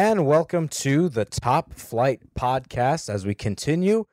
And 0.00 0.26
welcome 0.26 0.68
to 0.68 1.08
the 1.08 1.24
Top 1.24 1.74
Flight 1.74 2.20
podcast 2.38 3.12
as 3.12 3.26
we 3.26 3.34
continue 3.34 4.04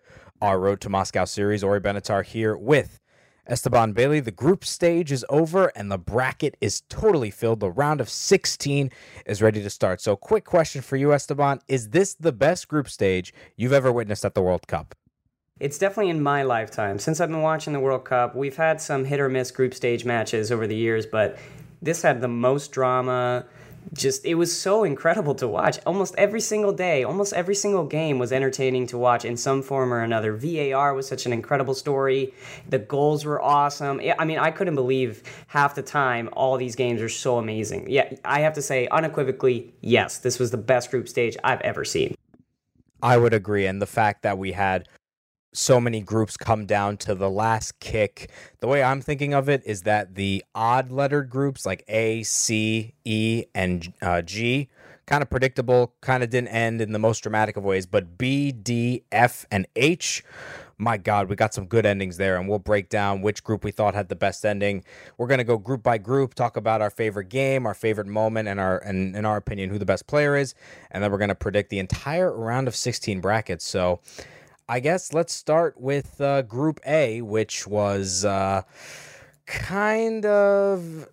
our 0.42 0.60
Road 0.60 0.82
to 0.82 0.90
Moscow 0.90 1.26
series. 1.26 1.64
Ori 1.64 1.80
Benatar 1.80 2.26
here 2.26 2.58
with 2.58 3.00
Esteban 3.46 3.94
Bailey. 3.94 4.20
The 4.20 4.32
group 4.32 4.66
stage 4.66 5.12
is 5.12 5.24
over 5.30 5.72
and 5.76 5.92
the 5.92 6.00
bracket 6.00 6.58
is 6.60 6.82
totally 6.90 7.30
filled. 7.30 7.60
The 7.60 7.70
round 7.70 8.02
of 8.02 8.10
16 8.10 8.90
is 9.28 9.44
ready 9.44 9.62
to 9.62 9.70
start. 9.70 10.02
So, 10.02 10.16
quick 10.16 10.44
question 10.44 10.82
for 10.82 10.96
you, 10.96 11.14
Esteban 11.14 11.60
Is 11.68 11.92
this 11.92 12.16
the 12.16 12.32
best 12.32 12.68
group 12.68 12.90
stage 12.90 13.32
you've 13.56 13.72
ever 13.72 13.92
witnessed 13.92 14.26
at 14.26 14.34
the 14.34 14.42
World 14.42 14.66
Cup? 14.66 14.96
It's 15.60 15.78
definitely 15.78 16.10
in 16.10 16.24
my 16.24 16.42
lifetime. 16.42 16.98
Since 16.98 17.22
I've 17.22 17.30
been 17.30 17.44
watching 17.44 17.74
the 17.74 17.80
World 17.80 18.06
Cup, 18.06 18.36
we've 18.36 18.58
had 18.58 18.82
some 18.82 19.06
hit 19.06 19.20
or 19.20 19.30
miss 19.30 19.52
group 19.52 19.76
stage 19.76 20.04
matches 20.04 20.52
over 20.52 20.66
the 20.66 20.76
years, 20.76 21.06
but 21.06 21.38
this 21.80 22.02
had 22.02 22.22
the 22.22 22.28
most 22.28 22.72
drama 22.72 23.46
just 23.94 24.26
it 24.26 24.36
was 24.36 24.58
so 24.58 24.84
incredible 24.84 25.36
to 25.36 25.48
watch. 25.48 25.80
Almost 25.86 26.16
every 26.18 26.42
single 26.42 26.74
day, 26.74 27.04
almost 27.04 27.34
every 27.34 27.56
single 27.56 27.86
game 27.86 28.20
was 28.20 28.32
entertaining 28.32 28.88
to 28.88 28.98
watch 28.98 29.26
in 29.26 29.38
some 29.38 29.62
form 29.62 29.94
or 29.94 30.02
another. 30.02 30.34
VAR 30.34 30.94
was 30.94 31.08
such 31.08 31.26
an 31.26 31.34
incredible 31.34 31.74
story. 31.74 32.34
The 32.70 32.80
goals 32.80 33.26
were 33.26 33.42
awesome. 33.42 34.02
I 34.20 34.26
mean, 34.26 34.40
I 34.40 34.52
couldn't 34.52 34.76
believe 34.76 35.24
half 35.48 35.76
the 35.76 35.82
time 35.82 36.30
all 36.34 36.58
these 36.58 36.76
games 36.76 37.02
are 37.02 37.10
so 37.10 37.38
amazing. 37.38 37.90
Yeah, 37.90 38.14
I 38.24 38.42
have 38.42 38.54
to 38.54 38.62
say 38.62 38.88
unequivocally, 38.88 39.74
yes, 39.82 40.18
this 40.18 40.40
was 40.40 40.52
the 40.52 40.58
best 40.58 40.92
group 40.92 41.08
stage 41.08 41.38
I've 41.44 41.62
ever 41.62 41.86
seen. 41.86 42.16
I 43.02 43.18
would 43.18 43.34
agree 43.34 43.68
and 43.68 43.82
the 43.82 43.86
fact 43.86 44.24
that 44.24 44.38
we 44.38 44.54
had 44.54 44.88
so 45.56 45.80
many 45.80 46.02
groups 46.02 46.36
come 46.38 46.66
down 46.66 46.98
to 46.98 47.16
the 47.16 47.30
last 47.30 47.80
kick. 47.80 48.30
The 48.60 48.68
way 48.68 48.84
I'm 48.84 49.02
thinking 49.02 49.34
of 49.34 49.48
it 49.48 49.62
is 49.66 49.84
that 49.84 50.16
the 50.16 50.44
odd 50.54 50.92
lettered 50.92 51.30
groups 51.30 51.66
like 51.66 51.84
A, 51.88 52.24
C, 52.24 52.94
E, 53.06 53.46
and 53.56 53.94
uh, 54.02 54.22
G, 54.22 54.70
kind 55.06 55.22
of 55.22 55.30
predictable, 55.30 55.94
kind 56.02 56.24
of 56.24 56.30
didn't 56.30 56.50
end 56.50 56.82
in 56.82 56.92
the 56.92 57.00
most 57.00 57.22
dramatic 57.22 57.56
of 57.56 57.64
ways, 57.64 57.86
but 57.86 58.18
B, 58.18 58.52
D, 58.52 59.04
F, 59.12 59.46
and 59.50 59.66
H. 59.76 60.24
My 60.78 60.98
God, 60.98 61.30
we 61.30 61.38
got 61.38 61.54
some 61.54 61.68
good 61.68 61.86
endings 61.86 62.18
there, 62.18 62.36
and 62.36 62.50
we'll 62.50 62.60
break 62.60 62.90
down 62.90 63.22
which 63.22 63.42
group 63.42 63.64
we 63.64 63.72
thought 63.72 63.96
had 63.96 64.10
the 64.10 64.16
best 64.16 64.46
ending. 64.46 64.84
We're 65.18 65.28
gonna 65.28 65.46
go 65.46 65.58
group 65.58 65.82
by 65.82 65.98
group, 65.98 66.34
talk 66.34 66.58
about 66.58 66.82
our 66.82 66.90
favorite 66.90 67.30
game, 67.30 67.66
our 67.66 67.74
favorite 67.74 68.08
moment, 68.08 68.50
and 68.50 68.60
our 68.60 68.80
and 68.80 69.16
in 69.16 69.24
our 69.26 69.38
opinion, 69.38 69.70
who 69.70 69.80
the 69.80 69.86
best 69.86 70.06
player 70.06 70.36
is, 70.36 70.54
and 70.92 71.02
then 71.02 71.12
we're 71.14 71.18
gonna 71.18 71.34
predict 71.34 71.70
the 71.70 71.80
entire 71.80 72.36
round 72.36 72.68
of 72.68 72.76
16 72.76 73.22
brackets. 73.22 73.66
So 73.66 74.02
I 74.68 74.80
guess 74.80 75.14
let's 75.14 75.34
start 75.34 75.80
with 75.80 76.20
uh, 76.20 76.42
Group 76.42 76.80
A, 76.88 77.22
which 77.22 77.68
was 77.68 78.26
uh, 78.26 78.64
kind 79.46 80.26
of 80.26 81.08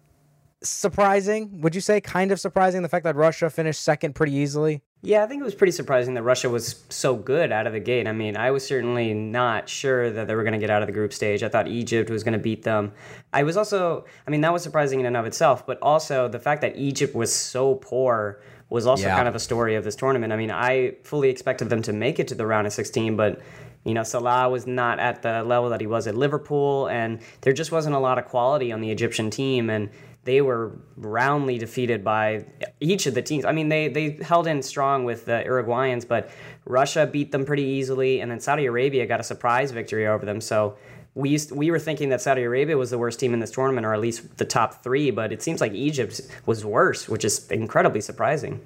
surprising. 0.62 1.60
Would 1.60 1.74
you 1.74 1.82
say 1.82 2.00
kind 2.00 2.32
of 2.32 2.40
surprising 2.40 2.82
the 2.82 2.88
fact 2.88 3.04
that 3.04 3.14
Russia 3.14 3.50
finished 3.50 3.82
second 3.82 4.14
pretty 4.14 4.32
easily? 4.32 4.82
Yeah, 5.02 5.24
I 5.24 5.26
think 5.26 5.40
it 5.40 5.44
was 5.44 5.54
pretty 5.54 5.72
surprising 5.72 6.14
that 6.14 6.22
Russia 6.22 6.48
was 6.48 6.84
so 6.88 7.16
good 7.16 7.50
out 7.50 7.66
of 7.66 7.72
the 7.72 7.80
gate. 7.80 8.06
I 8.06 8.12
mean, 8.12 8.36
I 8.36 8.52
was 8.52 8.64
certainly 8.64 9.12
not 9.12 9.68
sure 9.68 10.10
that 10.10 10.28
they 10.28 10.34
were 10.34 10.44
going 10.44 10.52
to 10.52 10.60
get 10.60 10.70
out 10.70 10.80
of 10.80 10.86
the 10.86 10.92
group 10.92 11.12
stage. 11.12 11.42
I 11.42 11.48
thought 11.48 11.66
Egypt 11.66 12.08
was 12.08 12.22
going 12.22 12.34
to 12.34 12.38
beat 12.38 12.62
them. 12.62 12.92
I 13.32 13.42
was 13.42 13.56
also, 13.56 14.06
I 14.26 14.30
mean, 14.30 14.42
that 14.42 14.52
was 14.52 14.62
surprising 14.62 15.00
in 15.00 15.06
and 15.06 15.16
of 15.16 15.26
itself, 15.26 15.66
but 15.66 15.78
also 15.82 16.28
the 16.28 16.38
fact 16.38 16.62
that 16.62 16.76
Egypt 16.76 17.14
was 17.14 17.34
so 17.34 17.74
poor 17.74 18.40
was 18.72 18.86
also 18.86 19.06
yeah. 19.06 19.16
kind 19.16 19.28
of 19.28 19.34
a 19.34 19.38
story 19.40 19.74
of 19.74 19.84
this 19.84 19.96
tournament. 19.96 20.32
I 20.32 20.36
mean, 20.36 20.50
I 20.50 20.96
fully 21.04 21.28
expected 21.28 21.68
them 21.68 21.82
to 21.82 21.92
make 21.92 22.18
it 22.18 22.28
to 22.28 22.34
the 22.34 22.46
round 22.46 22.66
of 22.66 22.72
16, 22.72 23.16
but 23.16 23.40
you 23.84 23.94
know, 23.94 24.04
Salah 24.04 24.48
was 24.48 24.66
not 24.66 25.00
at 25.00 25.22
the 25.22 25.42
level 25.42 25.70
that 25.70 25.80
he 25.80 25.86
was 25.86 26.06
at 26.06 26.14
Liverpool, 26.14 26.88
and 26.88 27.20
there 27.40 27.52
just 27.52 27.72
wasn't 27.72 27.96
a 27.96 27.98
lot 27.98 28.18
of 28.18 28.26
quality 28.26 28.70
on 28.72 28.80
the 28.80 28.90
Egyptian 28.90 29.28
team, 29.28 29.68
and 29.70 29.90
they 30.24 30.40
were 30.40 30.78
roundly 30.96 31.58
defeated 31.58 32.04
by 32.04 32.44
each 32.78 33.06
of 33.06 33.14
the 33.14 33.22
teams. 33.22 33.44
I 33.44 33.50
mean, 33.52 33.68
they 33.68 33.88
they 33.88 34.18
held 34.22 34.46
in 34.46 34.62
strong 34.62 35.04
with 35.04 35.24
the 35.24 35.42
Uruguayans, 35.44 36.06
but 36.06 36.30
Russia 36.64 37.06
beat 37.06 37.32
them 37.32 37.44
pretty 37.44 37.64
easily, 37.64 38.20
and 38.20 38.30
then 38.30 38.38
Saudi 38.38 38.66
Arabia 38.66 39.04
got 39.04 39.18
a 39.18 39.24
surprise 39.24 39.72
victory 39.72 40.06
over 40.06 40.24
them. 40.24 40.40
So 40.40 40.76
we 41.14 41.30
used 41.30 41.52
we 41.52 41.70
were 41.70 41.78
thinking 41.78 42.08
that 42.08 42.20
Saudi 42.20 42.42
Arabia 42.42 42.76
was 42.76 42.90
the 42.90 42.98
worst 42.98 43.20
team 43.20 43.34
in 43.34 43.40
this 43.40 43.50
tournament, 43.50 43.86
or 43.86 43.92
at 43.92 44.00
least 44.00 44.38
the 44.38 44.44
top 44.44 44.82
three, 44.82 45.10
but 45.10 45.32
it 45.32 45.42
seems 45.42 45.60
like 45.60 45.72
Egypt 45.72 46.20
was 46.46 46.64
worse, 46.64 47.08
which 47.08 47.24
is 47.24 47.50
incredibly 47.50 48.00
surprising. 48.00 48.60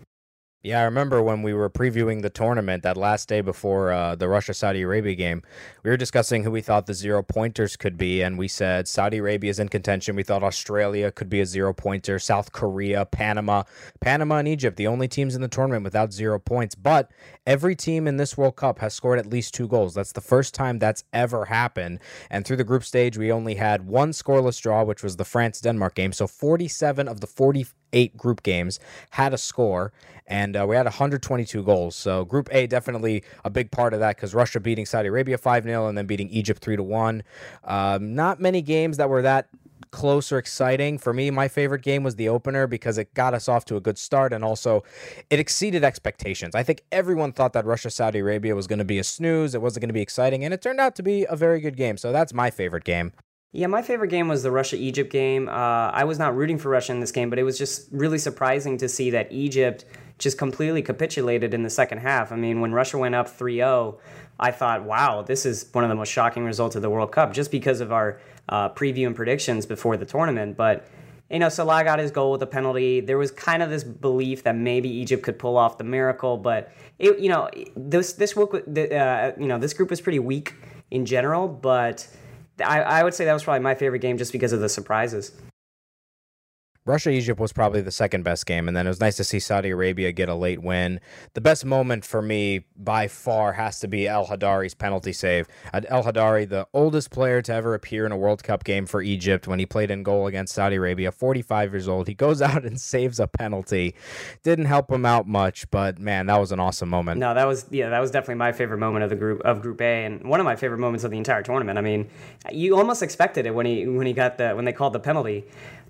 Yeah, 0.67 0.81
I 0.81 0.83
remember 0.83 1.23
when 1.23 1.43
we 1.43 1.55
were 1.55 1.71
previewing 1.71 2.23
the 2.23 2.29
tournament 2.29 2.83
that 2.83 2.97
last 2.97 3.29
day 3.29 3.41
before 3.41 3.93
uh, 3.93 4.17
the 4.17 4.27
Russia 4.27 4.53
Saudi 4.53 4.83
Arabia 4.83 5.15
game, 5.15 5.43
we 5.85 5.91
were 5.91 5.97
discussing 5.97 6.43
who 6.43 6.51
we 6.51 6.61
thought 6.61 6.87
the 6.87 6.93
zero 6.93 7.23
pointers 7.23 7.77
could 7.77 7.97
be, 7.97 8.21
and 8.21 8.37
we 8.37 8.49
said 8.49 8.89
Saudi 8.89 9.19
Arabia 9.19 9.49
is 9.49 9.61
in 9.61 9.69
contention. 9.69 10.17
We 10.17 10.25
thought 10.25 10.43
Australia 10.43 11.13
could 11.13 11.29
be 11.29 11.41
a 11.41 11.47
zero 11.47 11.73
pointer, 11.73 12.19
South 12.19 12.51
Korea, 12.51 13.05
Panama, 13.07 13.63
Panama, 14.01 14.39
and 14.39 14.49
Egypt, 14.49 14.77
the 14.77 14.89
only 14.89 15.07
teams 15.07 15.37
in 15.37 15.41
the 15.41 15.47
tournament 15.47 15.85
without 15.85 16.13
zero 16.13 16.41
points. 16.41 16.75
But 16.75 17.13
every 17.47 17.77
team 17.77 18.09
in 18.09 18.17
this 18.17 18.37
World 18.37 18.57
Cup 18.57 18.81
has 18.81 18.93
scored 18.93 19.21
at 19.21 19.27
least 19.27 19.55
two 19.55 19.69
goals. 19.69 19.95
That's 19.95 20.11
the 20.11 20.21
first 20.21 20.53
time 20.53 20.81
that's 20.81 21.05
ever 21.13 21.45
happened. 21.45 22.01
And 22.29 22.45
through 22.45 22.57
the 22.57 22.65
group 22.65 22.83
stage, 22.83 23.17
we 23.17 23.31
only 23.31 23.55
had 23.55 23.87
one 23.87 24.11
scoreless 24.11 24.61
draw, 24.61 24.83
which 24.83 25.05
was 25.05 25.15
the 25.15 25.25
France 25.25 25.61
Denmark 25.61 25.95
game. 25.95 26.11
So 26.11 26.27
47 26.27 27.07
of 27.07 27.21
the 27.21 27.29
48 27.29 28.17
group 28.17 28.43
games 28.43 28.81
had 29.11 29.33
a 29.33 29.39
score 29.39 29.93
and 30.27 30.57
uh, 30.57 30.67
we 30.69 30.77
had 30.77 30.87
122 30.87 31.63
goals. 31.63 31.97
So 31.97 32.25
Group 32.25 32.49
A 32.53 32.67
definitely 32.67 33.23
a 33.45 33.51
big 33.51 33.71
part 33.71 33.95
of 33.95 34.01
that 34.01 34.17
because 34.17 34.35
Russia 34.35 34.61
beating 34.61 34.87
Saudi 34.87 35.09
Arabia 35.09 35.39
5 35.39 35.65
0 35.65 35.89
and 35.89 35.97
then 35.97 36.07
beating 36.07 36.29
Egypt 36.31 36.63
3 36.63 36.77
to 36.77 36.83
1. 36.83 37.23
Um, 37.65 38.15
not 38.15 38.41
many 38.41 38.63
games 38.63 38.97
that 38.97 39.09
were 39.09 39.23
that 39.23 39.49
close 39.91 40.31
or 40.33 40.39
exciting. 40.39 40.99
For 40.99 41.13
me, 41.13 41.31
my 41.31 41.49
favorite 41.49 41.83
game 41.83 42.03
was 42.03 42.17
the 42.17 42.29
opener 42.29 42.67
because 42.67 42.99
it 42.99 43.15
got 43.15 43.35
us 43.35 43.49
off 43.49 43.65
to 43.67 43.77
a 43.77 43.81
good 43.81 43.99
start 43.99 44.33
and 44.33 44.45
also 44.45 44.85
it 45.31 45.39
exceeded 45.39 45.85
expectations. 45.85 46.55
I 46.55 46.63
think 46.63 46.83
everyone 46.93 47.33
thought 47.33 47.53
that 47.55 47.65
Russia 47.65 47.91
Saudi 47.91 48.19
Arabia 48.19 48.55
was 48.55 48.67
going 48.67 48.79
to 48.79 48.85
be 48.85 48.99
a 48.99 49.05
snooze, 49.05 49.55
it 49.55 49.63
wasn't 49.63 49.83
going 49.83 49.89
to 49.89 49.95
be 49.95 50.03
exciting, 50.03 50.45
and 50.45 50.53
it 50.53 50.61
turned 50.61 50.81
out 50.81 50.97
to 50.97 51.03
be 51.03 51.27
a 51.29 51.37
very 51.37 51.61
good 51.61 51.77
game. 51.77 51.97
So 51.97 52.13
that's 52.13 52.35
my 52.35 52.51
favorite 52.51 52.85
game. 52.85 53.13
Yeah, 53.53 53.69
my 53.69 53.81
favorite 53.81 54.09
game 54.09 54.29
was 54.29 54.43
the 54.43 54.51
Russia 54.51 54.77
Egypt 54.77 55.11
game. 55.11 55.49
Uh, 55.49 55.53
I 55.53 56.05
was 56.05 56.19
not 56.19 56.37
rooting 56.37 56.59
for 56.59 56.69
Russia 56.69 56.93
in 56.93 57.01
this 57.01 57.13
game, 57.13 57.31
but 57.31 57.39
it 57.39 57.43
was 57.43 57.57
just 57.57 57.89
really 57.91 58.19
surprising 58.19 58.77
to 58.79 58.89
see 58.89 59.09
that 59.11 59.33
Egypt 59.33 59.87
just 60.19 60.39
completely 60.39 60.83
capitulated 60.83 61.53
in 61.53 61.63
the 61.63 61.71
second 61.71 61.99
half. 61.99 62.33
I 62.33 62.37
mean, 62.37 62.61
when 62.61 62.73
Russia 62.73 62.99
went 62.99 63.15
up 63.15 63.29
3 63.29 63.57
0, 63.57 63.99
I 64.39 64.51
thought, 64.51 64.85
wow, 64.85 65.23
this 65.23 65.47
is 65.47 65.69
one 65.73 65.85
of 65.85 65.91
the 65.91 65.97
most 65.97 66.11
shocking 66.11 66.45
results 66.45 66.77
of 66.77 66.83
the 66.83 66.91
World 66.91 67.13
Cup 67.13 67.33
just 67.33 67.51
because 67.51 67.81
of 67.81 67.93
our 67.93 68.21
uh, 68.49 68.69
preview 68.71 69.07
and 69.07 69.17
predictions 69.17 69.67
before 69.67 69.97
the 69.97 70.07
tournament. 70.07 70.57
But, 70.57 70.87
you 71.31 71.39
know, 71.39 71.49
Salah 71.49 71.85
got 71.85 71.99
his 71.99 72.11
goal 72.11 72.33
with 72.33 72.43
a 72.43 72.47
penalty. 72.47 73.01
There 73.01 73.19
was 73.19 73.31
kind 73.31 73.63
of 73.63 73.71
this 73.71 73.85
belief 73.85 74.43
that 74.45 74.57
maybe 74.57 74.89
Egypt 74.89 75.23
could 75.23 75.39
pull 75.39 75.57
off 75.57 75.79
the 75.79 75.85
miracle, 75.85 76.37
but, 76.37 76.73
it, 76.99 77.19
you 77.19 77.29
know, 77.29 77.51
this, 77.77 78.15
this, 78.15 78.37
uh, 78.37 79.33
you 79.39 79.47
know, 79.47 79.59
this 79.59 79.75
group 79.75 79.91
was 79.91 80.01
pretty 80.01 80.19
weak 80.19 80.55
in 80.91 81.05
general, 81.05 81.49
but 81.49 82.07
I, 82.65 82.81
I 82.81 83.03
would 83.03 83.13
say 83.13 83.25
that 83.25 83.33
was 83.33 83.45
probably 83.45 83.61
my 83.61 83.75
favorite 83.75 83.99
game 83.99 84.17
just 84.17 84.33
because 84.33 84.53
of 84.53 84.61
the 84.61 84.69
surprises. 84.69 85.33
Russia 86.87 87.11
Egypt 87.11 87.41
was 87.41 87.53
probably 87.53 87.81
the 87.81 87.91
second 87.91 88.23
best 88.23 88.47
game, 88.47 88.69
and 88.69 88.77
then 88.77 88.87
it 88.87 88.91
was 88.91 89.01
nice 89.01 89.17
to 89.17 89.25
see 89.25 89.41
Saudi 89.41 89.71
Arabia 89.71 90.13
get 90.13 90.29
a 90.29 90.35
late 90.37 90.63
win. 90.63 91.01
The 91.35 91.41
best 91.41 91.65
moment 91.65 92.05
for 92.05 92.23
me 92.23 92.65
by 92.77 93.09
far 93.09 93.55
has 93.55 93.81
to 93.81 93.89
be 93.89 94.07
El 94.07 94.29
Hadari's 94.29 94.75
penalty 94.75 95.13
save. 95.13 95.49
El 95.75 96.05
Hadari, 96.05 96.49
the 96.49 96.69
oldest 96.73 97.11
player 97.11 97.43
to 97.43 97.53
ever 97.53 97.75
appear 97.75 98.07
in 98.07 98.13
a 98.13 98.17
World 98.17 98.45
Cup 98.45 98.63
game 98.63 98.87
for 98.87 99.03
Egypt, 99.03 99.49
when 99.49 99.59
he 99.59 99.67
played 99.67 99.91
in 99.91 100.05
goal 100.05 100.29
against 100.29 100.55
Saudi 100.55 100.77
Arabia, 100.77 101.11
45 101.11 101.73
years 101.73 101.89
old, 101.89 102.07
he 102.07 102.15
goes 102.15 102.41
out 102.47 102.65
and 102.65 102.81
saves 102.81 103.19
a 103.19 103.27
penalty. 103.27 103.97
Didn't 104.45 104.67
help 104.67 104.91
him 104.91 105.05
out 105.05 105.27
much, 105.27 105.69
but 105.73 105.99
man, 105.99 106.27
that 106.27 106.39
was 106.39 106.53
an 106.53 106.61
awesome 106.61 106.89
moment. 106.89 107.19
No, 107.19 107.35
that 107.35 107.49
was 107.49 107.67
yeah, 107.71 107.89
that 107.89 108.01
was 108.01 108.13
definitely 108.13 108.37
my 108.37 108.53
favorite 108.53 108.79
moment 108.79 109.03
of 109.03 109.11
the 109.11 109.17
group 109.17 109.41
of 109.41 109.61
Group 109.61 109.81
A, 109.81 110.05
and 110.05 110.23
one 110.23 110.39
of 110.39 110.45
my 110.45 110.55
favorite 110.55 110.79
moments 110.79 111.03
of 111.03 111.11
the 111.11 111.19
entire 111.19 111.43
tournament. 111.43 111.79
I 111.79 111.83
mean, 111.83 112.09
you 112.53 112.77
almost 112.77 113.03
expected 113.03 113.45
it 113.45 113.55
when 113.57 113.67
he 113.67 113.89
when 113.89 114.07
he 114.07 114.13
got 114.13 114.39
the 114.39 114.53
when 114.53 114.65
they 114.65 114.73
called 114.73 114.93
the 114.93 115.01
penalty. 115.01 115.47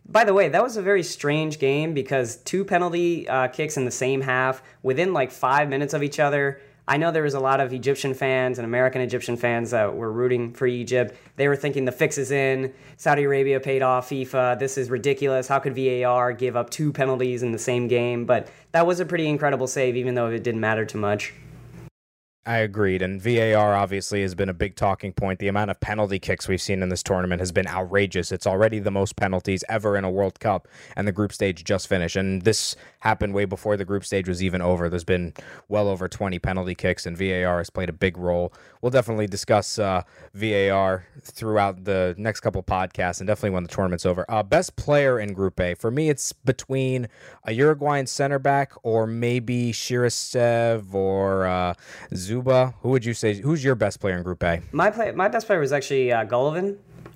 By 0.09 0.25
the 0.25 0.33
way, 0.33 0.49
that 0.49 0.63
was 0.63 0.77
a 0.77 0.83
very 0.83 1.03
strange 1.03 1.59
game 1.59 1.93
because 1.93 2.37
two 2.37 2.65
penalty 2.65 3.29
uh, 3.29 3.49
kicks 3.49 3.77
in 3.77 3.85
the 3.85 3.91
same 3.91 4.21
half 4.21 4.63
within 4.83 5.13
like 5.13 5.33
five 5.33 5.69
minutes 5.69 5.95
of 5.95 6.03
each 6.03 6.21
other. 6.21 6.61
I 6.89 6.97
know 6.97 7.11
there 7.11 7.25
was 7.25 7.35
a 7.35 7.41
lot 7.41 7.59
of 7.59 7.73
Egyptian 7.73 8.15
fans 8.15 8.59
and 8.59 8.65
American 8.65 9.01
Egyptian 9.01 9.37
fans 9.37 9.73
that 9.73 9.97
were 9.97 10.13
rooting 10.13 10.53
for 10.53 10.69
Egypt. 10.69 11.17
They 11.35 11.49
were 11.49 11.57
thinking 11.57 11.85
the 11.85 11.91
fix 11.91 12.17
is 12.17 12.31
in. 12.31 12.73
Saudi 12.97 13.25
Arabia 13.25 13.59
paid 13.59 13.83
off 13.83 14.09
FIFA. 14.09 14.61
This 14.61 14.79
is 14.79 14.89
ridiculous. 14.89 15.49
How 15.49 15.59
could 15.59 15.75
VAR 15.75 16.33
give 16.33 16.55
up 16.57 16.71
two 16.71 16.93
penalties 16.93 17.43
in 17.43 17.51
the 17.51 17.59
same 17.59 17.89
game? 17.89 18.25
But 18.25 18.49
that 18.71 18.87
was 18.87 19.01
a 19.01 19.05
pretty 19.05 19.27
incredible 19.27 19.67
save, 19.67 19.97
even 19.97 20.15
though 20.15 20.29
it 20.29 20.45
didn't 20.45 20.61
matter 20.61 20.85
too 20.85 20.99
much. 20.99 21.35
I 22.47 22.59
agreed. 22.59 23.03
And 23.03 23.21
VAR 23.21 23.75
obviously 23.75 24.23
has 24.23 24.37
been 24.37 24.49
a 24.49 24.55
big 24.55 24.77
talking 24.77 25.13
point. 25.13 25.41
The 25.41 25.49
amount 25.49 25.73
of 25.73 25.81
penalty 25.81 26.21
kicks 26.21 26.47
we've 26.47 26.63
seen 26.63 26.81
in 26.81 26.89
this 26.91 27.03
tournament 27.03 27.41
has 27.41 27.51
been 27.51 27.67
outrageous. 27.67 28.31
It's 28.31 28.47
already 28.47 28.79
the 28.79 28.93
most 28.93 29.17
penalties 29.17 29.65
ever 29.69 29.97
in 29.97 30.05
a 30.05 30.11
World 30.11 30.39
Cup, 30.39 30.69
and 30.95 31.09
the 31.09 31.13
group 31.13 31.33
stage 31.33 31.65
just 31.65 31.89
finished. 31.89 32.15
And 32.15 32.43
this 32.43 32.77
happened 33.01 33.35
way 33.35 33.47
before 33.47 33.77
the 33.77 33.85
group 33.85 34.05
stage 34.05 34.29
was 34.29 34.45
even 34.45 34.63
over. 34.63 34.89
There's 34.89 35.03
been 35.03 35.33
well 35.69 35.89
over 35.89 36.09
20 36.09 36.39
penalty 36.39 36.77
kicks, 36.77 37.05
and 37.05 37.19
VAR 37.19 37.59
has 37.59 37.69
played 37.69 37.89
a 37.89 37.93
big 37.93 38.17
role. 38.17 38.53
We'll 38.81 38.91
definitely 38.91 39.27
discuss 39.27 39.81
uh, 39.81 40.03
VAR 40.33 41.05
throughout 41.23 41.85
the 41.85 42.15
next 42.17 42.41
couple 42.41 42.63
podcasts, 42.63 43.19
and 43.19 43.27
definitely 43.27 43.51
when 43.51 43.65
the 43.65 43.69
tournament's 43.69 44.07
over. 44.07 44.25
Uh, 44.29 44.45
best 44.45 44.77
player 44.77 45.19
in 45.19 45.33
Group 45.33 45.59
A. 45.59 45.75
For 45.75 45.91
me, 45.91 46.11
it's 46.11 46.33
between 46.33 47.09
a 47.43 47.53
Uruguayan 47.53 48.07
center 48.07 48.39
back 48.39 48.73
or 48.85 49.09
maybe 49.09 49.73
Cheryshev 49.73 50.95
or 50.95 51.47
uh, 51.47 51.75
Dzyuba. 52.43 52.75
Who 52.83 52.91
would 52.91 53.05
you 53.05 53.15
say? 53.15 53.35
Who's 53.41 53.65
your 53.65 53.75
best 53.75 54.01
player 54.01 54.17
in 54.17 54.23
Group 54.23 54.43
A? 54.43 54.63
My 54.73 54.91
play, 54.91 55.13
my 55.13 55.29
best 55.29 55.47
player 55.47 55.61
was 55.61 55.73
actually 55.73 56.13
uh. 56.13 56.25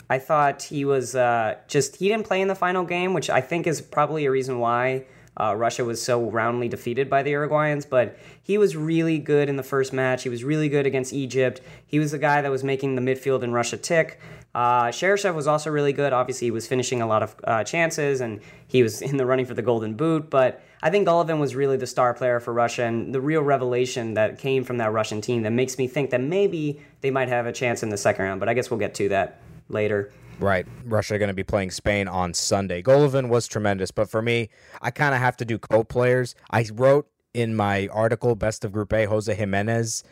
I 0.09 0.19
thought 0.19 0.65
he 0.65 0.85
was 0.85 1.15
uh, 1.15 1.57
just 1.69 1.97
he 1.97 2.09
didn't 2.09 2.27
play 2.27 2.41
in 2.41 2.49
the 2.49 2.55
final 2.55 2.85
game, 2.85 3.15
which 3.15 3.31
I 3.31 3.41
think 3.41 3.67
is 3.67 3.81
probably 3.81 4.27
a 4.27 4.31
reason 4.31 4.59
why 4.59 5.05
uh, 5.41 5.55
Russia 5.55 5.85
was 5.85 6.03
so 6.03 6.31
roundly 6.31 6.69
defeated 6.69 7.09
by 7.09 7.23
the 7.23 7.33
Uruguayans. 7.33 7.89
But 7.89 8.19
he 8.43 8.59
was 8.59 8.77
really 8.77 9.19
good 9.19 9.49
in 9.49 9.57
the 9.57 9.63
first 9.63 9.93
match. 9.93 10.23
He 10.23 10.29
was 10.29 10.45
really 10.45 10.69
good 10.69 10.87
against 10.87 11.13
Egypt. 11.13 11.63
He 11.87 11.99
was 11.99 12.11
the 12.11 12.19
guy 12.19 12.43
that 12.43 12.51
was 12.51 12.63
making 12.63 12.95
the 12.95 13.03
midfield 13.03 13.43
in 13.43 13.53
Russia 13.53 13.79
tick. 13.79 14.21
Uh, 14.55 14.91
was 14.93 15.47
also 15.47 15.71
really 15.71 15.93
good. 15.93 16.13
Obviously, 16.13 16.49
he 16.49 16.51
was 16.51 16.67
finishing 16.67 17.01
a 17.01 17.07
lot 17.07 17.23
of 17.23 17.37
uh, 17.45 17.65
chances 17.65 18.21
and 18.21 18.41
he 18.67 18.83
was 18.83 19.01
in 19.11 19.17
the 19.17 19.25
running 19.25 19.47
for 19.47 19.55
the 19.55 19.63
Golden 19.63 19.95
Boot. 19.95 20.29
But 20.29 20.63
I 20.83 20.91
think 20.91 21.09
Golovin 21.09 21.41
was 21.41 21.55
really 21.55 21.77
the 21.77 21.87
star 21.87 22.13
player 22.13 22.41
for 22.41 22.53
Russia 22.53 22.85
and 22.85 23.15
the 23.15 23.21
real 23.21 23.43
revelation 23.43 24.15
that 24.15 24.39
came 24.39 24.65
from 24.65 24.79
that 24.79 24.93
Russian 24.93 25.21
team 25.21 25.43
that 25.43 25.53
makes 25.53 25.79
me 25.79 25.87
think 25.87 26.11
that 26.11 26.21
maybe 26.21 26.81
they 27.01 27.11
might 27.11 27.29
have 27.29 27.47
a 27.47 27.53
chance 27.53 27.83
in 27.83 27.89
the 27.89 27.97
second 27.97 28.25
round. 28.25 28.41
But 28.41 28.49
I 28.49 28.55
guess 28.55 28.71
we'll 28.71 28.81
get 28.81 28.95
to 28.97 29.09
that 29.11 29.41
later. 29.69 30.13
Right. 30.41 30.67
Russia 30.85 31.19
going 31.19 31.29
to 31.29 31.35
be 31.35 31.45
playing 31.45 31.71
Spain 31.71 32.09
on 32.09 32.33
Sunday. 32.35 32.83
Golovin 32.83 33.29
was 33.29 33.47
tremendous, 33.47 33.91
but 33.91 34.09
for 34.09 34.23
me, 34.23 34.49
I 34.81 34.91
kind 34.91 35.15
of 35.15 35.21
have 35.21 35.37
to 35.39 35.45
do 35.45 35.59
co 35.59 35.85
players. 35.85 36.35
I 36.51 36.67
wrote 36.73 37.07
in 37.35 37.55
my 37.55 37.89
article, 37.89 38.35
Best 38.35 38.65
of 38.65 38.73
Group 38.73 38.93
A, 38.93 39.05
Jose 39.05 39.33
Gimenez 39.33 40.03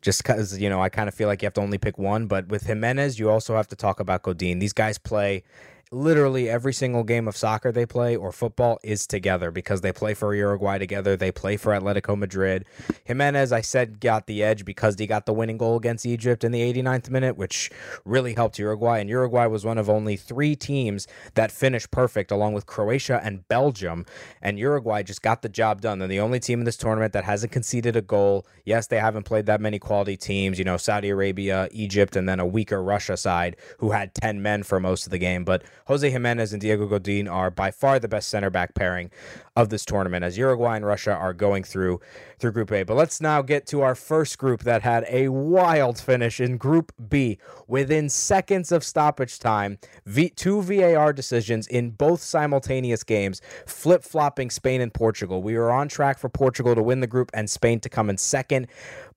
just 0.00 0.22
because 0.22 0.58
you 0.58 0.68
know 0.68 0.80
I 0.80 0.88
kind 0.88 1.08
of 1.08 1.14
feel 1.14 1.26
like 1.26 1.42
you 1.42 1.46
have 1.46 1.54
to 1.54 1.60
only 1.60 1.78
pick 1.78 1.98
one. 1.98 2.26
But 2.26 2.48
with 2.48 2.66
Gimenez, 2.66 3.18
you 3.18 3.30
also 3.30 3.56
have 3.56 3.68
to 3.68 3.76
talk 3.76 4.00
about 4.00 4.22
Godin. 4.22 4.58
These 4.58 4.72
guys 4.72 4.98
play 4.98 5.42
literally 5.90 6.48
every 6.48 6.72
single 6.72 7.04
game 7.04 7.26
of 7.28 7.36
soccer 7.36 7.72
they 7.72 7.86
play 7.86 8.14
or 8.14 8.32
football 8.32 8.78
is 8.82 9.06
together 9.06 9.50
because 9.50 9.80
they 9.80 9.92
play 9.92 10.14
for 10.14 10.34
Uruguay 10.34 10.78
together. 10.78 11.16
They 11.16 11.32
play 11.32 11.56
for 11.56 11.72
Atletico 11.72 12.16
Madrid. 12.16 12.64
Gimenez, 13.04 13.52
I 13.52 13.60
said, 13.60 14.00
got 14.00 14.26
the 14.26 14.42
edge 14.42 14.64
because 14.64 14.96
he 14.98 15.06
got 15.06 15.26
the 15.26 15.32
winning 15.32 15.58
goal 15.58 15.76
against 15.76 16.04
Egypt 16.04 16.44
in 16.44 16.52
the 16.52 16.60
89th 16.60 17.10
minute, 17.10 17.36
which 17.36 17.70
really 18.04 18.34
helped 18.34 18.58
Uruguay. 18.58 19.00
And 19.00 19.08
Uruguay 19.08 19.46
was 19.46 19.64
one 19.64 19.78
of 19.78 19.88
only 19.88 20.16
three 20.16 20.54
teams 20.54 21.06
that 21.34 21.50
finished 21.50 21.90
perfect, 21.90 22.30
along 22.30 22.52
with 22.52 22.66
Croatia 22.66 23.20
and 23.22 23.46
Belgium. 23.48 24.04
And 24.42 24.58
Uruguay 24.58 25.02
just 25.02 25.22
got 25.22 25.42
the 25.42 25.48
job 25.48 25.80
done. 25.80 25.98
They're 25.98 26.08
the 26.08 26.20
only 26.20 26.40
team 26.40 26.60
in 26.60 26.64
this 26.64 26.76
tournament 26.76 27.12
that 27.14 27.24
hasn't 27.24 27.52
conceded 27.52 27.96
a 27.96 28.02
goal. 28.02 28.46
Yes, 28.64 28.86
they 28.86 28.98
haven't 28.98 29.24
played 29.24 29.46
that 29.46 29.60
many 29.60 29.78
quality 29.78 30.16
teams, 30.16 30.58
you 30.58 30.64
know, 30.64 30.76
Saudi 30.76 31.08
Arabia, 31.08 31.68
Egypt, 31.72 32.16
and 32.16 32.28
then 32.28 32.40
a 32.40 32.46
weaker 32.46 32.82
Russia 32.82 33.16
side 33.16 33.56
who 33.78 33.92
had 33.92 34.14
10 34.14 34.42
men 34.42 34.62
for 34.62 34.78
most 34.80 35.06
of 35.06 35.10
the 35.10 35.18
game. 35.18 35.44
But 35.44 35.62
Jose 35.88 36.10
Gimenez 36.10 36.52
and 36.52 36.60
Diego 36.60 36.86
Godin 36.86 37.26
are 37.26 37.50
by 37.50 37.70
far 37.70 37.98
the 37.98 38.08
best 38.08 38.28
center 38.28 38.50
back 38.50 38.74
pairing 38.74 39.10
of 39.56 39.70
this 39.70 39.86
tournament 39.86 40.22
as 40.22 40.36
Uruguay 40.36 40.76
and 40.76 40.84
Russia 40.84 41.14
are 41.14 41.32
going 41.32 41.64
through 41.64 41.98
through 42.38 42.52
Group 42.52 42.70
A. 42.72 42.82
But 42.82 42.98
let's 42.98 43.22
now 43.22 43.40
get 43.40 43.66
to 43.68 43.80
our 43.80 43.94
first 43.94 44.36
group 44.36 44.64
that 44.64 44.82
had 44.82 45.06
a 45.08 45.28
wild 45.28 45.98
finish 45.98 46.40
in 46.40 46.58
Group 46.58 46.92
B. 47.08 47.38
Within 47.66 48.10
seconds 48.10 48.70
of 48.70 48.84
stoppage 48.84 49.38
time, 49.38 49.78
v- 50.04 50.28
two 50.28 50.60
VAR 50.60 51.14
decisions 51.14 51.66
in 51.66 51.88
both 51.90 52.20
simultaneous 52.20 53.02
games, 53.02 53.40
flip 53.64 54.04
flopping 54.04 54.50
Spain 54.50 54.82
and 54.82 54.92
Portugal. 54.92 55.42
We 55.42 55.56
were 55.56 55.72
on 55.72 55.88
track 55.88 56.18
for 56.18 56.28
Portugal 56.28 56.74
to 56.74 56.82
win 56.82 57.00
the 57.00 57.06
group 57.06 57.30
and 57.32 57.48
Spain 57.48 57.80
to 57.80 57.88
come 57.88 58.10
in 58.10 58.18
second, 58.18 58.66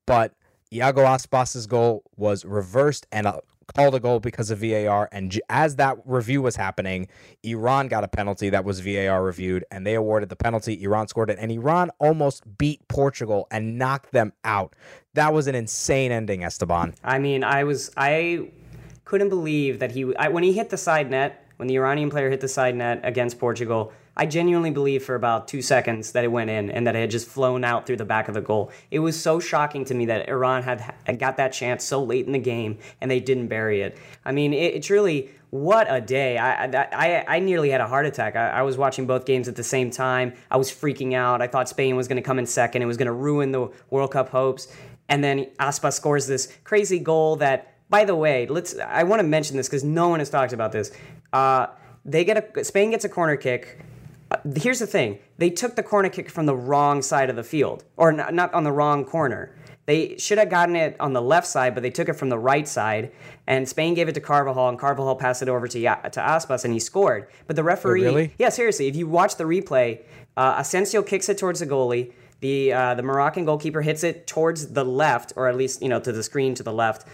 but 0.06 0.35
Iago 0.71 1.01
Aspas's 1.01 1.67
goal 1.67 2.03
was 2.15 2.45
reversed 2.45 3.07
and 3.12 3.27
a 3.27 3.41
called 3.71 3.95
a 3.95 4.00
goal 4.00 4.19
because 4.19 4.51
of 4.51 4.59
VAR. 4.59 5.09
And 5.12 5.39
as 5.50 5.75
that 5.77 5.97
review 6.06 6.41
was 6.41 6.56
happening, 6.56 7.07
Iran 7.44 7.88
got 7.88 8.03
a 8.03 8.07
penalty 8.07 8.50
that 8.50 8.65
was 8.65 8.79
VAR 8.79 9.23
reviewed, 9.23 9.65
and 9.71 9.85
they 9.85 9.95
awarded 9.95 10.29
the 10.29 10.35
penalty. 10.35 10.81
Iran 10.83 11.07
scored 11.07 11.29
it, 11.29 11.38
and 11.39 11.51
Iran 11.51 11.91
almost 12.00 12.57
beat 12.57 12.88
Portugal 12.88 13.47
and 13.51 13.77
knocked 13.77 14.12
them 14.12 14.33
out. 14.44 14.75
That 15.13 15.33
was 15.33 15.47
an 15.47 15.56
insane 15.56 16.12
ending, 16.12 16.44
Esteban. 16.44 16.95
I 17.03 17.19
mean, 17.19 17.44
I 17.44 17.63
was 17.63 17.91
I 17.97 18.50
couldn't 19.06 19.29
believe 19.29 19.79
that 19.79 19.91
he 19.91 20.15
I, 20.15 20.29
when 20.29 20.44
he 20.44 20.53
hit 20.53 20.69
the 20.69 20.77
side 20.77 21.09
net 21.09 21.45
when 21.57 21.67
the 21.67 21.75
Iranian 21.75 22.09
player 22.09 22.29
hit 22.29 22.41
the 22.41 22.47
side 22.47 22.75
net 22.75 23.01
against 23.03 23.38
Portugal. 23.38 23.94
I 24.21 24.27
genuinely 24.27 24.69
believe 24.69 25.03
for 25.03 25.15
about 25.15 25.47
two 25.47 25.63
seconds 25.63 26.12
that 26.12 26.23
it 26.23 26.27
went 26.27 26.51
in 26.51 26.69
and 26.69 26.85
that 26.85 26.95
it 26.95 27.00
had 27.00 27.09
just 27.09 27.27
flown 27.27 27.63
out 27.63 27.88
through 27.88 27.97
the 27.97 28.06
back 28.06 28.27
of 28.27 28.35
the 28.35 28.41
goal. 28.41 28.71
It 28.91 29.00
was 29.00 29.19
so 29.19 29.39
shocking 29.39 29.83
to 29.85 29.95
me 29.95 30.06
that 30.06 30.29
Iran 30.29 30.62
had, 30.62 30.94
had 31.06 31.18
got 31.18 31.38
that 31.38 31.53
chance 31.53 31.83
so 31.83 32.03
late 32.03 32.27
in 32.27 32.31
the 32.31 32.38
game 32.38 32.77
and 33.01 33.09
they 33.09 33.19
didn't 33.19 33.47
bury 33.47 33.81
it. 33.81 33.97
I 34.23 34.31
mean, 34.31 34.53
it, 34.53 34.75
it's 34.75 34.91
really 34.91 35.31
what 35.50 35.88
a 35.89 36.00
day. 36.00 36.38
I, 36.38 36.65
I, 36.65 37.25
I 37.27 37.39
nearly 37.39 37.71
had 37.71 37.81
a 37.81 37.88
heart 37.88 38.06
attack. 38.06 38.35
I, 38.35 38.50
I, 38.50 38.62
was 38.62 38.77
watching 38.77 39.07
both 39.07 39.25
games 39.25 39.47
at 39.47 39.56
the 39.56 39.63
same 39.63 39.89
time. 39.89 40.33
I 40.51 40.57
was 40.57 40.71
freaking 40.71 41.15
out. 41.15 41.41
I 41.41 41.47
thought 41.47 41.67
Spain 41.67 41.95
was 41.95 42.07
going 42.07 42.17
to 42.17 42.21
come 42.21 42.38
in 42.38 42.45
second. 42.45 42.83
It 42.83 42.85
was 42.85 42.97
going 42.97 43.07
to 43.07 43.13
ruin 43.13 43.51
the 43.51 43.71
World 43.89 44.12
Cup 44.12 44.29
hopes. 44.29 44.67
And 45.09 45.24
then 45.24 45.47
Aspas 45.59 45.94
scores 45.94 46.27
this 46.27 46.56
crazy 46.63 47.00
goal 47.00 47.38
that, 47.38 47.74
by 47.89 48.06
the 48.06 48.15
way, 48.15 48.45
let's. 48.45 48.77
I 48.77 49.01
want 49.01 49.19
to 49.19 49.27
mention 49.27 49.57
this 49.57 49.67
because 49.67 49.83
no 49.83 50.09
one 50.09 50.19
has 50.19 50.29
talked 50.29 50.53
about 50.53 50.71
this. 50.71 50.91
Uh, 51.33 51.67
they 52.06 52.24
get 52.24 52.56
a 52.56 52.63
Spain 52.63 52.91
gets 52.91 53.03
a 53.03 53.09
corner 53.09 53.35
kick 53.35 53.79
here's 54.56 54.80
the 54.80 54.88
thing 54.88 55.19
they 55.38 55.50
took 55.50 55.75
the 55.75 55.83
corner 55.83 56.10
kick 56.10 56.30
from 56.30 56.45
the 56.45 56.56
wrong 56.56 57.01
side 57.01 57.30
of 57.30 57.36
the 57.36 57.44
field 57.44 57.83
or 57.98 58.12
not, 58.12 58.33
not 58.33 58.54
on 58.54 58.63
the 58.63 58.72
wrong 58.72 59.06
corner 59.06 59.54
they 59.86 60.18
should 60.18 60.38
have 60.38 60.50
gotten 60.50 60.75
it 60.75 60.95
on 61.00 61.13
the 61.13 61.22
left 61.22 61.48
side, 61.48 61.74
but 61.74 61.83
they 61.83 61.89
took 61.89 62.07
it 62.07 62.13
from 62.13 62.30
the 62.30 62.38
right 62.38 62.68
side. 62.68 63.12
And 63.48 63.68
Spain 63.68 63.94
gave 63.94 64.07
it 64.07 64.13
to 64.13 64.22
Carvajal, 64.22 64.69
and 64.69 64.80
Carvajal 64.80 65.16
passed 65.16 65.42
it 65.42 65.50
over 65.50 65.68
to 65.68 65.80
to 65.80 66.19
Aspas, 66.22 66.63
and 66.63 66.74
he 66.74 66.80
scored. 66.80 67.28
But 67.48 67.56
the 67.56 67.63
referee, 67.63 68.04
really? 68.04 68.33
yeah, 68.38 68.50
seriously, 68.50 68.88
if 68.88 68.95
you 68.95 69.07
watch 69.07 69.36
the 69.36 69.44
replay, 69.44 70.04
uh, 70.38 70.56
Asensio 70.60 71.01
kicks 71.01 71.27
it 71.30 71.38
towards 71.38 71.60
the 71.60 71.68
goalie. 71.68 72.13
The 72.39 72.74
uh, 72.74 72.95
the 72.95 73.04
Moroccan 73.04 73.45
goalkeeper 73.45 73.81
hits 73.81 74.04
it 74.04 74.27
towards 74.27 74.68
the 74.68 74.86
left, 74.86 75.34
or 75.36 75.48
at 75.48 75.58
least 75.58 75.82
you 75.82 75.89
know 75.89 76.00
to 76.00 76.12
the 76.12 76.24
screen 76.24 76.55
to 76.55 76.63
the 76.63 76.74
left, 76.74 77.08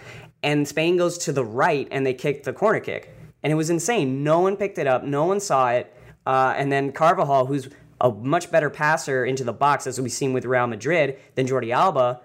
and 0.44 0.68
Spain 0.68 0.98
goes 0.98 1.18
to 1.20 1.32
the 1.32 1.46
right, 1.46 1.88
and 1.89 2.06
they 2.06 2.13
kick 2.13 2.44
the 2.44 2.53
corner 2.53 2.80
kick. 2.80 3.13
And 3.44 3.51
it 3.51 3.56
was 3.56 3.70
insane. 3.70 4.24
No 4.24 4.39
one 4.39 4.58
picked 4.58 4.77
it 4.77 4.88
up. 4.88 5.03
No 5.03 5.25
one 5.25 5.39
saw 5.39 5.72
it. 5.72 5.94
Uh, 6.27 6.53
and 6.57 6.69
then 6.69 6.91
Carvajal, 6.91 7.46
who's 7.46 7.69
a 8.01 8.12
much 8.12 8.51
better 8.51 8.69
passer 8.69 9.24
into 9.24 9.46
the 9.46 9.53
box, 9.53 9.88
as 9.88 10.00
we've 10.00 10.12
seen 10.12 10.34
with 10.34 10.43
Real 10.43 10.67
Madrid, 10.67 11.17
than 11.36 11.48
Jordi 11.48 11.74
Alba, 11.74 12.19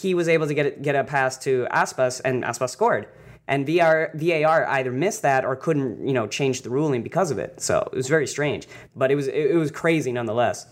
he 0.00 0.14
was 0.14 0.28
able 0.28 0.46
to 0.46 0.54
get 0.54 0.80
get 0.80 0.94
a 0.94 1.02
pass 1.02 1.36
to 1.38 1.66
Aspas, 1.72 2.20
and 2.24 2.44
Aspas 2.44 2.70
scored. 2.70 3.08
And 3.48 3.66
VR, 3.66 4.14
VAR 4.14 4.64
either 4.66 4.92
missed 4.92 5.22
that 5.22 5.44
or 5.44 5.56
couldn't, 5.56 6.06
you 6.06 6.12
know, 6.12 6.28
change 6.28 6.62
the 6.62 6.70
ruling 6.70 7.02
because 7.02 7.32
of 7.32 7.38
it. 7.38 7.60
So 7.60 7.88
it 7.92 7.96
was 7.96 8.06
very 8.06 8.28
strange, 8.28 8.68
but 8.94 9.10
it 9.10 9.16
was 9.16 9.26
it, 9.26 9.50
it 9.50 9.56
was 9.56 9.72
crazy 9.72 10.12
nonetheless. 10.12 10.66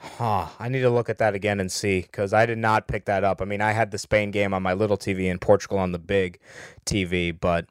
Huh. 0.00 0.48
I 0.58 0.68
need 0.68 0.80
to 0.80 0.90
look 0.90 1.08
at 1.08 1.18
that 1.18 1.34
again 1.34 1.60
and 1.60 1.70
see 1.70 2.00
because 2.00 2.32
I 2.32 2.46
did 2.46 2.58
not 2.58 2.88
pick 2.88 3.04
that 3.04 3.22
up. 3.22 3.40
I 3.40 3.44
mean, 3.44 3.60
I 3.60 3.72
had 3.72 3.92
the 3.92 3.98
Spain 3.98 4.32
game 4.32 4.52
on 4.52 4.62
my 4.62 4.72
little 4.72 4.98
TV 4.98 5.30
and 5.30 5.40
Portugal 5.40 5.78
on 5.78 5.92
the 5.92 6.00
big 6.00 6.40
TV, 6.84 7.38
but 7.38 7.66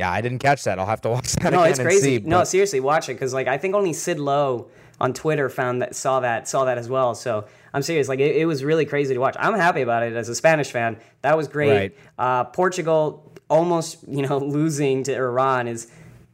yeah, 0.00 0.10
I 0.10 0.22
didn't 0.22 0.38
catch 0.38 0.64
that. 0.64 0.78
I'll 0.78 0.86
have 0.86 1.02
to 1.02 1.10
watch 1.10 1.32
that 1.34 1.52
no, 1.52 1.60
again 1.60 1.70
it's 1.72 1.78
crazy. 1.80 2.00
See, 2.00 2.18
but... 2.18 2.28
No, 2.28 2.44
seriously, 2.44 2.80
watch 2.80 3.10
it 3.10 3.14
because 3.14 3.34
like 3.34 3.48
I 3.48 3.58
think 3.58 3.74
only 3.74 3.92
Sid 3.92 4.18
Lowe 4.18 4.70
on 4.98 5.12
Twitter 5.12 5.50
found 5.50 5.82
that 5.82 5.94
saw 5.94 6.20
that 6.20 6.48
saw 6.48 6.64
that 6.64 6.78
as 6.78 6.88
well. 6.88 7.14
So 7.14 7.46
I'm 7.74 7.82
serious. 7.82 8.08
Like 8.08 8.18
it, 8.18 8.34
it 8.34 8.46
was 8.46 8.64
really 8.64 8.86
crazy 8.86 9.12
to 9.12 9.20
watch. 9.20 9.36
I'm 9.38 9.54
happy 9.54 9.82
about 9.82 10.02
it 10.02 10.14
as 10.14 10.30
a 10.30 10.34
Spanish 10.34 10.70
fan. 10.70 10.96
That 11.20 11.36
was 11.36 11.48
great. 11.48 11.70
Right. 11.70 11.96
Uh, 12.18 12.44
Portugal 12.44 13.30
almost 13.50 13.98
you 14.08 14.26
know 14.26 14.38
losing 14.58 15.02
to 15.02 15.14
Iran 15.14 15.68
is 15.68 15.88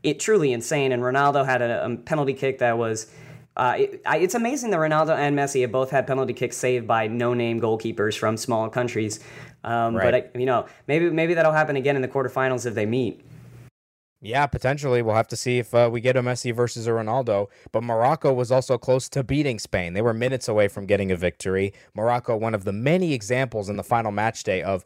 it 0.04 0.20
truly 0.20 0.52
insane. 0.52 0.92
And 0.92 1.02
Ronaldo 1.02 1.44
had 1.44 1.61
a, 1.61 1.87
a 1.87 1.96
penalty 1.96 2.35
kick 2.35 2.58
that 2.58 2.78
was. 2.78 3.11
Uh, 3.56 3.75
it, 3.78 4.02
I, 4.04 4.18
it's 4.18 4.35
amazing 4.35 4.70
that 4.70 4.76
Ronaldo 4.76 5.16
and 5.16 5.37
Messi 5.37 5.62
have 5.62 5.73
both 5.73 5.90
had 5.90 6.06
penalty 6.06 6.35
kicks 6.35 6.58
saved 6.58 6.87
by 6.87 7.06
no-name 7.06 7.58
goalkeepers 7.58 8.16
from 8.16 8.37
small 8.37 8.68
countries. 8.68 9.18
Um, 9.64 9.96
right. 9.96 10.30
But 10.30 10.38
you 10.38 10.44
know, 10.46 10.66
maybe 10.87 11.11
maybe 11.11 11.35
that'll 11.35 11.52
happen 11.52 11.75
again 11.75 11.96
in 11.96 12.02
the 12.02 12.08
quarterfinals 12.08 12.64
if 12.66 12.75
they 12.75 12.87
meet. 12.87 13.25
Yeah, 14.20 14.46
potentially. 14.46 15.02
We'll 15.02 15.14
have 15.14 15.28
to 15.28 15.37
see 15.37 15.58
if 15.58 15.75
uh, 15.75 15.90
we 15.92 16.00
get 16.00 16.16
a 16.16 16.23
Messi 16.23 16.54
versus 16.54 16.87
a 16.87 16.90
Ronaldo. 16.90 17.49
But 17.70 17.82
Morocco 17.85 18.32
was 18.32 18.50
also 18.50 18.78
close 18.78 19.08
to 19.11 19.23
beating 19.23 19.58
Spain. 19.58 19.92
They 19.92 20.02
were 20.02 20.14
minutes 20.14 20.49
away 20.49 20.68
from 20.68 20.87
getting 20.87 21.12
a 21.12 21.16
victory. 21.16 21.73
Morocco, 21.94 22.37
one 22.37 22.54
of 22.54 22.64
the 22.64 22.73
many 22.73 23.12
examples 23.12 23.68
in 23.68 23.76
the 23.76 23.85
final 23.85 24.11
match 24.11 24.42
day 24.42 24.62
of 24.62 24.85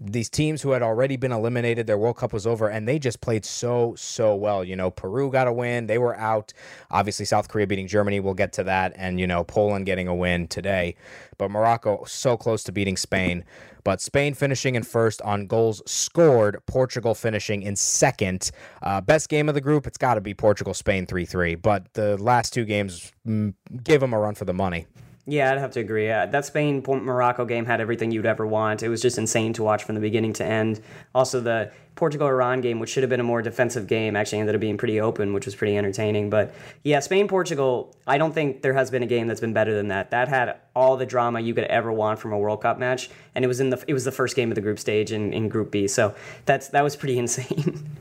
these 0.00 0.28
teams 0.28 0.62
who 0.62 0.72
had 0.72 0.82
already 0.82 1.16
been 1.16 1.32
eliminated, 1.32 1.86
their 1.86 1.98
World 1.98 2.18
Cup 2.18 2.32
was 2.32 2.46
over, 2.46 2.68
and 2.68 2.86
they 2.86 2.98
just 2.98 3.20
played 3.20 3.44
so, 3.44 3.94
so 3.96 4.34
well. 4.34 4.62
You 4.62 4.76
know, 4.76 4.90
Peru 4.90 5.30
got 5.30 5.48
a 5.48 5.52
win, 5.52 5.86
they 5.86 5.98
were 5.98 6.16
out. 6.16 6.52
Obviously, 6.90 7.24
South 7.24 7.48
Korea 7.48 7.66
beating 7.66 7.88
Germany, 7.88 8.20
we'll 8.20 8.34
get 8.34 8.52
to 8.54 8.64
that, 8.64 8.92
and, 8.96 9.18
you 9.18 9.26
know, 9.26 9.42
Poland 9.42 9.86
getting 9.86 10.06
a 10.06 10.14
win 10.14 10.46
today. 10.46 10.94
But 11.36 11.50
Morocco 11.50 12.04
so 12.04 12.36
close 12.36 12.62
to 12.64 12.72
beating 12.72 12.96
Spain. 12.96 13.44
But 13.88 14.02
Spain 14.02 14.34
finishing 14.34 14.74
in 14.74 14.82
first 14.82 15.22
on 15.22 15.46
goals 15.46 15.80
scored, 15.86 16.58
Portugal 16.66 17.14
finishing 17.14 17.62
in 17.62 17.74
second. 17.74 18.50
Uh, 18.82 19.00
best 19.00 19.30
game 19.30 19.48
of 19.48 19.54
the 19.54 19.62
group, 19.62 19.86
it's 19.86 19.96
got 19.96 20.16
to 20.16 20.20
be 20.20 20.34
Portugal 20.34 20.74
Spain 20.74 21.06
3 21.06 21.24
3. 21.24 21.54
But 21.54 21.94
the 21.94 22.18
last 22.18 22.52
two 22.52 22.66
games 22.66 23.10
mm, 23.26 23.54
gave 23.82 24.00
them 24.00 24.12
a 24.12 24.18
run 24.18 24.34
for 24.34 24.44
the 24.44 24.52
money. 24.52 24.86
Yeah, 25.30 25.52
I'd 25.52 25.58
have 25.58 25.72
to 25.72 25.80
agree. 25.80 26.10
Uh, 26.10 26.24
that 26.24 26.46
Spain 26.46 26.82
Morocco 26.86 27.44
game 27.44 27.66
had 27.66 27.82
everything 27.82 28.10
you'd 28.10 28.24
ever 28.24 28.46
want. 28.46 28.82
It 28.82 28.88
was 28.88 29.02
just 29.02 29.18
insane 29.18 29.52
to 29.54 29.62
watch 29.62 29.84
from 29.84 29.94
the 29.94 30.00
beginning 30.00 30.32
to 30.34 30.44
end. 30.44 30.80
Also, 31.14 31.38
the 31.38 31.70
Portugal 31.96 32.26
Iran 32.28 32.62
game, 32.62 32.78
which 32.78 32.88
should 32.88 33.02
have 33.02 33.10
been 33.10 33.20
a 33.20 33.24
more 33.24 33.42
defensive 33.42 33.86
game, 33.86 34.16
actually 34.16 34.38
ended 34.38 34.54
up 34.54 34.60
being 34.62 34.78
pretty 34.78 35.02
open, 35.02 35.34
which 35.34 35.44
was 35.44 35.54
pretty 35.54 35.76
entertaining. 35.76 36.30
But 36.30 36.54
yeah, 36.82 37.00
Spain 37.00 37.28
Portugal, 37.28 37.94
I 38.06 38.16
don't 38.16 38.32
think 38.32 38.62
there 38.62 38.72
has 38.72 38.90
been 38.90 39.02
a 39.02 39.06
game 39.06 39.26
that's 39.26 39.42
been 39.42 39.52
better 39.52 39.74
than 39.74 39.88
that. 39.88 40.12
That 40.12 40.28
had 40.28 40.56
all 40.74 40.96
the 40.96 41.04
drama 41.04 41.40
you 41.40 41.52
could 41.52 41.64
ever 41.64 41.92
want 41.92 42.18
from 42.18 42.32
a 42.32 42.38
World 42.38 42.62
Cup 42.62 42.78
match, 42.78 43.10
and 43.34 43.44
it 43.44 43.48
was 43.48 43.60
in 43.60 43.68
the 43.68 43.84
it 43.86 43.92
was 43.92 44.06
the 44.06 44.12
first 44.12 44.34
game 44.34 44.50
of 44.50 44.54
the 44.54 44.62
group 44.62 44.78
stage 44.78 45.12
in, 45.12 45.34
in 45.34 45.50
Group 45.50 45.70
B. 45.70 45.88
So 45.88 46.14
that's 46.46 46.68
that 46.68 46.82
was 46.82 46.96
pretty 46.96 47.18
insane. 47.24 47.98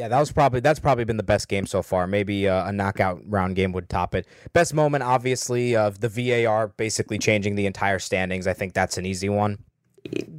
Yeah, 0.00 0.08
that 0.08 0.18
was 0.18 0.32
probably 0.32 0.60
that's 0.60 0.80
probably 0.80 1.04
been 1.04 1.18
the 1.18 1.22
best 1.22 1.46
game 1.46 1.66
so 1.66 1.82
far. 1.82 2.06
Maybe 2.06 2.48
uh, 2.48 2.66
a 2.66 2.72
knockout 2.72 3.20
round 3.26 3.54
game 3.54 3.72
would 3.72 3.90
top 3.90 4.14
it. 4.14 4.26
Best 4.54 4.72
moment, 4.72 5.04
obviously, 5.04 5.76
of 5.76 6.00
the 6.00 6.08
VAR 6.08 6.68
basically 6.68 7.18
changing 7.18 7.54
the 7.54 7.66
entire 7.66 7.98
standings. 7.98 8.46
I 8.46 8.54
think 8.54 8.72
that's 8.72 8.96
an 8.96 9.04
easy 9.04 9.28
one. 9.28 9.58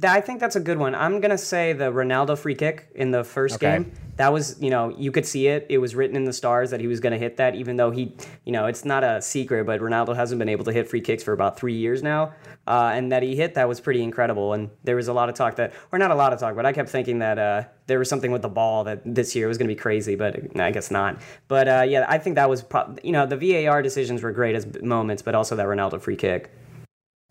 I 0.02 0.20
think 0.20 0.40
that's 0.40 0.56
a 0.56 0.60
good 0.60 0.78
one. 0.78 0.94
I'm 0.94 1.20
gonna 1.20 1.38
say 1.38 1.72
the 1.72 1.92
Ronaldo 1.92 2.36
free 2.36 2.54
kick 2.54 2.88
in 2.94 3.10
the 3.10 3.22
first 3.22 3.56
okay. 3.56 3.78
game. 3.78 3.92
That 4.16 4.32
was, 4.32 4.60
you 4.60 4.70
know, 4.70 4.94
you 4.98 5.10
could 5.10 5.24
see 5.24 5.46
it. 5.46 5.66
It 5.70 5.78
was 5.78 5.94
written 5.94 6.16
in 6.16 6.24
the 6.24 6.32
stars 6.32 6.70
that 6.70 6.80
he 6.80 6.86
was 6.86 7.00
gonna 7.00 7.18
hit 7.18 7.36
that, 7.36 7.54
even 7.54 7.76
though 7.76 7.90
he, 7.90 8.14
you 8.44 8.52
know, 8.52 8.66
it's 8.66 8.84
not 8.84 9.04
a 9.04 9.22
secret, 9.22 9.64
but 9.64 9.80
Ronaldo 9.80 10.14
hasn't 10.14 10.38
been 10.38 10.48
able 10.48 10.64
to 10.64 10.72
hit 10.72 10.88
free 10.88 11.00
kicks 11.00 11.22
for 11.22 11.32
about 11.32 11.56
three 11.58 11.74
years 11.74 12.02
now. 12.02 12.32
Uh, 12.66 12.92
and 12.94 13.10
that 13.10 13.22
he 13.22 13.34
hit 13.34 13.54
that 13.54 13.68
was 13.68 13.80
pretty 13.80 14.02
incredible. 14.02 14.52
And 14.52 14.70
there 14.84 14.94
was 14.94 15.08
a 15.08 15.12
lot 15.12 15.28
of 15.28 15.34
talk 15.34 15.56
that, 15.56 15.72
or 15.90 15.98
not 15.98 16.10
a 16.10 16.14
lot 16.14 16.32
of 16.32 16.38
talk, 16.38 16.54
but 16.54 16.64
I 16.64 16.72
kept 16.72 16.88
thinking 16.88 17.18
that 17.18 17.38
uh, 17.38 17.64
there 17.86 17.98
was 17.98 18.08
something 18.08 18.30
with 18.30 18.42
the 18.42 18.48
ball 18.48 18.84
that 18.84 19.00
this 19.04 19.34
year 19.34 19.48
was 19.48 19.58
going 19.58 19.68
to 19.68 19.74
be 19.74 19.78
crazy, 19.78 20.14
but 20.14 20.56
I 20.60 20.70
guess 20.70 20.90
not. 20.90 21.20
But 21.48 21.66
uh, 21.66 21.84
yeah, 21.88 22.06
I 22.08 22.18
think 22.18 22.36
that 22.36 22.48
was, 22.48 22.62
pro- 22.62 22.94
you 23.02 23.10
know, 23.10 23.26
the 23.26 23.36
VAR 23.36 23.82
decisions 23.82 24.22
were 24.22 24.30
great 24.30 24.54
as 24.54 24.80
moments, 24.80 25.22
but 25.22 25.34
also 25.34 25.56
that 25.56 25.66
Ronaldo 25.66 26.00
free 26.00 26.16
kick. 26.16 26.52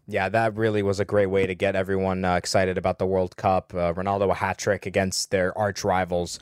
Yeah, 0.07 0.29
that 0.29 0.55
really 0.55 0.83
was 0.83 0.99
a 0.99 1.05
great 1.05 1.27
way 1.27 1.45
to 1.45 1.55
get 1.55 1.75
everyone 1.75 2.25
uh, 2.25 2.35
excited 2.35 2.77
about 2.77 2.97
the 2.97 3.05
World 3.05 3.37
Cup. 3.37 3.73
Uh, 3.73 3.93
Ronaldo 3.93 4.31
a 4.31 4.33
hat 4.33 4.57
trick 4.57 4.85
against 4.85 5.31
their 5.31 5.57
arch 5.57 5.83
rivals, 5.83 6.39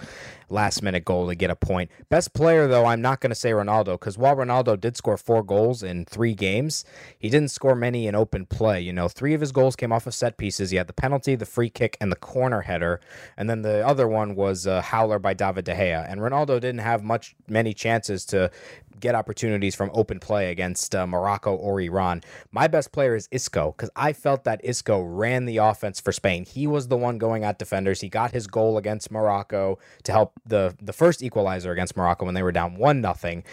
last 0.49 0.81
minute 0.81 1.05
goal 1.05 1.27
to 1.27 1.35
get 1.35 1.49
a 1.49 1.55
point. 1.55 1.89
Best 2.09 2.33
player 2.33 2.67
though, 2.67 2.85
I'm 2.85 3.01
not 3.01 3.21
going 3.21 3.31
to 3.31 3.35
say 3.35 3.51
Ronaldo 3.51 3.93
because 3.93 4.17
while 4.17 4.35
Ronaldo 4.35 4.79
did 4.79 4.97
score 4.97 5.17
four 5.17 5.43
goals 5.43 5.83
in 5.83 6.05
three 6.05 6.33
games, 6.33 6.85
he 7.17 7.29
didn't 7.29 7.51
score 7.51 7.75
many 7.75 8.07
in 8.07 8.15
open 8.15 8.45
play. 8.45 8.81
You 8.81 8.93
know, 8.93 9.07
three 9.07 9.33
of 9.33 9.41
his 9.41 9.51
goals 9.51 9.75
came 9.75 9.91
off 9.91 10.07
of 10.07 10.13
set 10.13 10.37
pieces. 10.37 10.71
He 10.71 10.77
had 10.77 10.87
the 10.87 10.93
penalty, 10.93 11.35
the 11.35 11.45
free 11.45 11.69
kick, 11.69 11.97
and 12.01 12.11
the 12.11 12.15
corner 12.15 12.61
header, 12.61 12.99
and 13.37 13.49
then 13.49 13.61
the 13.61 13.85
other 13.85 14.07
one 14.07 14.35
was 14.35 14.65
a 14.65 14.81
howler 14.81 15.19
by 15.19 15.33
David 15.33 15.65
De 15.65 15.75
Gea. 15.75 16.09
And 16.09 16.21
Ronaldo 16.21 16.59
didn't 16.59 16.79
have 16.79 17.03
much 17.03 17.35
many 17.47 17.73
chances 17.73 18.25
to 18.25 18.51
get 18.99 19.15
opportunities 19.15 19.75
from 19.75 19.89
open 19.93 20.19
play 20.19 20.51
against 20.51 20.93
uh, 20.93 21.07
Morocco 21.07 21.55
or 21.55 21.79
Iran. 21.81 22.21
My 22.51 22.67
best 22.67 22.91
player 22.91 23.15
is 23.15 23.27
Isco 23.31 23.73
because 23.75 23.89
I 23.95 24.13
felt 24.13 24.43
that 24.43 24.61
Isco 24.63 25.01
ran 25.01 25.45
the 25.45 25.57
offense 25.57 25.99
for 25.99 26.11
Spain. 26.11 26.45
He 26.45 26.67
was 26.67 26.87
the 26.87 26.97
one 26.97 27.17
going 27.17 27.43
at 27.43 27.59
defenders. 27.59 28.01
He 28.01 28.09
got 28.09 28.31
his 28.31 28.47
goal 28.47 28.77
against 28.77 29.11
Morocco 29.11 29.79
to 30.03 30.11
help 30.11 30.33
the 30.45 30.75
the 30.81 30.93
first 30.93 31.21
equalizer 31.23 31.71
against 31.71 31.95
Morocco 31.95 32.25
when 32.25 32.35
they 32.35 32.43
were 32.43 32.51
down 32.51 32.75
one 32.75 33.01
nothing, 33.01 33.43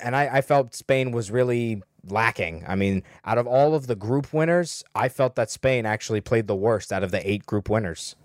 and 0.00 0.14
I, 0.14 0.38
I 0.38 0.40
felt 0.40 0.74
Spain 0.74 1.12
was 1.12 1.30
really 1.30 1.82
lacking. 2.06 2.64
I 2.66 2.74
mean, 2.74 3.02
out 3.24 3.38
of 3.38 3.46
all 3.46 3.74
of 3.74 3.86
the 3.86 3.96
group 3.96 4.32
winners, 4.32 4.84
I 4.94 5.08
felt 5.08 5.34
that 5.36 5.50
Spain 5.50 5.86
actually 5.86 6.20
played 6.20 6.46
the 6.46 6.56
worst 6.56 6.92
out 6.92 7.02
of 7.02 7.10
the 7.10 7.28
eight 7.28 7.46
group 7.46 7.68
winners. 7.68 8.16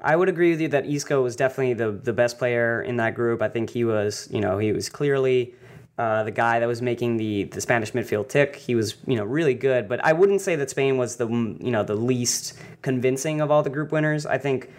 I 0.00 0.16
would 0.16 0.28
agree 0.28 0.50
with 0.50 0.60
you 0.60 0.68
that 0.68 0.86
Isco 0.86 1.22
was 1.22 1.36
definitely 1.36 1.74
the 1.74 1.92
the 1.92 2.12
best 2.12 2.38
player 2.38 2.82
in 2.82 2.96
that 2.96 3.14
group. 3.14 3.42
I 3.42 3.48
think 3.48 3.70
he 3.70 3.84
was, 3.84 4.28
you 4.30 4.40
know, 4.40 4.58
he 4.58 4.72
was 4.72 4.88
clearly 4.88 5.54
uh, 5.98 6.24
the 6.24 6.30
guy 6.30 6.60
that 6.60 6.66
was 6.66 6.82
making 6.82 7.16
the 7.16 7.44
the 7.44 7.60
Spanish 7.60 7.92
midfield 7.92 8.28
tick. 8.28 8.56
He 8.56 8.74
was 8.74 8.96
you 9.06 9.16
know 9.16 9.24
really 9.24 9.54
good, 9.54 9.88
but 9.88 10.04
I 10.04 10.12
wouldn't 10.12 10.40
say 10.40 10.56
that 10.56 10.70
Spain 10.70 10.98
was 10.98 11.16
the 11.16 11.26
you 11.26 11.70
know 11.70 11.82
the 11.82 11.94
least 11.94 12.54
convincing 12.82 13.40
of 13.40 13.50
all 13.50 13.62
the 13.62 13.70
group 13.70 13.92
winners. 13.92 14.26
I 14.26 14.38
think. 14.38 14.70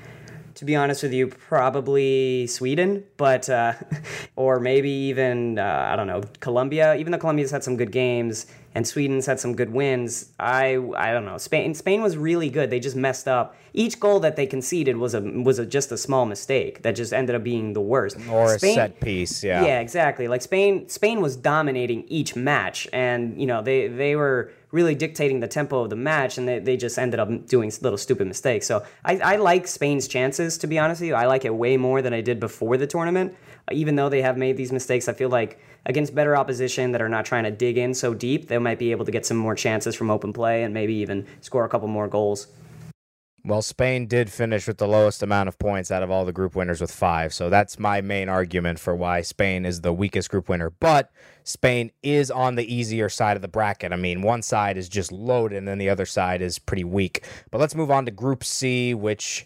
To 0.57 0.65
be 0.65 0.75
honest 0.75 1.03
with 1.03 1.13
you, 1.13 1.27
probably 1.27 2.47
Sweden, 2.47 3.03
but 3.17 3.47
uh, 3.47 3.73
or 4.37 4.59
maybe 4.59 4.89
even 4.89 5.57
uh, 5.57 5.89
I 5.91 5.95
don't 5.95 6.07
know 6.07 6.21
Colombia. 6.39 6.95
Even 6.95 7.11
though 7.11 7.17
Colombia's 7.17 7.51
had 7.51 7.63
some 7.63 7.75
good 7.75 7.91
games, 7.91 8.45
and 8.75 8.87
Sweden's 8.87 9.25
had 9.25 9.39
some 9.39 9.55
good 9.55 9.73
wins. 9.73 10.29
I 10.39 10.77
I 10.95 11.11
don't 11.11 11.25
know. 11.25 11.39
Spain 11.39 11.73
Spain 11.73 12.03
was 12.03 12.15
really 12.15 12.49
good. 12.51 12.69
They 12.69 12.79
just 12.79 12.95
messed 12.95 13.27
up. 13.27 13.55
Each 13.73 13.99
goal 13.99 14.19
that 14.19 14.35
they 14.35 14.45
conceded 14.45 14.97
was 14.97 15.15
a 15.15 15.21
was 15.21 15.57
a, 15.57 15.65
just 15.65 15.91
a 15.91 15.97
small 15.97 16.27
mistake 16.27 16.83
that 16.83 16.91
just 16.91 17.11
ended 17.11 17.35
up 17.35 17.43
being 17.43 17.73
the 17.73 17.81
worst. 17.81 18.17
Or 18.29 18.57
Spain, 18.59 18.71
a 18.71 18.75
set 18.75 18.99
piece, 18.99 19.43
yeah. 19.43 19.65
Yeah, 19.65 19.79
exactly. 19.79 20.27
Like 20.27 20.43
Spain 20.43 20.87
Spain 20.87 21.21
was 21.21 21.35
dominating 21.35 22.03
each 22.07 22.35
match 22.35 22.87
and 22.93 23.41
you 23.41 23.47
know, 23.47 23.63
they 23.63 23.87
they 23.87 24.15
were 24.15 24.51
really 24.69 24.93
dictating 24.93 25.39
the 25.39 25.47
tempo 25.47 25.83
of 25.83 25.89
the 25.89 25.95
match 25.95 26.37
and 26.37 26.47
they, 26.47 26.59
they 26.59 26.77
just 26.77 26.99
ended 26.99 27.19
up 27.19 27.47
doing 27.47 27.71
little 27.81 27.97
stupid 27.97 28.27
mistakes. 28.27 28.67
So 28.67 28.85
I, 29.03 29.17
I 29.17 29.35
like 29.37 29.65
Spain's 29.65 30.07
chances 30.07 30.57
to 30.59 30.67
be 30.67 30.77
honest 30.77 31.01
with 31.01 31.07
you. 31.07 31.15
I 31.15 31.25
like 31.25 31.45
it 31.45 31.55
way 31.55 31.77
more 31.77 32.03
than 32.03 32.13
I 32.13 32.21
did 32.21 32.39
before 32.39 32.77
the 32.77 32.85
tournament. 32.85 33.33
Even 33.71 33.95
though 33.95 34.09
they 34.09 34.21
have 34.21 34.37
made 34.37 34.57
these 34.57 34.71
mistakes, 34.71 35.07
I 35.07 35.13
feel 35.13 35.29
like 35.29 35.59
against 35.85 36.15
better 36.15 36.35
opposition 36.35 36.91
that 36.91 37.01
are 37.01 37.09
not 37.09 37.25
trying 37.25 37.43
to 37.43 37.51
dig 37.51 37.77
in 37.77 37.93
so 37.93 38.13
deep, 38.13 38.47
they 38.47 38.57
might 38.57 38.79
be 38.79 38.91
able 38.91 39.05
to 39.05 39.11
get 39.11 39.25
some 39.25 39.37
more 39.37 39.55
chances 39.55 39.95
from 39.95 40.09
open 40.09 40.33
play 40.33 40.63
and 40.63 40.73
maybe 40.73 40.93
even 40.95 41.25
score 41.41 41.65
a 41.65 41.69
couple 41.69 41.87
more 41.87 42.07
goals. 42.07 42.47
Well, 43.47 43.61
Spain 43.61 44.07
did 44.07 44.29
finish 44.29 44.67
with 44.67 44.77
the 44.77 44.89
lowest 44.89 45.23
amount 45.23 45.47
of 45.47 45.57
points 45.57 45.89
out 45.89 46.03
of 46.03 46.11
all 46.11 46.25
the 46.25 46.33
group 46.33 46.53
winners 46.53 46.81
with 46.81 46.91
five. 46.91 47.33
So 47.33 47.49
that's 47.49 47.79
my 47.79 48.01
main 48.01 48.27
argument 48.27 48.77
for 48.77 48.93
why 48.93 49.21
Spain 49.21 49.65
is 49.65 49.79
the 49.79 49.93
weakest 49.93 50.29
group 50.29 50.49
winner. 50.49 50.69
But 50.69 51.11
Spain 51.45 51.91
is 52.03 52.29
on 52.29 52.55
the 52.55 52.73
easier 52.73 53.07
side 53.07 53.37
of 53.37 53.41
the 53.41 53.47
bracket. 53.47 53.93
I 53.93 53.95
mean, 53.95 54.21
one 54.21 54.41
side 54.41 54.75
is 54.75 54.89
just 54.89 55.13
loaded 55.13 55.57
and 55.57 55.65
then 55.65 55.77
the 55.77 55.89
other 55.89 56.05
side 56.05 56.41
is 56.41 56.59
pretty 56.59 56.83
weak. 56.83 57.25
But 57.49 57.61
let's 57.61 57.73
move 57.73 57.89
on 57.89 58.03
to 58.03 58.11
Group 58.11 58.43
C, 58.43 58.93
which 58.93 59.45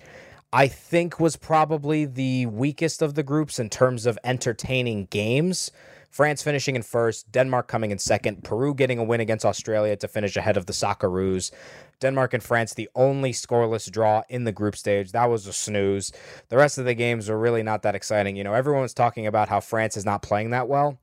I 0.54 0.68
think 0.68 1.18
was 1.18 1.38
probably 1.38 2.04
the 2.04 2.46
weakest 2.48 3.02
of 3.02 3.16
the 3.16 3.24
groups 3.24 3.58
in 3.58 3.70
terms 3.70 4.06
of 4.06 4.20
entertaining 4.26 5.06
games. 5.06 5.72
France 6.10 6.44
finishing 6.44 6.76
in 6.76 6.82
first, 6.82 7.32
Denmark 7.32 7.70
coming 7.70 7.90
in 7.90 7.98
second, 7.98 8.44
Peru 8.44 8.74
getting 8.74 9.00
a 9.00 9.04
win 9.04 9.22
against 9.22 9.46
Australia 9.46 9.96
to 9.96 10.10
finish 10.10 10.36
ahead 10.36 10.58
of 10.58 10.66
the 10.66 10.74
Socceroos. 10.74 11.52
Denmark 12.02 12.34
and 12.34 12.44
France, 12.44 12.74
the 12.74 12.90
only 12.96 13.32
scoreless 13.32 13.90
draw 13.90 14.24
in 14.28 14.44
the 14.44 14.52
group 14.52 14.76
stage. 14.76 15.14
That 15.14 15.30
was 15.30 15.48
a 15.48 15.54
snooze. 15.54 16.12
The 16.50 16.58
rest 16.58 16.78
of 16.78 16.84
the 16.84 16.96
games 16.96 17.30
were 17.30 17.40
really 17.40 17.64
not 17.64 17.84
that 17.84 17.96
exciting. 17.96 18.36
You 18.36 18.44
know, 18.44 18.54
everyone 18.54 18.82
was 18.82 18.94
talking 18.94 19.28
about 19.28 19.48
how 19.48 19.62
France 19.62 19.96
is 19.96 20.04
not 20.04 20.22
playing 20.22 20.50
that 20.50 20.68
well. 20.68 21.00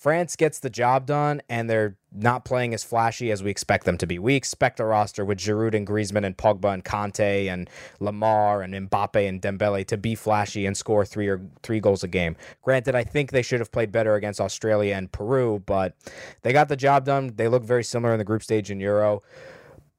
France 0.00 0.34
gets 0.34 0.60
the 0.60 0.70
job 0.70 1.04
done, 1.04 1.42
and 1.50 1.68
they're 1.68 1.98
not 2.10 2.42
playing 2.42 2.72
as 2.72 2.82
flashy 2.82 3.30
as 3.30 3.42
we 3.42 3.50
expect 3.50 3.84
them 3.84 3.98
to 3.98 4.06
be. 4.06 4.18
We 4.18 4.34
expect 4.34 4.80
a 4.80 4.84
roster 4.86 5.26
with 5.26 5.36
Giroud 5.36 5.74
and 5.74 5.86
Griezmann 5.86 6.24
and 6.24 6.34
Pogba 6.34 6.72
and 6.72 6.82
Kanté 6.82 7.48
and 7.48 7.68
Lemar 8.00 8.64
and 8.64 8.88
Mbappe 8.88 9.28
and 9.28 9.42
Dembele 9.42 9.86
to 9.88 9.98
be 9.98 10.14
flashy 10.14 10.64
and 10.64 10.74
score 10.74 11.04
three 11.04 11.28
or 11.28 11.42
three 11.62 11.80
goals 11.80 12.02
a 12.02 12.08
game. 12.08 12.34
Granted, 12.62 12.94
I 12.94 13.04
think 13.04 13.30
they 13.30 13.42
should 13.42 13.60
have 13.60 13.70
played 13.70 13.92
better 13.92 14.14
against 14.14 14.40
Australia 14.40 14.94
and 14.94 15.12
Peru, 15.12 15.62
but 15.66 15.94
they 16.40 16.54
got 16.54 16.70
the 16.70 16.76
job 16.76 17.04
done. 17.04 17.34
They 17.36 17.48
look 17.48 17.62
very 17.62 17.84
similar 17.84 18.14
in 18.14 18.18
the 18.18 18.24
group 18.24 18.42
stage 18.42 18.70
in 18.70 18.80
Euro 18.80 19.22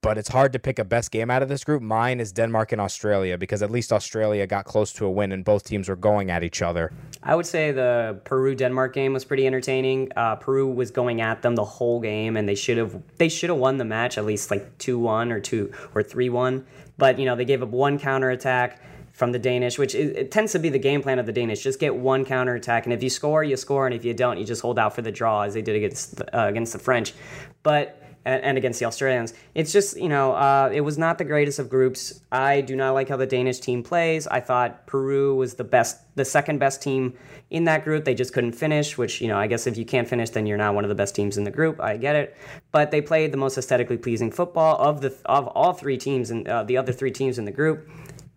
but 0.02 0.18
it's 0.18 0.30
hard 0.30 0.52
to 0.54 0.60
pick 0.60 0.80
a 0.80 0.84
best 0.84 1.12
game 1.12 1.30
out 1.30 1.44
of 1.44 1.50
this 1.50 1.64
group. 1.64 1.82
Mine 1.82 2.20
is 2.20 2.32
Denmark 2.32 2.72
and 2.72 2.82
Australia 2.82 3.38
because 3.38 3.62
at 3.62 3.70
least 3.70 3.94
Australia 3.94 4.48
got 4.48 4.66
close 4.66 4.92
to 4.94 5.06
a 5.06 5.12
win 5.12 5.32
and 5.32 5.46
both 5.46 5.64
teams 5.64 5.88
were 5.88 5.96
going 5.96 6.32
at 6.32 6.44
each 6.44 6.62
other. 6.62 6.92
I 7.22 7.36
would 7.36 7.46
say 7.46 7.72
the 7.72 8.20
Peru 8.24 8.56
Denmark 8.56 8.94
game 8.94 9.14
was 9.14 9.24
pretty 9.24 9.46
entertaining. 9.46 10.12
Uh, 10.16 10.36
Peru 10.36 10.68
was 10.68 10.90
going 10.90 11.22
at 11.22 11.44
them 11.44 11.56
the 11.56 11.64
whole 11.64 12.00
game, 12.00 12.36
and 12.36 12.50
they 12.50 12.56
should 12.56 12.78
have 12.78 13.00
they 13.18 13.30
should 13.30 13.50
have 13.50 13.60
won 13.60 13.78
the 13.78 13.86
match 13.86 14.18
at 14.18 14.26
least 14.26 14.50
like 14.50 14.78
two 14.80 14.98
one 14.98 15.32
or 15.32 15.40
two 15.40 15.72
or 15.94 16.02
three 16.02 16.30
one. 16.30 16.66
But 16.98 17.20
you 17.20 17.26
know 17.26 17.36
they 17.36 17.46
gave 17.46 17.62
up 17.62 17.70
one 17.70 18.00
counter 18.00 18.32
attack 18.32 18.82
from 19.14 19.34
the 19.34 19.40
Danish, 19.40 19.78
which 19.78 19.94
it, 19.94 20.16
it, 20.18 20.32
tends 20.32 20.54
to 20.54 20.60
be 20.60 20.70
the 20.70 20.80
game 20.80 21.02
plan 21.04 21.20
of 21.20 21.26
the 21.26 21.34
Danish. 21.34 21.62
Just 21.62 21.80
get 21.80 21.96
one 21.96 22.26
counter 22.26 22.56
attack, 22.56 22.86
and 22.86 22.94
if 22.94 23.04
you 23.04 23.10
score, 23.10 23.44
you 23.44 23.58
score, 23.58 23.86
and 23.86 23.94
if 23.94 24.04
you 24.06 24.14
don't, 24.14 24.38
you 24.38 24.46
just 24.46 24.62
hold 24.62 24.80
out 24.80 24.96
for 24.96 25.02
the 25.02 25.12
draw, 25.12 25.42
as 25.42 25.54
they 25.54 25.62
did 25.62 25.76
against 25.76 26.16
the, 26.16 26.40
uh, 26.40 26.48
against 26.48 26.74
the 26.74 26.80
French. 26.80 27.14
But 27.62 28.01
and, 28.26 28.44
and 28.44 28.58
against 28.58 28.80
the 28.80 28.86
Australians. 28.86 29.34
It's 29.56 29.72
just, 29.72 29.98
you 29.98 30.10
know, 30.10 30.34
uh, 30.34 30.70
it 30.74 30.82
was 30.82 30.98
not 30.98 31.18
the 31.18 31.24
greatest 31.24 31.60
of 31.60 31.70
groups. 31.70 32.22
I 32.32 32.62
do 32.62 32.76
not 32.76 32.92
like 32.92 33.10
how 33.10 33.18
the 33.18 33.26
Danish 33.26 33.60
team 33.60 33.84
plays. 33.84 34.28
I 34.28 34.40
thought 34.40 34.86
Peru 34.88 35.36
was 35.36 35.56
the 35.56 35.64
best, 35.64 36.00
the 36.16 36.26
second 36.26 36.60
best 36.60 36.82
team 36.82 37.14
in 37.50 37.64
that 37.66 37.84
group. 37.84 38.06
They 38.06 38.16
just 38.16 38.34
couldn't 38.34 38.54
finish, 38.54 38.98
which, 38.98 39.22
you 39.22 39.28
know, 39.28 39.38
I 39.38 39.48
guess 39.48 39.68
if 39.68 39.78
you 39.78 39.86
can't 39.86 40.08
finish, 40.08 40.30
then 40.30 40.46
you're 40.46 40.58
not 40.58 40.76
one 40.76 40.86
of 40.86 40.90
the 40.90 40.96
best 40.96 41.16
teams 41.16 41.38
in 41.38 41.44
the 41.44 41.52
group. 41.52 41.82
I 41.82 41.98
get 41.98 42.16
it. 42.16 42.38
But 42.72 42.92
they 42.92 43.02
played 43.02 43.32
the 43.32 43.38
most 43.38 43.58
aesthetically 43.58 43.98
pleasing 43.98 44.32
football 44.32 44.78
of 44.78 45.02
the 45.02 45.16
of 45.26 45.48
all 45.48 45.74
three 45.74 45.98
teams 45.98 46.32
and 46.32 46.48
uh, 46.48 46.64
the 46.64 46.78
other 46.78 46.94
three 46.94 47.12
teams 47.12 47.38
in 47.38 47.46
the 47.46 47.52
group. 47.52 47.90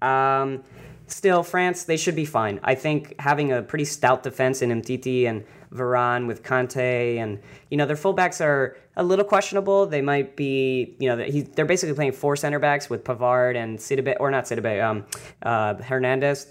Um, 0.03 0.65
still, 1.07 1.43
France, 1.43 1.85
they 1.85 1.97
should 1.97 2.17
be 2.17 2.25
fine. 2.25 2.61
I 2.63 2.75
think 2.75 3.15
having 3.21 3.53
a 3.53 3.63
pretty 3.63 3.85
stout 3.85 4.23
defense 4.23 4.63
in 4.63 4.71
Umtiti 4.71 5.29
and 5.29 5.45
Varane 5.75 6.27
with 6.27 6.43
Kanté, 6.43 7.17
and 7.17 7.41
you 7.71 7.77
know 7.77 7.87
their 7.87 7.97
fullbacks 7.97 8.41
are 8.45 8.77
a 8.97 9.03
little 9.03 9.25
questionable. 9.25 9.87
They 9.87 10.03
might 10.03 10.37
be, 10.37 10.97
you 10.99 11.09
know, 11.09 11.17
they're 11.55 11.65
basically 11.65 11.95
playing 11.95 12.13
four 12.13 12.37
center 12.37 12.59
backs 12.59 12.89
with 12.89 13.05
Pavard 13.05 13.57
and 13.57 13.79
Sidibe, 13.79 14.17
or 14.21 14.31
not 14.31 14.45
Sidibe, 14.45 14.83
um, 14.83 15.05
uh, 15.43 15.75
Hernandez. 15.75 16.47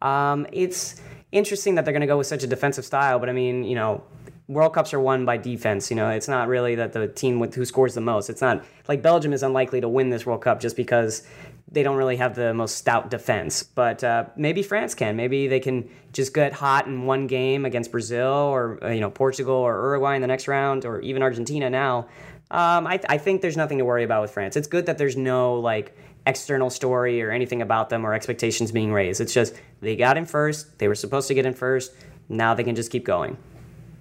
Um, 0.00 0.46
it's 0.52 1.00
interesting 1.30 1.74
that 1.74 1.84
they're 1.84 1.92
going 1.92 2.00
to 2.00 2.06
go 2.06 2.18
with 2.18 2.26
such 2.26 2.42
a 2.42 2.46
defensive 2.46 2.84
style, 2.84 3.18
but 3.18 3.28
I 3.28 3.32
mean, 3.32 3.64
you 3.64 3.74
know, 3.74 4.02
World 4.48 4.74
Cups 4.74 4.92
are 4.92 5.00
won 5.00 5.24
by 5.24 5.36
defense. 5.36 5.90
You 5.90 5.96
know, 5.96 6.10
it's 6.10 6.28
not 6.28 6.48
really 6.48 6.74
that 6.74 6.92
the 6.92 7.08
team 7.08 7.38
with 7.38 7.54
who 7.54 7.64
scores 7.64 7.94
the 7.94 8.00
most. 8.00 8.28
It's 8.28 8.40
not 8.40 8.64
like 8.88 9.02
Belgium 9.02 9.32
is 9.32 9.42
unlikely 9.42 9.80
to 9.80 9.88
win 9.88 10.10
this 10.10 10.26
World 10.26 10.42
Cup 10.42 10.60
just 10.60 10.76
because 10.76 11.26
they 11.72 11.82
don't 11.82 11.96
really 11.96 12.16
have 12.16 12.34
the 12.34 12.52
most 12.54 12.76
stout 12.76 13.10
defense. 13.10 13.62
But 13.62 14.04
uh, 14.04 14.26
maybe 14.36 14.62
France 14.62 14.94
can. 14.94 15.16
Maybe 15.16 15.48
they 15.48 15.60
can 15.60 15.88
just 16.12 16.34
get 16.34 16.52
hot 16.52 16.86
in 16.86 17.04
one 17.04 17.26
game 17.26 17.64
against 17.64 17.90
Brazil 17.90 18.28
or 18.28 18.82
uh, 18.84 18.90
you 18.90 19.00
know 19.00 19.10
Portugal 19.10 19.54
or 19.54 19.74
Uruguay 19.74 20.16
in 20.16 20.22
the 20.22 20.28
next 20.28 20.48
round 20.48 20.84
or 20.84 21.00
even 21.00 21.22
Argentina 21.22 21.70
now. 21.70 22.08
Um, 22.50 22.86
I, 22.86 23.00
I 23.08 23.16
think 23.16 23.40
there's 23.40 23.56
nothing 23.56 23.78
to 23.78 23.84
worry 23.84 24.04
about 24.04 24.20
with 24.20 24.30
France. 24.30 24.56
It's 24.56 24.68
good 24.68 24.86
that 24.86 24.98
there's 24.98 25.16
no 25.16 25.54
like 25.54 25.96
external 26.26 26.70
story 26.70 27.22
or 27.22 27.30
anything 27.30 27.62
about 27.62 27.88
them 27.88 28.04
or 28.04 28.14
expectations 28.14 28.70
being 28.70 28.92
raised. 28.92 29.20
It's 29.20 29.32
just 29.32 29.54
they 29.80 29.96
got 29.96 30.16
in 30.16 30.26
first. 30.26 30.78
They 30.78 30.86
were 30.86 30.94
supposed 30.94 31.28
to 31.28 31.34
get 31.34 31.46
in 31.46 31.54
first. 31.54 31.92
Now 32.28 32.54
they 32.54 32.64
can 32.64 32.74
just 32.74 32.90
keep 32.90 33.04
going. 33.04 33.36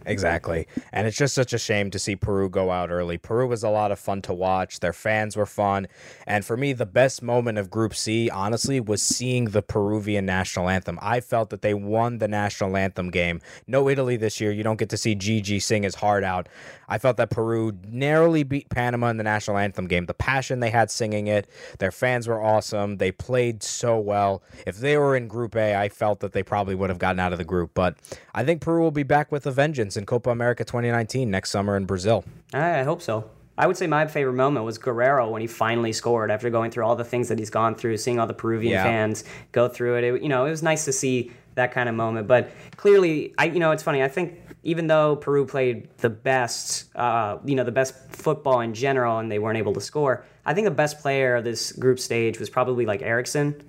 Exactly. 0.06 0.68
And 0.92 1.08
it's 1.08 1.18
just 1.18 1.34
such 1.34 1.54
a 1.54 1.58
shame 1.58 1.92
to 1.92 2.00
see 2.00 2.16
Peru 2.16 2.50
go 2.50 2.72
out 2.72 2.90
early. 2.90 3.18
Peru 3.18 3.48
was 3.48 3.64
a 3.64 3.70
lot 3.70 3.92
of 3.92 4.00
fun 4.00 4.22
to 4.24 4.34
watch. 4.34 4.80
Their 4.80 4.94
fans 4.94 5.36
were 5.36 5.46
fun. 5.46 5.88
And 6.26 6.44
for 6.44 6.58
me, 6.58 6.74
the 6.74 6.86
best 6.86 7.22
moment 7.22 7.58
of 7.58 7.70
Group 7.70 7.96
C, 7.96 8.30
honestly, 8.30 8.80
was 8.80 9.02
seeing 9.02 9.46
the 9.46 9.62
Peruvian 9.62 10.26
national 10.26 10.70
anthem. 10.70 10.98
I 11.02 11.20
felt 11.20 11.50
that 11.52 11.62
they 11.62 11.74
won 11.74 12.18
the 12.18 12.28
national 12.28 12.76
anthem 12.78 13.10
game. 13.10 13.42
No 13.68 13.90
Italy 13.90 14.18
this 14.18 14.42
year. 14.42 14.52
You 14.52 14.64
don't 14.64 14.80
get 14.80 14.90
to 14.90 14.98
see 14.98 15.16
Gigi 15.16 15.60
sing 15.60 15.84
his 15.84 15.96
heart 15.96 16.24
out. 16.24 16.50
I 16.90 16.98
felt 16.98 17.18
that 17.18 17.30
Peru 17.30 17.72
narrowly 17.88 18.44
beat 18.44 18.70
Panama 18.70 19.10
in 19.10 19.18
the 19.18 19.24
national 19.24 19.58
anthem 19.58 19.88
game. 19.88 20.08
The 20.08 20.14
passion 20.14 20.60
they 20.60 20.70
had 20.70 20.92
singing 20.92 21.28
it, 21.28 21.48
their 21.80 21.92
fans 21.92 22.28
were 22.28 22.44
awesome. 22.44 22.98
They 22.98 23.12
played 23.12 23.64
so 23.64 23.98
well. 23.98 24.44
If 24.68 24.78
they 24.78 24.98
were 24.98 25.16
in 25.16 25.28
Group 25.30 25.56
A, 25.56 25.76
I 25.76 25.88
felt 25.90 26.20
that 26.20 26.34
they 26.34 26.44
probably 26.44 26.76
would 26.76 26.90
have 26.90 27.00
gotten 27.00 27.20
out 27.20 27.32
of 27.32 27.38
the 27.38 27.46
group. 27.46 27.72
But 27.74 27.96
I 28.34 28.44
think 28.44 28.62
Peru 28.62 28.82
will 28.82 28.92
be 28.92 29.04
back 29.04 29.32
with 29.32 29.46
a 29.46 29.52
vengeance 29.52 29.91
in 29.98 30.06
Copa 30.06 30.30
America 30.30 30.64
2019 30.64 31.30
next 31.30 31.50
summer 31.50 31.78
in 31.78 31.86
Brazil. 31.86 32.24
I 32.54 32.84
hope 32.84 33.02
so. 33.02 33.30
I 33.58 33.68
would 33.68 33.78
say 33.78 33.86
my 33.86 34.08
favorite 34.08 34.34
moment 34.34 34.66
was 34.66 34.78
Guerrero 34.78 35.30
when 35.30 35.42
he 35.42 35.48
finally 35.48 35.94
scored 35.94 36.32
after 36.32 36.50
going 36.50 36.72
through 36.72 36.86
all 36.86 36.96
the 36.96 37.04
things 37.04 37.28
that 37.30 37.38
he's 37.38 37.50
gone 37.50 37.76
through, 37.76 37.98
seeing 37.98 38.20
all 38.20 38.26
the 38.26 38.34
Peruvian 38.34 38.74
yeah. 38.74 38.84
fans 38.84 39.24
go 39.52 39.68
through 39.68 39.98
it. 39.98 40.04
it. 40.04 40.24
You 40.24 40.30
know, 40.30 40.46
it 40.46 40.50
was 40.50 40.64
nice 40.64 40.86
to 40.86 40.94
see 40.94 41.32
that 41.56 41.72
kind 41.72 41.90
of 41.90 41.96
moment. 41.96 42.28
But 42.28 42.50
clearly, 42.78 43.34
I 43.38 43.46
you 43.46 43.60
know, 43.60 43.72
it's 43.72 43.84
funny. 43.84 44.02
I 44.02 44.08
think 44.08 44.40
even 44.64 44.88
though 44.88 45.16
Peru 45.16 45.46
played 45.46 45.90
the 45.98 46.10
best, 46.10 46.96
uh, 46.96 47.38
you 47.46 47.56
know, 47.56 47.64
the 47.64 47.72
best 47.72 47.94
football 48.10 48.62
in 48.62 48.74
general, 48.74 49.20
and 49.20 49.32
they 49.32 49.40
weren't 49.40 49.58
able 49.58 49.74
to 49.74 49.82
score, 49.82 50.26
I 50.46 50.54
think 50.54 50.66
the 50.66 50.72
best 50.72 51.00
player 51.00 51.36
of 51.36 51.44
this 51.44 51.72
group 51.72 52.00
stage 52.00 52.40
was 52.40 52.50
probably 52.50 52.86
like 52.86 53.02
Eriksen. 53.02 53.62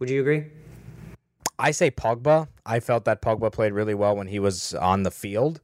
Would 0.00 0.10
you 0.10 0.20
agree? 0.20 0.46
I 1.60 1.72
say 1.72 1.90
Pogba. 1.90 2.48
I 2.64 2.80
felt 2.80 3.04
that 3.04 3.20
Pogba 3.20 3.52
played 3.52 3.74
really 3.74 3.94
well 3.94 4.16
when 4.16 4.28
he 4.28 4.38
was 4.38 4.72
on 4.74 5.02
the 5.02 5.10
field 5.10 5.60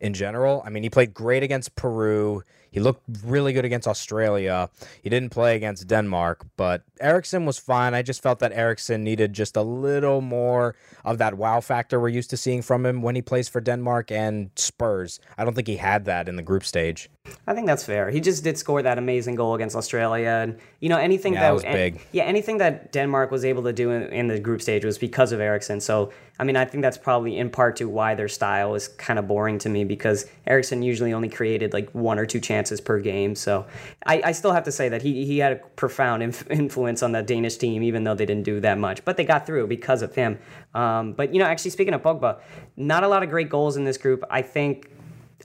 in 0.00 0.12
general. 0.12 0.62
I 0.66 0.70
mean, 0.70 0.82
he 0.82 0.90
played 0.90 1.14
great 1.14 1.44
against 1.44 1.76
Peru. 1.76 2.42
He 2.72 2.80
looked 2.80 3.04
really 3.24 3.52
good 3.52 3.64
against 3.64 3.86
Australia. 3.86 4.70
He 5.02 5.08
didn't 5.08 5.30
play 5.30 5.54
against 5.54 5.86
Denmark, 5.86 6.46
but 6.56 6.82
Eriksen 7.00 7.44
was 7.46 7.58
fine. 7.58 7.94
I 7.94 8.02
just 8.02 8.22
felt 8.22 8.40
that 8.40 8.52
Eriksen 8.52 9.04
needed 9.04 9.32
just 9.32 9.56
a 9.56 9.62
little 9.62 10.20
more 10.20 10.74
of 11.04 11.18
that 11.18 11.34
wow 11.34 11.60
factor 11.60 12.00
we're 12.00 12.08
used 12.08 12.30
to 12.30 12.36
seeing 12.36 12.62
from 12.62 12.84
him 12.84 13.02
when 13.02 13.14
he 13.14 13.22
plays 13.22 13.48
for 13.48 13.60
Denmark 13.60 14.10
and 14.10 14.50
Spurs. 14.56 15.20
I 15.38 15.44
don't 15.44 15.54
think 15.54 15.68
he 15.68 15.76
had 15.76 16.06
that 16.06 16.28
in 16.28 16.36
the 16.36 16.42
group 16.42 16.64
stage. 16.64 17.08
I 17.46 17.54
think 17.54 17.66
that's 17.66 17.84
fair. 17.84 18.10
He 18.10 18.20
just 18.20 18.44
did 18.44 18.56
score 18.56 18.80
that 18.80 18.96
amazing 18.96 19.34
goal 19.34 19.54
against 19.54 19.76
Australia, 19.76 20.40
and 20.42 20.58
you 20.80 20.88
know 20.88 20.96
anything 20.96 21.34
yeah, 21.34 21.40
that, 21.40 21.52
was 21.52 21.62
big. 21.64 22.00
yeah, 22.12 22.22
anything 22.22 22.58
that 22.58 22.92
Denmark 22.92 23.30
was 23.30 23.44
able 23.44 23.62
to 23.64 23.72
do 23.72 23.90
in, 23.90 24.04
in, 24.04 24.28
the 24.28 24.38
group 24.38 24.62
stage 24.62 24.84
was 24.84 24.96
because 24.98 25.32
of 25.32 25.40
Eriksen. 25.40 25.80
So 25.80 26.12
I 26.38 26.44
mean, 26.44 26.56
I 26.56 26.64
think 26.64 26.82
that's 26.82 26.96
probably 26.96 27.36
in 27.36 27.50
part 27.50 27.76
to 27.76 27.88
why 27.88 28.14
their 28.14 28.28
style 28.28 28.74
is 28.74 28.88
kind 28.88 29.18
of 29.18 29.28
boring 29.28 29.58
to 29.58 29.68
me 29.68 29.84
because 29.84 30.26
Eriksen 30.46 30.82
usually 30.82 31.12
only 31.12 31.28
created 31.28 31.72
like 31.72 31.90
one 31.90 32.18
or 32.18 32.24
two 32.24 32.40
chances 32.40 32.80
per 32.80 33.00
game. 33.00 33.34
So 33.34 33.66
I, 34.06 34.22
I 34.26 34.32
still 34.32 34.52
have 34.52 34.64
to 34.64 34.72
say 34.72 34.88
that 34.88 35.02
he 35.02 35.26
he 35.26 35.38
had 35.38 35.52
a 35.52 35.56
profound 35.56 36.22
inf- 36.22 36.50
influence 36.50 37.02
on 37.02 37.12
the 37.12 37.22
Danish 37.22 37.56
team, 37.56 37.82
even 37.82 38.04
though 38.04 38.14
they 38.14 38.26
didn't 38.26 38.44
do 38.44 38.60
that 38.60 38.78
much, 38.78 39.04
but 39.04 39.16
they 39.16 39.24
got 39.24 39.44
through 39.44 39.66
because 39.66 40.02
of 40.02 40.14
him. 40.14 40.38
Um, 40.74 41.12
but 41.12 41.34
you 41.34 41.38
know, 41.38 41.46
actually 41.46 41.72
speaking 41.72 41.94
of 41.94 42.02
Pogba, 42.02 42.38
not 42.76 43.04
a 43.04 43.08
lot 43.08 43.22
of 43.22 43.28
great 43.28 43.50
goals 43.50 43.76
in 43.76 43.84
this 43.84 43.98
group. 43.98 44.24
I 44.30 44.40
think 44.40 44.88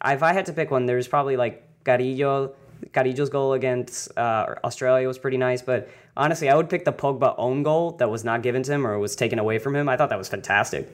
if 0.03 0.23
I 0.23 0.33
had 0.33 0.45
to 0.47 0.53
pick 0.53 0.71
one, 0.71 0.85
there's 0.85 1.07
probably 1.07 1.37
like 1.37 1.64
Carrillo. 1.85 2.53
Carrillo's 2.91 3.29
goal 3.29 3.53
against 3.53 4.15
uh, 4.17 4.55
Australia 4.63 5.07
was 5.07 5.17
pretty 5.17 5.37
nice, 5.37 5.61
but 5.61 5.89
honestly, 6.17 6.49
I 6.49 6.55
would 6.55 6.69
pick 6.69 6.83
the 6.83 6.91
Pogba 6.91 7.33
own 7.37 7.63
goal 7.63 7.91
that 7.91 8.09
was 8.09 8.23
not 8.23 8.43
given 8.43 8.63
to 8.63 8.73
him 8.73 8.85
or 8.85 8.99
was 8.99 9.15
taken 9.15 9.39
away 9.39 9.59
from 9.59 9.75
him. 9.75 9.87
I 9.87 9.95
thought 9.95 10.09
that 10.09 10.17
was 10.17 10.27
fantastic. 10.27 10.93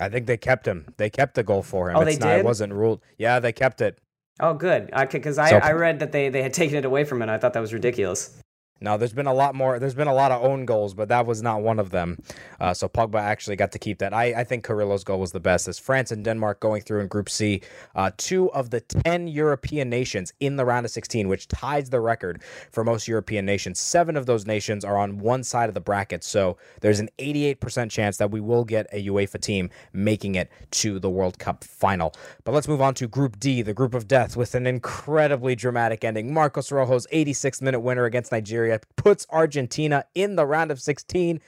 I 0.00 0.08
think 0.08 0.26
they 0.26 0.36
kept 0.36 0.66
him. 0.66 0.94
They 0.96 1.10
kept 1.10 1.34
the 1.34 1.42
goal 1.42 1.62
for 1.62 1.90
him. 1.90 1.96
Oh, 1.96 2.00
it's 2.02 2.18
they 2.18 2.24
not, 2.24 2.32
did? 2.32 2.38
It 2.40 2.44
wasn't 2.44 2.72
ruled. 2.72 3.00
Yeah, 3.18 3.40
they 3.40 3.52
kept 3.52 3.80
it. 3.80 3.98
Oh, 4.38 4.54
good. 4.54 4.90
Because 5.10 5.38
I, 5.38 5.50
so, 5.50 5.56
I 5.56 5.72
read 5.72 5.98
that 6.00 6.12
they, 6.12 6.28
they 6.28 6.42
had 6.42 6.52
taken 6.62 6.76
it 6.76 6.84
away 6.84 7.04
from 7.04 7.22
him. 7.22 7.28
I 7.28 7.38
thought 7.38 7.54
that 7.54 7.60
was 7.60 7.72
ridiculous. 7.72 8.40
No, 8.78 8.98
there's 8.98 9.14
been 9.14 9.26
a 9.26 9.32
lot 9.32 9.54
more. 9.54 9.78
There's 9.78 9.94
been 9.94 10.06
a 10.06 10.14
lot 10.14 10.32
of 10.32 10.42
own 10.42 10.66
goals, 10.66 10.92
but 10.92 11.08
that 11.08 11.24
was 11.24 11.42
not 11.42 11.62
one 11.62 11.78
of 11.78 11.90
them. 11.90 12.18
Uh, 12.60 12.74
so 12.74 12.88
Pogba 12.88 13.18
actually 13.18 13.56
got 13.56 13.72
to 13.72 13.78
keep 13.78 13.98
that. 14.00 14.12
I, 14.12 14.40
I 14.40 14.44
think 14.44 14.66
Carrillo's 14.66 15.02
goal 15.02 15.18
was 15.18 15.32
the 15.32 15.40
best. 15.40 15.66
As 15.66 15.78
France 15.78 16.12
and 16.12 16.22
Denmark 16.22 16.60
going 16.60 16.82
through 16.82 17.00
in 17.00 17.08
Group 17.08 17.30
C, 17.30 17.62
uh, 17.94 18.10
two 18.18 18.52
of 18.52 18.68
the 18.68 18.80
ten 18.80 19.28
European 19.28 19.88
nations 19.88 20.34
in 20.40 20.56
the 20.56 20.66
round 20.66 20.84
of 20.84 20.92
16, 20.92 21.26
which 21.26 21.48
ties 21.48 21.88
the 21.88 22.00
record 22.00 22.42
for 22.70 22.84
most 22.84 23.08
European 23.08 23.46
nations. 23.46 23.80
Seven 23.80 24.14
of 24.14 24.26
those 24.26 24.44
nations 24.44 24.84
are 24.84 24.98
on 24.98 25.18
one 25.18 25.42
side 25.42 25.70
of 25.70 25.74
the 25.74 25.80
bracket, 25.80 26.22
so 26.22 26.58
there's 26.82 27.00
an 27.00 27.08
88% 27.18 27.90
chance 27.90 28.18
that 28.18 28.30
we 28.30 28.40
will 28.40 28.64
get 28.64 28.86
a 28.92 29.06
UEFA 29.06 29.40
team 29.40 29.70
making 29.94 30.34
it 30.34 30.50
to 30.72 30.98
the 30.98 31.08
World 31.08 31.38
Cup 31.38 31.64
final. 31.64 32.12
But 32.44 32.52
let's 32.52 32.68
move 32.68 32.82
on 32.82 32.92
to 32.96 33.08
Group 33.08 33.40
D, 33.40 33.62
the 33.62 33.72
group 33.72 33.94
of 33.94 34.06
death, 34.06 34.36
with 34.36 34.54
an 34.54 34.66
incredibly 34.66 35.54
dramatic 35.54 36.04
ending. 36.04 36.34
Marcos 36.34 36.70
Rojo's 36.70 37.06
86th 37.06 37.62
minute 37.62 37.80
winner 37.80 38.04
against 38.04 38.32
Nigeria 38.32 38.65
puts 38.96 39.26
Argentina 39.30 40.04
in 40.14 40.36
the 40.36 40.46
round 40.46 40.70
of 40.70 40.80
16. 40.80 41.40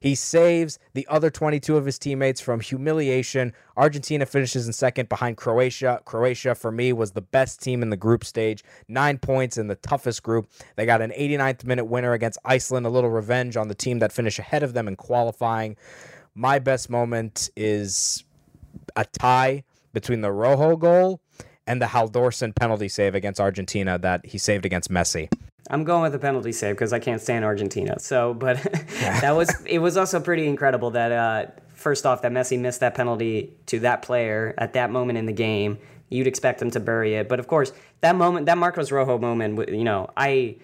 He 0.00 0.14
saves 0.14 0.78
the 0.94 1.06
other 1.08 1.30
22 1.30 1.76
of 1.76 1.86
his 1.86 1.98
teammates 1.98 2.40
from 2.40 2.60
humiliation. 2.60 3.52
Argentina 3.76 4.26
finishes 4.26 4.66
in 4.66 4.72
second 4.72 5.08
behind 5.08 5.36
Croatia. 5.36 6.00
Croatia, 6.04 6.54
for 6.54 6.70
me, 6.70 6.92
was 6.92 7.12
the 7.12 7.22
best 7.22 7.62
team 7.62 7.82
in 7.82 7.90
the 7.90 7.96
group 7.96 8.24
stage. 8.24 8.62
Nine 8.88 9.18
points 9.18 9.56
in 9.58 9.68
the 9.68 9.74
toughest 9.76 10.22
group. 10.22 10.48
They 10.76 10.86
got 10.86 11.02
an 11.02 11.10
89th 11.10 11.64
minute 11.64 11.86
winner 11.86 12.12
against 12.12 12.38
Iceland, 12.44 12.86
a 12.86 12.90
little 12.90 13.10
revenge 13.10 13.56
on 13.56 13.68
the 13.68 13.74
team 13.74 13.98
that 14.00 14.12
finished 14.12 14.38
ahead 14.38 14.62
of 14.62 14.74
them 14.74 14.86
in 14.86 14.96
qualifying. 14.96 15.76
My 16.34 16.58
best 16.58 16.90
moment 16.90 17.50
is 17.56 18.24
a 18.94 19.04
tie 19.04 19.64
between 19.92 20.20
the 20.20 20.30
Rojo 20.30 20.76
goal 20.76 21.20
and 21.66 21.80
the 21.82 21.86
Halldorsson 21.86 22.54
penalty 22.54 22.88
save 22.88 23.14
against 23.14 23.40
Argentina 23.40 23.98
that 23.98 24.26
he 24.26 24.38
saved 24.38 24.64
against 24.64 24.90
Messi. 24.90 25.28
I'm 25.70 25.84
going 25.84 26.02
with 26.02 26.12
the 26.12 26.18
penalty 26.18 26.52
save 26.52 26.74
because 26.74 26.92
I 26.92 26.98
can't 26.98 27.20
stand 27.20 27.44
Argentina. 27.44 27.98
So, 27.98 28.34
but 28.34 28.62
that 29.00 29.34
was 29.34 29.50
it 29.66 29.78
was 29.78 29.96
also 29.96 30.20
pretty 30.20 30.46
incredible 30.46 30.90
that 30.92 31.12
uh, 31.12 31.46
first 31.74 32.06
off 32.06 32.22
that 32.22 32.32
Messi 32.32 32.58
missed 32.58 32.80
that 32.80 32.94
penalty 32.94 33.54
to 33.66 33.80
that 33.80 34.02
player 34.02 34.54
at 34.58 34.74
that 34.74 34.90
moment 34.90 35.18
in 35.18 35.26
the 35.26 35.32
game. 35.32 35.78
You'd 36.08 36.28
expect 36.28 36.62
him 36.62 36.70
to 36.70 36.80
bury 36.80 37.14
it, 37.14 37.28
but 37.28 37.40
of 37.40 37.48
course 37.48 37.72
that 38.00 38.16
moment, 38.16 38.46
that 38.46 38.58
Marcos 38.58 38.92
Rojo 38.92 39.18
moment, 39.18 39.68
you 39.70 39.84
know, 39.84 40.10
I 40.16 40.56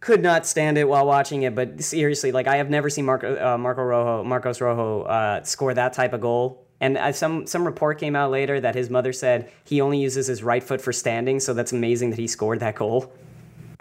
could 0.00 0.22
not 0.22 0.46
stand 0.46 0.78
it 0.78 0.88
while 0.88 1.06
watching 1.06 1.42
it. 1.42 1.54
But 1.54 1.82
seriously, 1.82 2.32
like 2.32 2.46
I 2.46 2.56
have 2.56 2.70
never 2.70 2.90
seen 2.90 3.04
Marco, 3.04 3.36
uh, 3.54 3.58
Marco 3.58 3.82
Rojo, 3.82 4.24
Marcos 4.24 4.60
Rojo 4.60 5.02
uh, 5.02 5.42
score 5.44 5.74
that 5.74 5.92
type 5.92 6.12
of 6.12 6.20
goal. 6.20 6.64
And 6.80 6.96
uh, 6.96 7.12
some 7.12 7.46
some 7.46 7.64
report 7.66 7.98
came 7.98 8.16
out 8.16 8.30
later 8.30 8.58
that 8.60 8.74
his 8.74 8.88
mother 8.88 9.12
said 9.12 9.52
he 9.64 9.82
only 9.82 9.98
uses 9.98 10.26
his 10.26 10.42
right 10.42 10.62
foot 10.62 10.80
for 10.80 10.92
standing, 10.92 11.38
so 11.38 11.52
that's 11.52 11.72
amazing 11.72 12.10
that 12.10 12.18
he 12.18 12.26
scored 12.26 12.60
that 12.60 12.76
goal. 12.76 13.12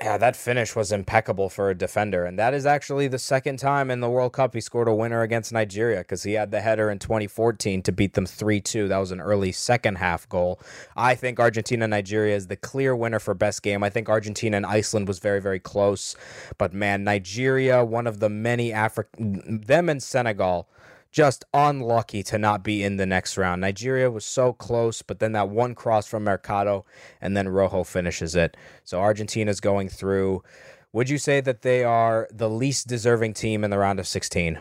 Yeah, 0.02 0.18
that 0.18 0.38
finish 0.38 0.78
was 0.78 0.94
impeccable 0.94 1.50
for 1.50 1.70
a 1.70 1.76
defender. 1.76 2.24
And 2.24 2.40
that 2.40 2.54
is 2.54 2.66
actually 2.66 3.10
the 3.10 3.20
second 3.20 3.60
time 3.60 3.92
in 3.92 4.00
the 4.00 4.10
World 4.10 4.32
Cup 4.32 4.54
he 4.54 4.62
scored 4.62 4.88
a 4.88 4.94
winner 4.94 5.24
against 5.24 5.52
Nigeria 5.52 6.00
because 6.00 6.24
he 6.24 6.34
had 6.34 6.52
the 6.52 6.62
header 6.62 6.90
in 6.90 7.00
2014 7.00 7.82
to 7.84 7.92
beat 7.92 8.14
them 8.14 8.26
3 8.26 8.62
2. 8.62 8.88
That 8.88 8.98
was 8.98 9.12
an 9.12 9.20
early 9.20 9.52
second 9.52 9.98
half 9.98 10.28
goal. 10.30 10.62
I 10.96 11.16
think 11.16 11.38
Argentina 11.38 11.86
Nigeria 11.86 12.36
is 12.38 12.48
the 12.48 12.56
clear 12.56 12.96
winner 12.96 13.20
for 13.20 13.34
best 13.34 13.62
game. 13.62 13.84
I 13.84 13.90
think 13.90 14.08
Argentina 14.08 14.56
and 14.56 14.66
Iceland 14.66 15.08
was 15.10 15.20
very, 15.20 15.42
very 15.42 15.60
close. 15.60 16.16
But 16.58 16.74
man, 16.74 17.04
Nigeria, 17.04 17.84
one 17.84 18.08
of 18.08 18.22
the 18.22 18.30
many 18.30 18.72
African, 18.72 19.62
them 19.66 19.90
and 19.90 20.02
Senegal 20.02 20.70
just 21.12 21.45
unlucky 21.54 22.24
to 22.24 22.38
not 22.38 22.63
be 22.63 22.84
in 22.84 22.98
the 22.98 23.06
next 23.06 23.38
round. 23.38 23.62
Nigeria 23.62 24.12
was 24.12 24.26
so 24.26 24.54
close, 24.54 25.02
but 25.02 25.19
then 25.19 25.32
that 25.32 25.50
one 25.50 25.76
cross 25.76 26.08
from 26.08 26.24
Mercado 26.24 26.86
and 27.22 27.36
then 27.36 27.50
Rojo 27.50 27.84
finishes 27.84 28.36
it. 28.36 28.56
So 28.84 29.00
Argentina's 29.00 29.60
going 29.60 29.89
through. 29.89 30.43
Would 30.93 31.10
you 31.10 31.17
say 31.17 31.41
that 31.41 31.62
they 31.62 31.84
are 31.84 32.28
the 32.32 32.50
least 32.50 32.88
deserving 32.88 33.34
team 33.34 33.63
in 33.63 33.69
the 33.69 33.78
round 33.78 34.00
of 34.00 34.08
16? 34.08 34.60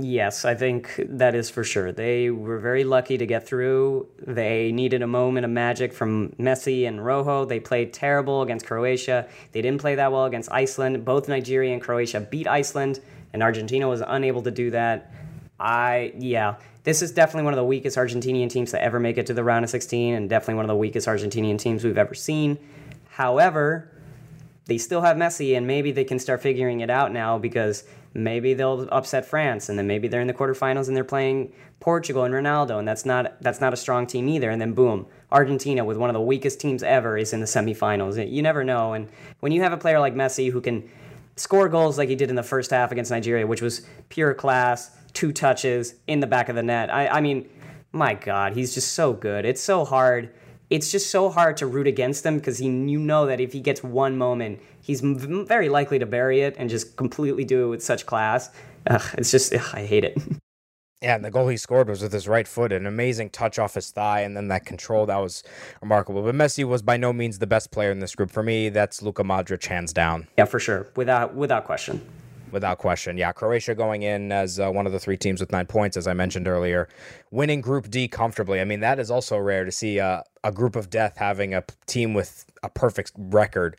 Yes, 0.00 0.44
I 0.44 0.54
think 0.54 0.94
that 1.08 1.34
is 1.34 1.50
for 1.50 1.64
sure. 1.64 1.90
They 1.90 2.30
were 2.30 2.60
very 2.60 2.84
lucky 2.84 3.18
to 3.18 3.26
get 3.26 3.48
through. 3.48 4.06
They 4.24 4.70
needed 4.70 5.02
a 5.02 5.08
moment 5.08 5.44
of 5.44 5.50
magic 5.50 5.92
from 5.92 6.28
Messi 6.38 6.86
and 6.86 7.04
Rojo. 7.04 7.44
They 7.44 7.58
played 7.58 7.92
terrible 7.92 8.42
against 8.42 8.64
Croatia. 8.64 9.26
They 9.50 9.60
didn't 9.60 9.80
play 9.80 9.96
that 9.96 10.12
well 10.12 10.26
against 10.26 10.52
Iceland. 10.52 11.04
Both 11.04 11.28
Nigeria 11.28 11.72
and 11.72 11.82
Croatia 11.82 12.20
beat 12.20 12.46
Iceland, 12.46 13.00
and 13.32 13.42
Argentina 13.42 13.88
was 13.88 14.00
unable 14.06 14.42
to 14.42 14.52
do 14.52 14.70
that. 14.70 15.10
I 15.60 16.12
yeah, 16.16 16.56
this 16.84 17.02
is 17.02 17.12
definitely 17.12 17.44
one 17.44 17.52
of 17.52 17.58
the 17.58 17.64
weakest 17.64 17.96
Argentinian 17.96 18.48
teams 18.48 18.70
to 18.70 18.82
ever 18.82 19.00
make 19.00 19.18
it 19.18 19.26
to 19.26 19.34
the 19.34 19.44
round 19.44 19.64
of 19.64 19.70
16, 19.70 20.14
and 20.14 20.30
definitely 20.30 20.54
one 20.54 20.64
of 20.64 20.68
the 20.68 20.76
weakest 20.76 21.08
Argentinian 21.08 21.58
teams 21.58 21.84
we've 21.84 21.98
ever 21.98 22.14
seen. 22.14 22.58
However, 23.10 23.90
they 24.66 24.78
still 24.78 25.00
have 25.00 25.16
Messi, 25.16 25.56
and 25.56 25.66
maybe 25.66 25.92
they 25.92 26.04
can 26.04 26.18
start 26.18 26.42
figuring 26.42 26.80
it 26.80 26.90
out 26.90 27.12
now 27.12 27.38
because 27.38 27.84
maybe 28.14 28.54
they'll 28.54 28.88
upset 28.92 29.26
France, 29.26 29.68
and 29.68 29.78
then 29.78 29.86
maybe 29.86 30.08
they're 30.08 30.20
in 30.20 30.28
the 30.28 30.34
quarterfinals 30.34 30.88
and 30.88 30.96
they're 30.96 31.04
playing 31.04 31.52
Portugal 31.80 32.24
and 32.24 32.34
Ronaldo, 32.34 32.78
and 32.78 32.86
that's 32.86 33.04
not 33.04 33.40
that's 33.40 33.60
not 33.60 33.72
a 33.72 33.76
strong 33.76 34.06
team 34.06 34.28
either. 34.28 34.50
And 34.50 34.60
then 34.60 34.72
boom, 34.72 35.06
Argentina 35.32 35.84
with 35.84 35.96
one 35.96 36.10
of 36.10 36.14
the 36.14 36.20
weakest 36.20 36.60
teams 36.60 36.82
ever 36.82 37.16
is 37.16 37.32
in 37.32 37.40
the 37.40 37.46
semifinals. 37.46 38.30
You 38.30 38.42
never 38.42 38.62
know, 38.62 38.92
and 38.92 39.08
when 39.40 39.52
you 39.52 39.62
have 39.62 39.72
a 39.72 39.76
player 39.76 39.98
like 39.98 40.14
Messi 40.14 40.50
who 40.52 40.60
can 40.60 40.88
score 41.36 41.68
goals 41.68 41.98
like 41.98 42.08
he 42.08 42.16
did 42.16 42.30
in 42.30 42.36
the 42.36 42.42
first 42.42 42.70
half 42.70 42.92
against 42.92 43.10
Nigeria, 43.10 43.46
which 43.46 43.62
was 43.62 43.86
pure 44.08 44.34
class 44.34 44.90
two 45.12 45.32
touches 45.32 45.94
in 46.06 46.20
the 46.20 46.26
back 46.26 46.48
of 46.48 46.56
the 46.56 46.62
net. 46.62 46.92
I, 46.92 47.08
I 47.08 47.20
mean, 47.20 47.48
my 47.92 48.14
God, 48.14 48.54
he's 48.54 48.74
just 48.74 48.92
so 48.92 49.12
good. 49.12 49.44
It's 49.44 49.60
so 49.60 49.84
hard. 49.84 50.30
It's 50.70 50.90
just 50.90 51.10
so 51.10 51.30
hard 51.30 51.56
to 51.58 51.66
root 51.66 51.86
against 51.86 52.24
him 52.24 52.38
because 52.38 52.58
he, 52.58 52.66
you 52.66 52.98
know 52.98 53.26
that 53.26 53.40
if 53.40 53.52
he 53.52 53.60
gets 53.60 53.82
one 53.82 54.18
moment, 54.18 54.60
he's 54.80 55.00
very 55.00 55.68
likely 55.68 55.98
to 55.98 56.06
bury 56.06 56.42
it 56.42 56.54
and 56.58 56.68
just 56.68 56.96
completely 56.96 57.44
do 57.44 57.64
it 57.64 57.68
with 57.68 57.82
such 57.82 58.04
class. 58.04 58.50
Ugh, 58.86 59.02
it's 59.16 59.30
just, 59.30 59.54
ugh, 59.54 59.70
I 59.72 59.84
hate 59.84 60.04
it. 60.04 60.18
Yeah, 61.00 61.14
and 61.14 61.24
the 61.24 61.30
goal 61.30 61.46
he 61.46 61.56
scored 61.56 61.88
was 61.88 62.02
with 62.02 62.12
his 62.12 62.26
right 62.26 62.48
foot, 62.48 62.72
an 62.72 62.84
amazing 62.84 63.30
touch 63.30 63.56
off 63.56 63.74
his 63.74 63.92
thigh, 63.92 64.22
and 64.22 64.36
then 64.36 64.48
that 64.48 64.66
control 64.66 65.06
that 65.06 65.18
was 65.18 65.44
remarkable. 65.80 66.22
But 66.22 66.34
Messi 66.34 66.64
was 66.64 66.82
by 66.82 66.96
no 66.96 67.12
means 67.12 67.38
the 67.38 67.46
best 67.46 67.70
player 67.70 67.92
in 67.92 68.00
this 68.00 68.16
group. 68.16 68.32
For 68.32 68.42
me, 68.42 68.68
that's 68.68 69.00
Luka 69.00 69.22
Modric 69.22 69.64
hands 69.64 69.92
down. 69.92 70.26
Yeah, 70.36 70.46
for 70.46 70.58
sure, 70.58 70.88
without 70.96 71.36
without 71.36 71.66
question 71.66 72.00
without 72.52 72.78
question. 72.78 73.16
Yeah, 73.16 73.32
Croatia 73.32 73.74
going 73.74 74.02
in 74.02 74.32
as 74.32 74.58
uh, 74.58 74.70
one 74.70 74.86
of 74.86 74.92
the 74.92 74.98
three 74.98 75.16
teams 75.16 75.40
with 75.40 75.52
nine 75.52 75.66
points, 75.66 75.96
as 75.96 76.06
I 76.06 76.14
mentioned 76.14 76.48
earlier, 76.48 76.88
winning 77.30 77.60
Group 77.60 77.90
D 77.90 78.08
comfortably. 78.08 78.60
I 78.60 78.64
mean, 78.64 78.80
that 78.80 78.98
is 78.98 79.10
also 79.10 79.38
rare 79.38 79.64
to 79.64 79.72
see 79.72 80.00
uh, 80.00 80.22
a 80.44 80.52
group 80.52 80.76
of 80.76 80.90
death 80.90 81.16
having 81.16 81.54
a 81.54 81.64
team 81.86 82.14
with 82.14 82.46
a 82.62 82.68
perfect 82.68 83.12
record. 83.16 83.76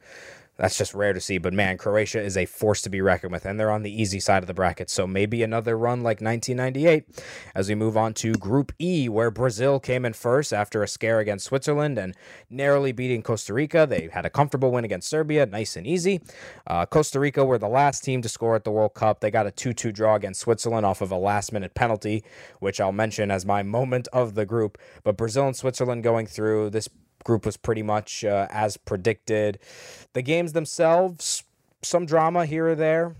That's 0.60 0.78
just 0.78 0.93
rare 0.93 1.13
to 1.13 1.22
see. 1.22 1.38
But 1.38 1.54
man, 1.54 1.78
Croatia 1.78 2.22
is 2.22 2.36
a 2.36 2.45
force 2.45 2.82
to 2.82 2.89
be 2.89 3.00
reckoned 3.00 3.32
with, 3.32 3.45
and 3.45 3.58
they're 3.58 3.72
on 3.72 3.84
the 3.84 4.02
easy 4.02 4.19
side 4.19 4.43
of 4.43 4.48
the 4.48 4.54
bracket. 4.54 4.89
So 4.89 5.08
maybe 5.08 5.41
another 5.41 5.78
run 5.78 6.02
like 6.02 6.19
1998 6.19 7.06
as 7.56 7.69
we 7.69 7.76
move 7.76 7.95
on 7.95 8.13
to 8.15 8.34
Group 8.34 8.74
E, 8.78 9.08
where 9.08 9.32
Brazil 9.32 9.80
came 9.80 10.04
in 10.04 10.12
first 10.12 10.52
after 10.52 10.84
a 10.84 10.88
scare 10.88 11.19
against 11.19 11.45
Switzerland 11.45 11.98
and 11.98 12.13
narrowly 12.50 12.91
beating 12.91 13.24
Costa 13.24 13.54
Rica. 13.54 13.88
They 13.89 14.10
had 14.12 14.26
a 14.26 14.30
comfortable 14.30 14.72
win 14.72 14.84
against 14.84 15.08
Serbia, 15.10 15.45
nice 15.45 15.78
and 15.78 15.88
easy. 15.88 16.19
Uh, 16.67 16.86
Costa 16.86 17.22
Rica 17.22 17.45
were 17.45 17.58
the 17.58 17.69
last 17.69 18.04
team 18.04 18.22
to 18.22 18.28
score 18.28 18.58
at 18.58 18.65
the 18.65 18.72
World 18.72 18.93
Cup. 18.93 19.22
They 19.22 19.32
got 19.32 19.48
a 19.48 19.52
2 19.52 19.72
2 19.72 19.93
draw 19.93 20.15
against 20.15 20.41
Switzerland 20.41 20.86
off 20.86 21.00
of 21.00 21.10
a 21.10 21.17
last 21.17 21.54
minute 21.54 21.74
penalty, 21.74 22.22
which 22.60 22.82
I'll 22.82 22.91
mention 22.91 23.32
as 23.32 23.45
my 23.45 23.63
moment 23.63 24.10
of 24.12 24.36
the 24.36 24.45
group. 24.45 24.78
But 25.06 25.15
Brazil 25.15 25.48
and 25.48 25.56
Switzerland 25.56 26.04
going 26.04 26.28
through 26.28 26.72
this 26.72 26.89
group 27.23 27.45
was 27.45 27.58
pretty 27.58 27.84
much 27.84 28.23
uh, 28.23 28.47
as 28.49 28.77
predicted. 28.77 29.60
The 30.13 30.21
games 30.21 30.53
themselves, 30.53 31.43
some 31.82 32.05
drama 32.05 32.45
here 32.45 32.69
or 32.69 32.75
there. 32.75 33.15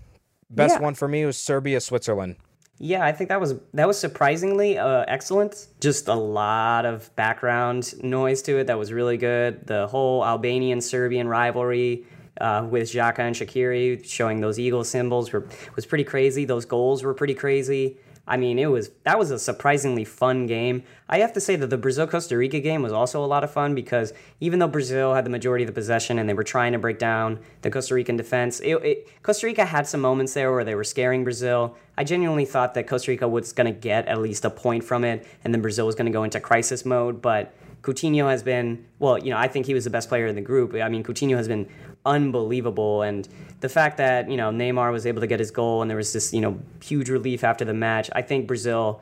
Best 0.48 0.76
yeah. 0.76 0.82
one 0.82 0.94
for 0.94 1.08
me 1.08 1.24
was 1.24 1.36
Serbia 1.36 1.80
Switzerland. 1.80 2.36
Yeah, 2.82 3.04
I 3.04 3.12
think 3.12 3.28
that 3.28 3.40
was 3.40 3.54
that 3.74 3.86
was 3.86 3.98
surprisingly 3.98 4.78
uh, 4.78 5.04
excellent. 5.06 5.66
Just 5.80 6.08
a 6.08 6.14
lot 6.14 6.86
of 6.86 7.14
background 7.14 7.92
noise 8.02 8.40
to 8.42 8.58
it 8.58 8.68
that 8.68 8.78
was 8.78 8.90
really 8.90 9.18
good. 9.18 9.66
The 9.66 9.86
whole 9.86 10.24
Albanian 10.24 10.80
Serbian 10.80 11.28
rivalry 11.28 12.06
uh, 12.40 12.66
with 12.68 12.90
Xhaka 12.90 13.18
and 13.18 13.36
Shaqiri 13.36 14.02
showing 14.08 14.40
those 14.40 14.58
eagle 14.58 14.82
symbols 14.82 15.30
were 15.30 15.46
was 15.76 15.84
pretty 15.84 16.04
crazy. 16.04 16.46
Those 16.46 16.64
goals 16.64 17.02
were 17.04 17.12
pretty 17.12 17.34
crazy. 17.34 17.98
I 18.30 18.36
mean, 18.36 18.60
it 18.60 18.66
was 18.66 18.90
that 19.02 19.18
was 19.18 19.32
a 19.32 19.40
surprisingly 19.40 20.04
fun 20.04 20.46
game. 20.46 20.84
I 21.08 21.18
have 21.18 21.32
to 21.32 21.40
say 21.40 21.56
that 21.56 21.66
the 21.66 21.76
Brazil 21.76 22.06
Costa 22.06 22.36
Rica 22.36 22.60
game 22.60 22.80
was 22.80 22.92
also 22.92 23.24
a 23.24 23.26
lot 23.26 23.42
of 23.42 23.50
fun 23.50 23.74
because 23.74 24.12
even 24.38 24.60
though 24.60 24.68
Brazil 24.68 25.14
had 25.14 25.26
the 25.26 25.30
majority 25.30 25.64
of 25.64 25.66
the 25.66 25.72
possession 25.72 26.16
and 26.16 26.28
they 26.28 26.34
were 26.34 26.44
trying 26.44 26.70
to 26.72 26.78
break 26.78 27.00
down 27.00 27.40
the 27.62 27.72
Costa 27.72 27.92
Rican 27.92 28.16
defense, 28.16 28.60
it, 28.60 28.76
it, 28.84 29.22
Costa 29.24 29.46
Rica 29.46 29.64
had 29.64 29.84
some 29.88 30.00
moments 30.00 30.32
there 30.32 30.52
where 30.52 30.62
they 30.62 30.76
were 30.76 30.84
scaring 30.84 31.24
Brazil. 31.24 31.76
I 31.98 32.04
genuinely 32.04 32.44
thought 32.44 32.74
that 32.74 32.86
Costa 32.86 33.10
Rica 33.10 33.26
was 33.26 33.52
going 33.52 33.66
to 33.66 33.78
get 33.78 34.06
at 34.06 34.20
least 34.20 34.44
a 34.44 34.50
point 34.50 34.84
from 34.84 35.02
it, 35.02 35.26
and 35.42 35.52
then 35.52 35.60
Brazil 35.60 35.86
was 35.86 35.96
going 35.96 36.06
to 36.06 36.12
go 36.12 36.22
into 36.22 36.38
crisis 36.38 36.86
mode, 36.86 37.20
but. 37.20 37.52
Coutinho 37.82 38.28
has 38.28 38.42
been, 38.42 38.84
well, 38.98 39.18
you 39.18 39.30
know, 39.30 39.38
I 39.38 39.48
think 39.48 39.66
he 39.66 39.74
was 39.74 39.84
the 39.84 39.90
best 39.90 40.08
player 40.08 40.26
in 40.26 40.34
the 40.34 40.40
group. 40.40 40.74
I 40.74 40.88
mean, 40.88 41.02
Coutinho 41.02 41.36
has 41.36 41.48
been 41.48 41.68
unbelievable. 42.04 43.02
And 43.02 43.28
the 43.60 43.68
fact 43.68 43.96
that, 43.98 44.30
you 44.30 44.36
know, 44.36 44.50
Neymar 44.50 44.92
was 44.92 45.06
able 45.06 45.20
to 45.20 45.26
get 45.26 45.40
his 45.40 45.50
goal 45.50 45.82
and 45.82 45.90
there 45.90 45.96
was 45.96 46.12
this, 46.12 46.32
you 46.32 46.40
know, 46.40 46.58
huge 46.82 47.08
relief 47.08 47.44
after 47.44 47.64
the 47.64 47.74
match, 47.74 48.10
I 48.12 48.22
think 48.22 48.46
Brazil. 48.46 49.00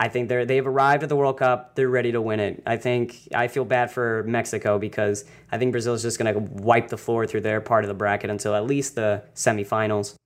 I 0.00 0.08
think 0.08 0.28
they're 0.28 0.44
they've 0.44 0.66
arrived 0.66 1.04
at 1.04 1.08
the 1.08 1.14
World 1.14 1.38
Cup. 1.38 1.76
They're 1.76 1.88
ready 1.88 2.10
to 2.12 2.20
win 2.20 2.40
it. 2.40 2.62
I 2.66 2.76
think 2.76 3.28
I 3.32 3.46
feel 3.46 3.64
bad 3.64 3.92
for 3.92 4.24
Mexico 4.24 4.76
because 4.76 5.24
I 5.52 5.58
think 5.58 5.70
Brazil 5.70 5.94
is 5.94 6.02
just 6.02 6.18
going 6.18 6.34
to 6.34 6.40
wipe 6.40 6.88
the 6.88 6.96
floor 6.96 7.28
through 7.28 7.42
their 7.42 7.60
part 7.60 7.84
of 7.84 7.88
the 7.88 7.94
bracket 7.94 8.28
until 8.28 8.56
at 8.56 8.66
least 8.66 8.96
the 8.96 9.22
semifinals. 9.36 10.16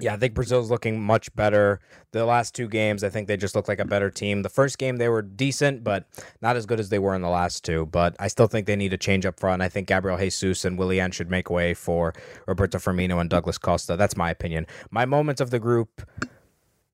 Yeah, 0.00 0.14
I 0.14 0.16
think 0.16 0.32
Brazil's 0.32 0.70
looking 0.70 1.00
much 1.00 1.34
better. 1.36 1.78
The 2.12 2.24
last 2.24 2.54
two 2.54 2.68
games, 2.68 3.04
I 3.04 3.10
think 3.10 3.28
they 3.28 3.36
just 3.36 3.54
look 3.54 3.68
like 3.68 3.80
a 3.80 3.84
better 3.84 4.10
team. 4.10 4.42
The 4.42 4.48
first 4.48 4.78
game, 4.78 4.96
they 4.96 5.08
were 5.08 5.20
decent, 5.20 5.84
but 5.84 6.06
not 6.40 6.56
as 6.56 6.64
good 6.64 6.80
as 6.80 6.88
they 6.88 6.98
were 6.98 7.14
in 7.14 7.20
the 7.20 7.28
last 7.28 7.64
two. 7.64 7.86
But 7.86 8.16
I 8.18 8.28
still 8.28 8.46
think 8.46 8.66
they 8.66 8.76
need 8.76 8.94
a 8.94 8.98
change 8.98 9.26
up 9.26 9.38
front. 9.38 9.60
I 9.60 9.68
think 9.68 9.88
Gabriel 9.88 10.16
Jesus 10.16 10.64
and 10.64 10.78
Willian 10.78 11.10
should 11.10 11.30
make 11.30 11.50
way 11.50 11.74
for 11.74 12.14
Roberto 12.46 12.78
Firmino 12.78 13.20
and 13.20 13.28
Douglas 13.28 13.58
Costa. 13.58 13.96
That's 13.96 14.16
my 14.16 14.30
opinion. 14.30 14.66
My 14.90 15.04
moment 15.04 15.40
of 15.40 15.50
the 15.50 15.58
group, 15.58 16.02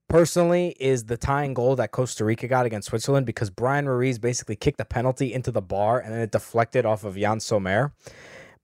personally, 0.09 0.75
is 0.81 1.05
the 1.05 1.17
tying 1.17 1.55
goal 1.55 1.77
that 1.77 1.93
Costa 1.93 2.25
Rica 2.25 2.49
got 2.49 2.67
against 2.67 2.89
Switzerland 2.89 3.25
because 3.25 3.51
Bryan 3.51 3.89
Ruiz 3.89 4.19
basically 4.19 4.57
kicked 4.57 4.79
the 4.79 4.85
penalty 4.85 5.33
into 5.33 5.53
the 5.53 5.63
bar 5.63 6.01
and 6.01 6.13
then 6.13 6.21
it 6.21 6.33
deflected 6.33 6.85
off 6.85 7.05
of 7.05 7.17
Jan 7.17 7.39
Sommer. 7.39 7.93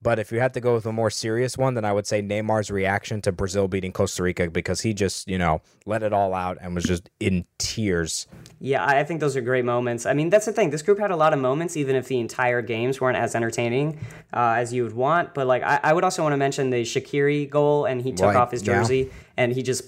But 0.03 0.19
if 0.19 0.33
you 0.33 0.41
had 0.41 0.53
to 0.55 0.59
go 0.59 0.73
with 0.75 0.85
a 0.85 0.91
more 0.91 1.09
serious 1.09 1.57
one, 1.57 1.75
then 1.75 1.85
I 1.85 1.93
would 1.93 2.05
say 2.05 2.21
Neymar's 2.21 2.69
reaction 2.69 3.21
to 3.21 3.31
Brazil 3.31 3.69
beating 3.69 3.93
Costa 3.93 4.21
Rica 4.21 4.49
because 4.49 4.81
he 4.81 4.93
just, 4.93 5.29
you 5.29 5.37
know, 5.37 5.61
let 5.85 6.03
it 6.03 6.11
all 6.11 6.33
out 6.33 6.57
and 6.59 6.75
was 6.75 6.83
just 6.83 7.09
in 7.21 7.45
tears. 7.57 8.27
Yeah, 8.59 8.85
I 8.85 9.05
think 9.05 9.21
those 9.21 9.37
are 9.37 9.41
great 9.41 9.63
moments. 9.63 10.05
I 10.05 10.13
mean, 10.13 10.29
that's 10.29 10.45
the 10.45 10.51
thing. 10.51 10.71
This 10.71 10.81
group 10.81 10.99
had 10.99 11.11
a 11.11 11.15
lot 11.15 11.31
of 11.31 11.39
moments, 11.39 11.77
even 11.77 11.95
if 11.95 12.09
the 12.09 12.19
entire 12.19 12.61
games 12.61 12.99
weren't 12.99 13.17
as 13.17 13.33
entertaining 13.33 13.97
uh, 14.33 14.55
as 14.57 14.73
you 14.73 14.83
would 14.83 14.93
want. 14.93 15.33
But 15.33 15.47
like, 15.47 15.63
I, 15.63 15.79
I, 15.81 15.93
would 15.93 16.03
also 16.03 16.21
want 16.21 16.33
to 16.33 16.37
mention 16.37 16.69
the 16.69 16.81
Shaqiri 16.81 17.49
goal, 17.49 17.85
and 17.85 18.01
he 18.01 18.11
took 18.11 18.27
right. 18.27 18.35
off 18.35 18.51
his 18.51 18.61
jersey. 18.61 19.09
Yeah 19.09 19.22
and 19.37 19.51
he 19.51 19.63
just 19.63 19.83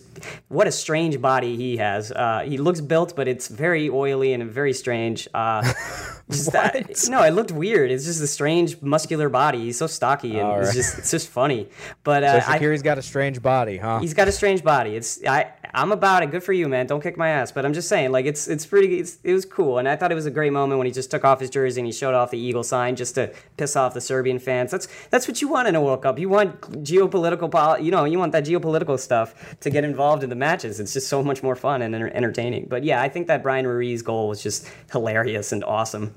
what 0.47 0.67
a 0.67 0.71
strange 0.71 1.21
body 1.21 1.55
he 1.55 1.77
has. 1.77 2.11
Uh, 2.11 2.43
he 2.45 2.57
looks 2.57 2.81
built, 2.81 3.15
but 3.15 3.27
it's 3.27 3.47
very 3.47 3.89
oily 3.89 4.33
and 4.33 4.49
very 4.49 4.73
strange. 4.73 5.27
Uh, 5.33 5.61
just 6.31 6.51
that, 6.53 7.07
no, 7.09 7.21
it 7.21 7.31
looked 7.31 7.51
weird. 7.51 7.91
It's 7.91 8.05
just 8.05 8.21
a 8.21 8.27
strange 8.27 8.81
muscular 8.81 9.29
body. 9.29 9.59
He's 9.59 9.77
so 9.77 9.87
stocky 9.87 10.39
and 10.39 10.49
right. 10.49 10.61
it's 10.63 10.73
just 10.73 10.97
it's 10.97 11.11
just 11.11 11.27
funny. 11.27 11.69
But 12.03 12.23
uh, 12.23 12.41
so 12.41 12.51
Shaqiri's 12.51 12.81
got 12.81 12.97
a 12.97 13.01
strange 13.01 13.41
body, 13.41 13.77
huh? 13.77 13.99
He's 13.99 14.13
got 14.13 14.27
a 14.27 14.31
strange 14.31 14.63
body. 14.63 14.95
It's 14.95 15.23
I 15.25 15.51
I'm 15.75 15.91
about 15.91 16.23
it. 16.23 16.31
Good 16.31 16.43
for 16.43 16.53
you, 16.53 16.69
man. 16.69 16.87
Don't 16.87 17.01
kick 17.01 17.17
my 17.17 17.29
ass. 17.29 17.51
But 17.51 17.65
I'm 17.65 17.73
just 17.73 17.89
saying, 17.89 18.11
like 18.11 18.25
it's 18.25 18.47
it's 18.47 18.65
pretty. 18.65 18.99
It's, 18.99 19.19
it 19.23 19.33
was 19.33 19.45
cool, 19.45 19.77
and 19.77 19.87
I 19.87 19.95
thought 19.95 20.11
it 20.11 20.15
was 20.15 20.25
a 20.25 20.31
great 20.31 20.53
moment 20.53 20.77
when 20.77 20.87
he 20.87 20.93
just 20.93 21.11
took 21.11 21.25
off 21.25 21.39
his 21.39 21.49
jersey 21.49 21.81
and 21.81 21.85
he 21.85 21.91
showed 21.91 22.15
off 22.15 22.31
the 22.31 22.39
eagle 22.39 22.63
sign 22.63 22.95
just 22.95 23.15
to 23.15 23.33
piss 23.57 23.75
off 23.75 23.93
the 23.93 24.01
Serbian 24.01 24.39
fans. 24.39 24.71
That's 24.71 24.87
that's 25.09 25.27
what 25.27 25.41
you 25.41 25.49
want 25.49 25.67
in 25.67 25.75
a 25.75 25.81
World 25.81 26.01
Cup. 26.01 26.17
You 26.17 26.29
want 26.29 26.61
geopolitical, 26.83 27.51
pol- 27.51 27.79
you 27.79 27.91
know, 27.91 28.05
you 28.05 28.17
want 28.17 28.31
that 28.31 28.45
geopolitical 28.45 28.97
stuff 28.97 29.34
to 29.61 29.69
get 29.69 29.83
involved 29.83 30.23
in 30.23 30.29
the 30.29 30.35
matches. 30.35 30.79
It's 30.79 30.93
just 30.93 31.07
so 31.07 31.23
much 31.23 31.43
more 31.43 31.55
fun 31.55 31.81
and 31.81 31.95
entertaining. 31.95 32.67
But 32.69 32.83
yeah, 32.83 33.01
I 33.01 33.09
think 33.09 33.27
that 33.27 33.43
Bryan 33.43 33.67
Ruiz 33.67 34.01
goal 34.01 34.27
was 34.29 34.41
just 34.41 34.69
hilarious 34.91 35.51
and 35.51 35.63
awesome. 35.63 36.15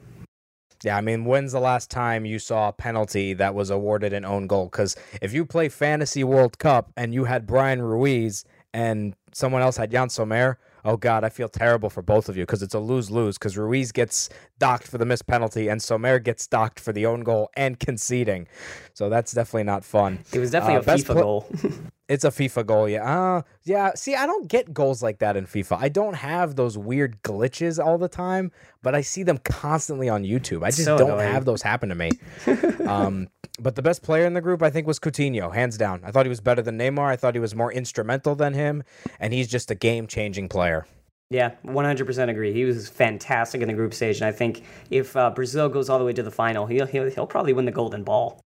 Yeah, 0.85 0.97
I 0.97 1.01
mean, 1.01 1.25
when's 1.25 1.51
the 1.53 1.59
last 1.61 1.91
time 1.91 2.25
you 2.25 2.39
saw 2.39 2.69
a 2.69 2.73
penalty 2.73 3.33
that 3.35 3.53
was 3.55 3.69
awarded 3.71 4.13
an 4.13 4.25
own 4.25 4.47
goal? 4.47 4.67
Because 4.67 4.95
if 5.21 5.33
you 5.33 5.45
play 5.45 5.69
Fantasy 5.69 6.23
World 6.23 6.59
Cup 6.59 6.93
and 6.97 7.13
you 7.13 7.25
had 7.25 7.47
Bryan 7.49 7.83
Ruiz 7.83 8.45
and 8.73 9.17
someone 9.33 9.61
else 9.63 9.77
had 9.77 9.91
Jan 9.91 10.09
Sommer, 10.09 10.57
oh 10.85 10.97
God, 10.97 11.25
I 11.25 11.31
feel 11.31 11.49
terrible 11.49 11.91
for 11.91 12.01
both 12.01 12.29
of 12.29 12.37
you 12.37 12.45
because 12.45 12.63
it's 12.63 12.75
a 12.75 12.79
lose 12.79 13.11
lose 13.11 13.37
because 13.39 13.57
Ruiz 13.57 13.91
gets 13.91 14.29
docked 14.61 14.87
for 14.87 14.99
the 14.99 15.05
missed 15.05 15.27
penalty 15.27 15.67
and 15.67 15.83
Sommer 15.83 16.21
gets 16.21 16.47
docked 16.47 16.79
for 16.79 16.93
the 16.93 17.07
own 17.07 17.23
goal 17.25 17.51
and 17.57 17.81
conceding. 17.81 18.47
So 18.95 19.09
that's 19.09 19.33
definitely 19.33 19.65
not 19.65 19.85
fun. 19.85 20.21
It 20.33 20.39
was 20.39 20.53
definitely 20.53 20.77
Uh, 20.77 20.95
a 20.95 20.97
FIFA 20.97 21.07
pla- 21.07 21.21
goal. 21.23 21.49
It's 22.09 22.25
a 22.25 22.31
FIFA 22.31 22.67
goal, 22.67 22.89
yeah. 22.89 23.05
Uh, 23.05 23.43
yeah. 23.65 23.93
See, 23.95 24.15
I 24.15 24.25
don't 24.25 24.49
get 24.49 24.73
goals 24.73 25.03
like 25.03 25.19
that 25.19 25.37
in 25.37 25.45
FIFA. 25.47 25.79
I 25.79 25.91
don't 25.91 26.15
have 26.15 26.57
those 26.57 26.79
weird 26.79 27.23
glitches 27.23 27.85
all 27.85 27.99
the 27.99 28.09
time, 28.09 28.51
but 28.83 28.95
I 28.95 29.03
see 29.03 29.23
them 29.23 29.37
constantly 29.45 30.09
on 30.09 30.25
YouTube. 30.25 30.65
I 30.65 30.71
just 30.71 30.85
so 30.85 30.97
don't 30.97 31.11
annoying. 31.11 31.33
have 31.33 31.45
those 31.45 31.61
happen 31.61 31.91
to 31.91 31.95
me. 31.95 32.11
um, 32.87 33.29
but 33.61 33.75
the 33.75 33.83
best 33.83 34.03
player 34.03 34.25
in 34.25 34.33
the 34.33 34.41
group, 34.41 34.63
I 34.63 34.71
think, 34.71 34.87
was 34.87 34.99
Coutinho, 34.99 35.55
hands 35.55 35.77
down. 35.77 36.01
I 36.03 36.11
thought 36.11 36.25
he 36.25 36.31
was 36.31 36.41
better 36.41 36.63
than 36.63 36.79
Neymar. 36.79 37.09
I 37.09 37.17
thought 37.17 37.35
he 37.35 37.41
was 37.41 37.55
more 37.55 37.73
instrumental 37.73 38.35
than 38.35 38.55
him, 38.55 38.85
and 39.21 39.35
he's 39.35 39.49
just 39.49 39.71
a 39.71 39.75
game-changing 39.75 40.49
player. 40.49 40.87
Yeah, 41.31 41.57
100% 41.67 42.31
agree. 42.31 42.55
He 42.55 42.65
was 42.65 42.89
fantastic 42.89 43.61
in 43.61 43.69
the 43.69 43.75
group 43.75 43.93
stage, 43.93 44.17
and 44.17 44.25
I 44.25 44.33
think 44.33 44.63
if 44.91 45.15
uh, 45.15 45.29
Brazil 45.29 45.69
goes 45.69 45.91
all 45.91 45.99
the 45.99 46.05
way 46.07 46.15
to 46.15 46.23
the 46.23 46.31
final, 46.31 46.65
he'll, 46.65 46.87
he'll 46.87 47.11
he'll 47.11 47.27
probably 47.27 47.53
win 47.53 47.67
the 47.67 47.73
Golden 47.73 48.03
Ball. 48.03 48.41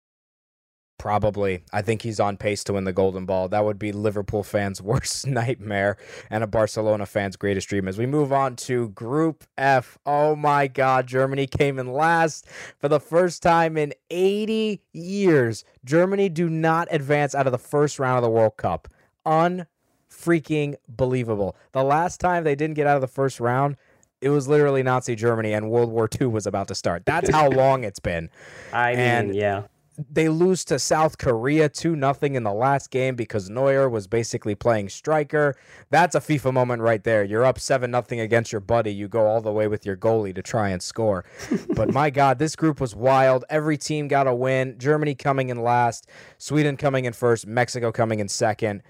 Probably. 0.99 1.63
I 1.73 1.81
think 1.81 2.03
he's 2.03 2.19
on 2.19 2.37
pace 2.37 2.65
to 2.65 2.73
win 2.73 2.83
the 2.83 2.93
Golden 2.93 3.25
Ball. 3.25 3.49
That 3.49 3.65
would 3.65 3.79
be 3.79 3.93
Liverpool 3.93 4.43
fans' 4.43 4.83
worst 4.83 5.27
nightmare 5.29 5.97
and 6.29 6.43
a 6.43 6.47
Barcelona 6.49 7.07
fan's 7.07 7.37
greatest 7.37 7.69
dream. 7.69 7.87
As 7.87 7.97
we 7.99 8.05
move 8.07 8.33
on 8.33 8.57
to 8.57 8.89
Group 8.91 9.45
F, 9.57 9.97
oh 10.05 10.35
my 10.35 10.67
God, 10.67 11.07
Germany 11.07 11.47
came 11.47 11.79
in 11.79 11.93
last 11.93 12.47
for 12.81 12.89
the 12.89 12.99
first 12.99 13.43
time 13.45 13.77
in 13.77 13.95
80 14.11 14.81
years. 14.93 15.65
Germany 15.85 16.29
do 16.29 16.51
not 16.51 16.89
advance 16.91 17.33
out 17.35 17.47
of 17.47 17.53
the 17.53 17.59
first 17.59 18.01
round 18.01 18.17
of 18.19 18.25
the 18.25 18.31
World 18.31 18.57
Cup. 18.57 18.89
Unfreaking 19.25 20.75
believable. 20.89 21.57
The 21.73 21.85
last 21.85 22.19
time 22.21 22.43
they 22.43 22.55
didn't 22.57 22.75
get 22.75 22.87
out 22.89 22.97
of 22.97 23.03
the 23.03 23.07
first 23.07 23.39
round, 23.39 23.77
it 24.21 24.31
was 24.31 24.49
literally 24.49 24.83
Nazi 24.83 25.15
Germany 25.15 25.53
and 25.53 25.71
World 25.71 25.91
War 25.93 26.09
II 26.21 26.27
was 26.27 26.45
about 26.47 26.67
to 26.69 26.75
start. 26.75 27.05
That's 27.07 27.31
how 27.31 27.49
long 27.51 27.85
it's 27.85 28.01
been 28.01 28.31
I 28.73 28.91
mean, 28.93 28.99
And- 29.01 29.35
yeah. 29.37 29.63
They 30.11 30.29
lose 30.29 30.65
to 30.67 30.79
South 30.79 31.19
Korea 31.19 31.69
2 31.69 31.97
nothing 31.97 32.37
in 32.37 32.45
the 32.45 32.53
last 32.53 32.91
game 32.91 33.17
because 33.17 33.51
Neuer 33.51 33.89
was 33.89 34.07
basically 34.07 34.55
playing 34.55 34.89
striker. 34.89 35.57
That's 35.91 36.15
a 36.15 36.21
FIFA 36.21 36.53
moment 36.53 36.83
right 36.83 37.03
there. 37.03 37.25
You're 37.25 37.45
up 37.45 37.59
7 37.59 37.91
nothing 37.91 38.21
against 38.21 38.53
your 38.53 38.61
buddy. 38.61 38.93
You 38.93 39.09
go 39.09 39.27
all 39.27 39.41
the 39.41 39.53
way 39.53 39.67
with 39.67 39.85
your 39.85 39.97
goalie 39.97 40.35
to 40.35 40.43
try 40.43 40.69
and 40.69 40.81
score. 40.81 41.25
but 41.75 41.93
my 41.93 42.11
god, 42.11 42.39
this 42.39 42.55
group 42.55 42.81
was 42.81 42.95
wild. 42.95 43.45
Every 43.51 43.77
team 43.77 44.07
got 44.07 44.27
a 44.27 44.35
win. 44.35 44.79
Germany 44.79 45.15
coming 45.15 45.49
in 45.49 45.63
last, 45.63 46.09
Sweden 46.39 46.77
coming 46.77 47.05
in 47.05 47.13
first, 47.13 47.47
Mexico 47.47 47.91
coming 47.91 48.21
in 48.21 48.29
second. 48.29 48.83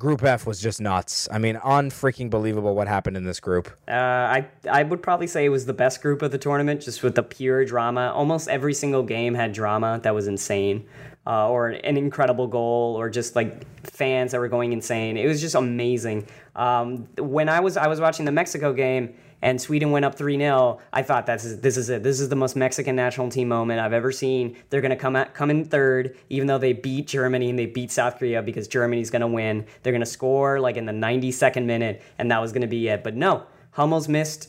Group 0.00 0.24
F 0.24 0.46
was 0.46 0.62
just 0.62 0.80
nuts. 0.80 1.28
I 1.30 1.36
mean, 1.36 1.56
unfreaking 1.56 2.30
believable 2.30 2.74
what 2.74 2.88
happened 2.88 3.18
in 3.18 3.24
this 3.24 3.38
group. 3.38 3.68
Uh, 3.86 3.92
I 3.92 4.46
I 4.68 4.82
would 4.82 5.02
probably 5.02 5.26
say 5.26 5.44
it 5.44 5.50
was 5.50 5.66
the 5.66 5.74
best 5.74 6.00
group 6.00 6.22
of 6.22 6.30
the 6.30 6.38
tournament, 6.38 6.80
just 6.80 7.02
with 7.02 7.16
the 7.16 7.22
pure 7.22 7.66
drama. 7.66 8.10
Almost 8.14 8.48
every 8.48 8.72
single 8.72 9.02
game 9.02 9.34
had 9.34 9.52
drama 9.52 10.00
that 10.02 10.14
was 10.14 10.26
insane, 10.26 10.86
uh, 11.26 11.50
or 11.50 11.68
an 11.68 11.98
incredible 11.98 12.46
goal, 12.46 12.96
or 12.98 13.10
just 13.10 13.36
like 13.36 13.66
fans 13.84 14.32
that 14.32 14.38
were 14.38 14.48
going 14.48 14.72
insane. 14.72 15.18
It 15.18 15.26
was 15.26 15.38
just 15.38 15.54
amazing. 15.54 16.26
Um, 16.56 17.06
when 17.18 17.50
I 17.50 17.60
was 17.60 17.76
I 17.76 17.86
was 17.86 18.00
watching 18.00 18.24
the 18.24 18.32
Mexico 18.32 18.72
game 18.72 19.14
and 19.42 19.60
Sweden 19.60 19.90
went 19.90 20.04
up 20.04 20.14
three 20.14 20.36
0 20.36 20.80
I 20.92 21.02
thought 21.02 21.26
that's 21.26 21.56
this 21.56 21.76
is 21.76 21.88
it. 21.88 22.02
This 22.02 22.20
is 22.20 22.28
the 22.28 22.36
most 22.36 22.56
Mexican 22.56 22.96
national 22.96 23.30
team 23.30 23.48
moment 23.48 23.80
I've 23.80 23.92
ever 23.92 24.12
seen. 24.12 24.56
They're 24.70 24.80
gonna 24.80 24.96
come 24.96 25.16
at, 25.16 25.34
come 25.34 25.50
in 25.50 25.64
third, 25.64 26.16
even 26.28 26.46
though 26.46 26.58
they 26.58 26.72
beat 26.72 27.06
Germany 27.06 27.50
and 27.50 27.58
they 27.58 27.66
beat 27.66 27.90
South 27.90 28.18
Korea 28.18 28.42
because 28.42 28.68
Germany's 28.68 29.10
gonna 29.10 29.28
win. 29.28 29.66
They're 29.82 29.92
gonna 29.92 30.06
score 30.06 30.60
like 30.60 30.76
in 30.76 30.86
the 30.86 30.92
92nd 30.92 31.64
minute, 31.64 32.02
and 32.18 32.30
that 32.30 32.40
was 32.40 32.52
gonna 32.52 32.66
be 32.66 32.88
it. 32.88 33.02
But 33.02 33.16
no, 33.16 33.44
Hummels 33.72 34.08
missed 34.08 34.48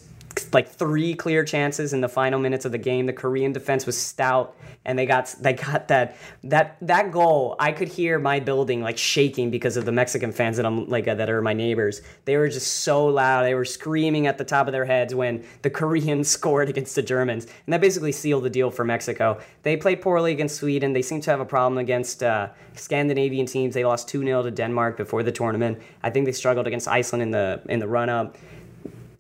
like 0.54 0.70
three 0.70 1.14
clear 1.14 1.44
chances 1.44 1.94
in 1.94 2.02
the 2.02 2.10
final 2.10 2.40
minutes 2.40 2.66
of 2.66 2.72
the 2.72 2.78
game. 2.78 3.06
The 3.06 3.14
Korean 3.14 3.52
defense 3.52 3.86
was 3.86 3.98
stout, 3.98 4.56
and 4.86 4.98
they 4.98 5.06
got 5.06 5.34
they 5.40 5.54
got 5.54 5.88
that 5.88 6.18
that 6.44 6.78
that 6.82 7.12
goal. 7.12 7.56
I 7.60 7.72
could 7.72 7.88
hear 7.88 8.20
my 8.20 8.40
building 8.40 8.82
like 8.82 8.98
shaking 8.98 9.52
because 9.52 9.78
of 9.78 9.86
the 9.86 9.92
Mexican 9.92 10.32
fans 10.32 10.58
that 10.58 10.66
I'm 10.66 10.88
like 10.88 11.08
uh, 11.08 11.16
that 11.16 11.30
are 11.30 11.42
my 11.42 11.54
neighbors. 11.54 12.02
They 12.26 12.38
were 12.38 12.50
just 12.50 12.80
so 12.80 13.06
loud. 13.06 13.44
They 13.44 13.56
were 13.56 13.66
screaming 13.66 14.28
at 14.28 14.38
the 14.38 14.44
top 14.44 14.68
of 14.68 14.74
their 14.74 14.86
heads 14.86 15.14
when 15.14 15.44
the 15.62 15.70
Koreans 15.70 16.28
scored 16.38 16.70
against 16.70 16.96
the 16.96 17.02
Germans, 17.02 17.46
and 17.46 17.74
that 17.74 17.82
basically 17.82 18.12
sealed 18.12 18.44
the 18.44 18.50
deal 18.50 18.72
for 18.72 18.84
Mexico. 18.84 19.40
They 19.64 19.78
played 19.78 20.02
poorly 20.02 20.32
against 20.32 20.58
Sweden. 20.58 20.94
They 20.94 21.02
seem 21.02 21.22
to 21.22 21.32
have 21.32 21.40
a 21.40 21.46
problem 21.46 21.78
against 21.78 22.24
uh, 22.24 22.50
Scandinavian 22.74 23.46
teams. 23.46 23.74
They 23.74 23.86
lost 23.86 24.08
two 24.08 24.24
0 24.24 24.44
to 24.44 24.52
Denmark 24.52 24.98
before 24.98 25.24
the 25.24 25.32
tournament. 25.32 25.80
I 26.04 26.10
think 26.10 26.26
they 26.26 26.32
struggled 26.32 26.68
against 26.68 26.88
Iceland 26.88 27.24
in 27.24 27.32
the 27.32 27.62
in 27.70 27.80
the 27.80 27.88
run 27.88 28.10
up 28.10 28.38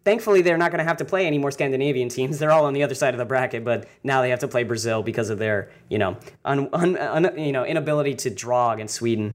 thankfully 0.03 0.41
they're 0.41 0.57
not 0.57 0.71
going 0.71 0.79
to 0.79 0.85
have 0.85 0.97
to 0.97 1.05
play 1.05 1.25
any 1.25 1.37
more 1.37 1.51
Scandinavian 1.51 2.09
teams. 2.09 2.39
They're 2.39 2.51
all 2.51 2.65
on 2.65 2.73
the 2.73 2.83
other 2.83 2.95
side 2.95 3.13
of 3.13 3.17
the 3.17 3.25
bracket, 3.25 3.63
but 3.63 3.87
now 4.03 4.21
they 4.21 4.29
have 4.29 4.39
to 4.39 4.47
play 4.47 4.63
Brazil 4.63 5.03
because 5.03 5.29
of 5.29 5.39
their, 5.39 5.71
you 5.89 5.97
know, 5.97 6.17
un, 6.45 6.69
un, 6.73 6.97
un, 6.97 7.37
you 7.37 7.51
know, 7.51 7.65
inability 7.65 8.15
to 8.15 8.29
draw 8.29 8.71
against 8.71 8.95
Sweden. 8.95 9.31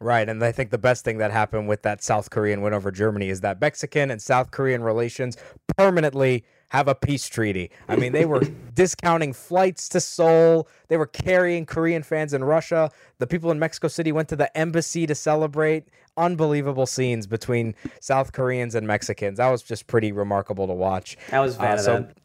Right, 0.00 0.28
and 0.28 0.42
I 0.42 0.50
think 0.50 0.70
the 0.70 0.78
best 0.78 1.04
thing 1.04 1.18
that 1.18 1.30
happened 1.30 1.68
with 1.68 1.82
that 1.82 2.02
South 2.02 2.28
Korean 2.30 2.62
win 2.62 2.74
over 2.74 2.90
Germany 2.90 3.28
is 3.28 3.42
that 3.42 3.60
Mexican 3.60 4.10
and 4.10 4.20
South 4.20 4.50
Korean 4.50 4.82
relations 4.82 5.36
permanently 5.76 6.44
have 6.70 6.88
a 6.88 6.94
peace 6.94 7.28
treaty. 7.28 7.70
I 7.88 7.96
mean, 7.96 8.12
they 8.12 8.24
were 8.24 8.40
discounting 8.74 9.32
flights 9.32 9.88
to 9.90 10.00
Seoul. 10.00 10.68
They 10.88 10.96
were 10.96 11.06
carrying 11.06 11.66
Korean 11.66 12.02
fans 12.02 12.34
in 12.34 12.42
Russia. 12.44 12.90
The 13.18 13.26
people 13.26 13.50
in 13.50 13.58
Mexico 13.58 13.88
City 13.88 14.12
went 14.12 14.28
to 14.30 14.36
the 14.36 14.54
embassy 14.56 15.06
to 15.06 15.14
celebrate. 15.14 15.88
Unbelievable 16.16 16.86
scenes 16.86 17.26
between 17.26 17.74
South 18.00 18.32
Koreans 18.32 18.74
and 18.74 18.86
Mexicans. 18.86 19.38
That 19.38 19.50
was 19.50 19.62
just 19.62 19.86
pretty 19.86 20.12
remarkable 20.12 20.66
to 20.66 20.72
watch. 20.74 21.16
I 21.32 21.40
was 21.40 21.56
fan 21.56 21.72
Uh, 21.72 21.74
of 21.74 21.80
so- 21.80 21.92
that. 22.00 22.16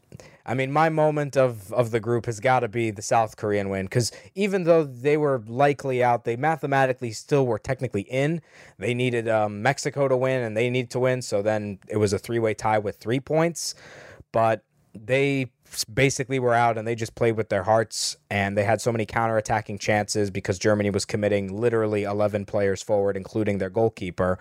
I 0.46 0.56
mean, 0.56 0.72
my 0.72 0.90
moment 0.90 1.38
of, 1.38 1.72
of 1.74 1.92
the 1.92 2.00
group 2.00 2.26
has 2.26 2.40
got 2.40 2.62
to 2.62 2.68
be 2.68 2.90
the 2.90 3.04
South 3.04 3.38
Korean 3.38 3.70
win 3.70 3.86
because 3.86 4.12
even 4.34 4.64
though 4.64 4.84
they 4.84 5.16
were 5.16 5.44
likely 5.46 6.04
out, 6.04 6.24
they 6.24 6.36
mathematically 6.38 7.12
still 7.12 7.46
were 7.46 7.60
technically 7.60 8.02
in. 8.02 8.42
They 8.80 8.96
needed 8.96 9.28
um, 9.30 9.62
Mexico 9.62 10.08
to 10.08 10.18
win 10.18 10.42
and 10.42 10.58
they 10.58 10.72
needed 10.72 10.90
to 10.92 11.00
win. 11.00 11.22
So 11.22 11.44
then 11.44 11.78
it 11.88 11.98
was 11.98 12.14
a 12.14 12.18
three 12.18 12.40
way 12.40 12.56
tie 12.56 12.80
with 12.80 12.98
three 12.98 13.20
points. 13.20 13.76
But 14.32 14.64
they 14.94 15.52
basically 15.94 16.40
were 16.40 16.54
out 16.54 16.78
and 16.78 16.88
they 16.88 16.96
just 16.96 17.16
played 17.16 17.38
with 17.38 17.50
their 17.50 17.64
hearts 17.64 18.18
and 18.30 18.58
they 18.58 18.64
had 18.64 18.82
so 18.82 18.92
many 18.92 19.06
counterattacking 19.06 19.80
chances 19.80 20.32
because 20.32 20.58
Germany 20.58 20.90
was 20.90 21.06
committing 21.06 21.56
literally 21.56 22.04
11 22.04 22.46
players 22.46 22.82
forward, 22.82 23.16
including 23.16 23.60
their 23.60 23.70
goalkeeper. 23.70 24.40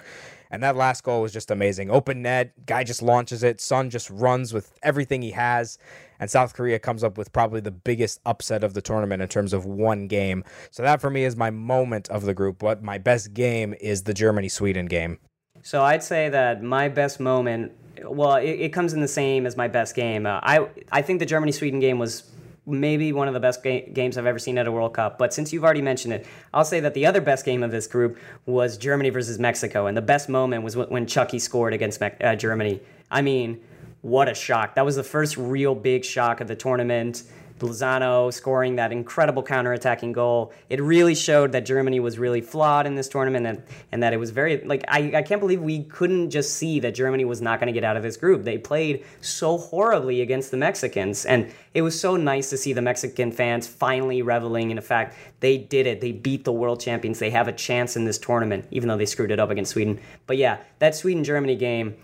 And 0.51 0.63
that 0.63 0.77
last 0.77 1.05
goal 1.05 1.23
was 1.23 1.33
just 1.33 1.51
amazing. 1.51 1.91
Open 1.91 2.23
net, 2.23 2.53
guy 2.65 2.83
just 2.83 3.03
launches 3.03 3.43
it. 3.43 3.61
Son 3.61 3.91
just 3.91 4.09
runs 4.09 4.55
with 4.55 4.73
everything 4.83 5.21
he 5.21 5.33
has. 5.33 5.79
And 6.19 6.31
South 6.31 6.55
Korea 6.55 6.79
comes 6.79 7.05
up 7.05 7.19
with 7.19 7.33
probably 7.33 7.61
the 7.61 7.71
biggest 7.71 8.21
upset 8.25 8.65
of 8.65 8.73
the 8.73 8.81
tournament 8.81 9.21
in 9.23 9.29
terms 9.29 9.53
of 9.53 9.67
one 9.67 10.09
game. 10.09 10.45
So 10.71 10.83
that 10.83 11.01
for 11.03 11.11
me 11.11 11.25
is 11.25 11.37
my 11.37 11.51
moment 11.51 12.09
of 12.09 12.23
the 12.25 12.33
group. 12.33 12.59
But 12.59 12.83
my 12.83 12.97
best 12.97 13.35
game 13.35 13.75
is 13.81 14.05
the 14.05 14.15
Germany 14.15 14.49
Sweden 14.49 14.87
game. 14.87 15.19
So 15.63 15.83
I'd 15.83 16.03
say 16.03 16.29
that 16.31 16.63
my 16.63 16.89
best 16.89 17.21
moment, 17.21 17.73
well, 18.05 18.37
it, 18.37 18.51
it 18.51 18.73
comes 18.73 18.93
in 18.93 19.01
the 19.01 19.09
same 19.09 19.47
as 19.47 19.57
my 19.57 19.69
best 19.69 19.95
game. 19.95 20.27
Uh, 20.27 20.41
I 20.43 20.69
I 20.91 21.03
think 21.03 21.19
the 21.21 21.27
Germany 21.27 21.53
Sweden 21.53 21.81
game 21.81 21.99
was 21.99 22.31
maybe 22.67 23.13
one 23.13 23.29
of 23.29 23.35
the 23.35 23.41
best 23.41 23.63
ga- 23.63 23.89
games 23.91 24.19
I've 24.19 24.27
ever 24.27 24.39
seen 24.39 24.59
at 24.59 24.67
a 24.67 24.73
World 24.73 24.93
Cup. 24.93 25.19
But 25.19 25.33
since 25.33 25.53
you've 25.53 25.65
already 25.65 25.83
mentioned 25.83 26.13
it, 26.15 26.27
I'll 26.53 26.65
say 26.65 26.81
that 26.81 26.95
the 26.95 27.07
other 27.07 27.21
best 27.21 27.45
game 27.45 27.63
of 27.63 27.71
this 27.71 27.87
group 27.87 28.19
was 28.45 28.77
Germany 28.77 29.11
versus 29.11 29.39
Mexico, 29.39 29.87
and 29.87 29.97
the 29.97 30.03
best 30.03 30.29
moment 30.29 30.65
was 30.65 30.77
when 30.77 31.07
Chucky 31.07 31.39
scored 31.39 31.73
against 31.73 32.01
Me- 32.01 32.11
uh, 32.21 32.37
Germany. 32.37 32.81
I 33.11 33.23
mean, 33.23 33.61
what 34.03 34.29
a 34.29 34.35
shock! 34.35 34.75
That 34.75 34.85
was 34.85 34.97
the 34.97 35.03
first 35.03 35.37
real 35.37 35.75
big 35.75 36.05
shock 36.05 36.41
of 36.41 36.49
the 36.49 36.57
tournament. 36.57 37.25
Lozano 37.59 38.33
scoring 38.33 38.77
that 38.77 38.93
incredible 38.93 39.43
counterattacking 39.43 40.13
goal. 40.13 40.53
It 40.69 40.81
really 40.81 41.15
showed 41.15 41.53
that 41.53 41.67
Germany 41.67 42.01
was 42.01 42.19
really 42.19 42.41
flawed 42.41 42.87
in 42.87 42.95
this 42.95 43.09
tournament 43.09 43.47
and, 43.47 43.63
and 43.93 44.03
that 44.03 44.13
it 44.13 44.17
was 44.17 44.31
very, 44.31 44.63
like, 44.65 44.85
I, 44.89 45.13
I 45.17 45.23
can't 45.23 45.41
believe 45.41 45.61
we 45.61 45.85
couldn't 45.85 46.31
just 46.31 46.55
see 46.55 46.81
that 46.81 46.95
Germany 46.95 47.25
was 47.25 47.41
not 47.41 47.61
going 47.61 47.67
to 47.67 47.73
get 47.73 47.85
out 47.85 47.97
of 47.97 48.03
this 48.03 48.17
group. 48.17 48.45
They 48.45 48.59
played 48.59 49.05
so 49.21 49.59
horribly 49.59 50.21
against 50.23 50.51
the 50.51 50.57
Mexicans. 50.57 51.25
And 51.25 51.53
it 51.75 51.83
was 51.83 51.99
so 51.99 52.17
nice 52.17 52.51
to 52.51 52.57
see 52.57 52.73
the 52.73 52.83
Mexican 52.83 53.33
fans 53.33 53.67
finally 53.67 54.23
reveling 54.23 54.71
in 54.71 54.77
the 54.77 54.83
fact 54.83 55.17
they 55.41 55.59
did 55.59 55.87
it. 55.87 56.01
They 56.01 56.13
beat 56.13 56.45
the 56.45 56.53
world 56.53 56.81
champions. 56.81 57.19
They 57.19 57.31
have 57.31 57.49
a 57.49 57.53
chance 57.53 57.97
in 57.97 58.05
this 58.05 58.19
tournament, 58.19 58.67
even 58.71 58.89
though 58.89 58.97
they 58.97 59.07
screwed 59.07 59.31
it 59.31 59.39
up 59.39 59.51
against 59.51 59.73
Sweden. 59.73 60.01
But 60.27 60.37
yeah, 60.37 60.59
that 60.79 60.95
Sweden 60.95 61.25
Germany 61.25 61.57
game 61.57 61.97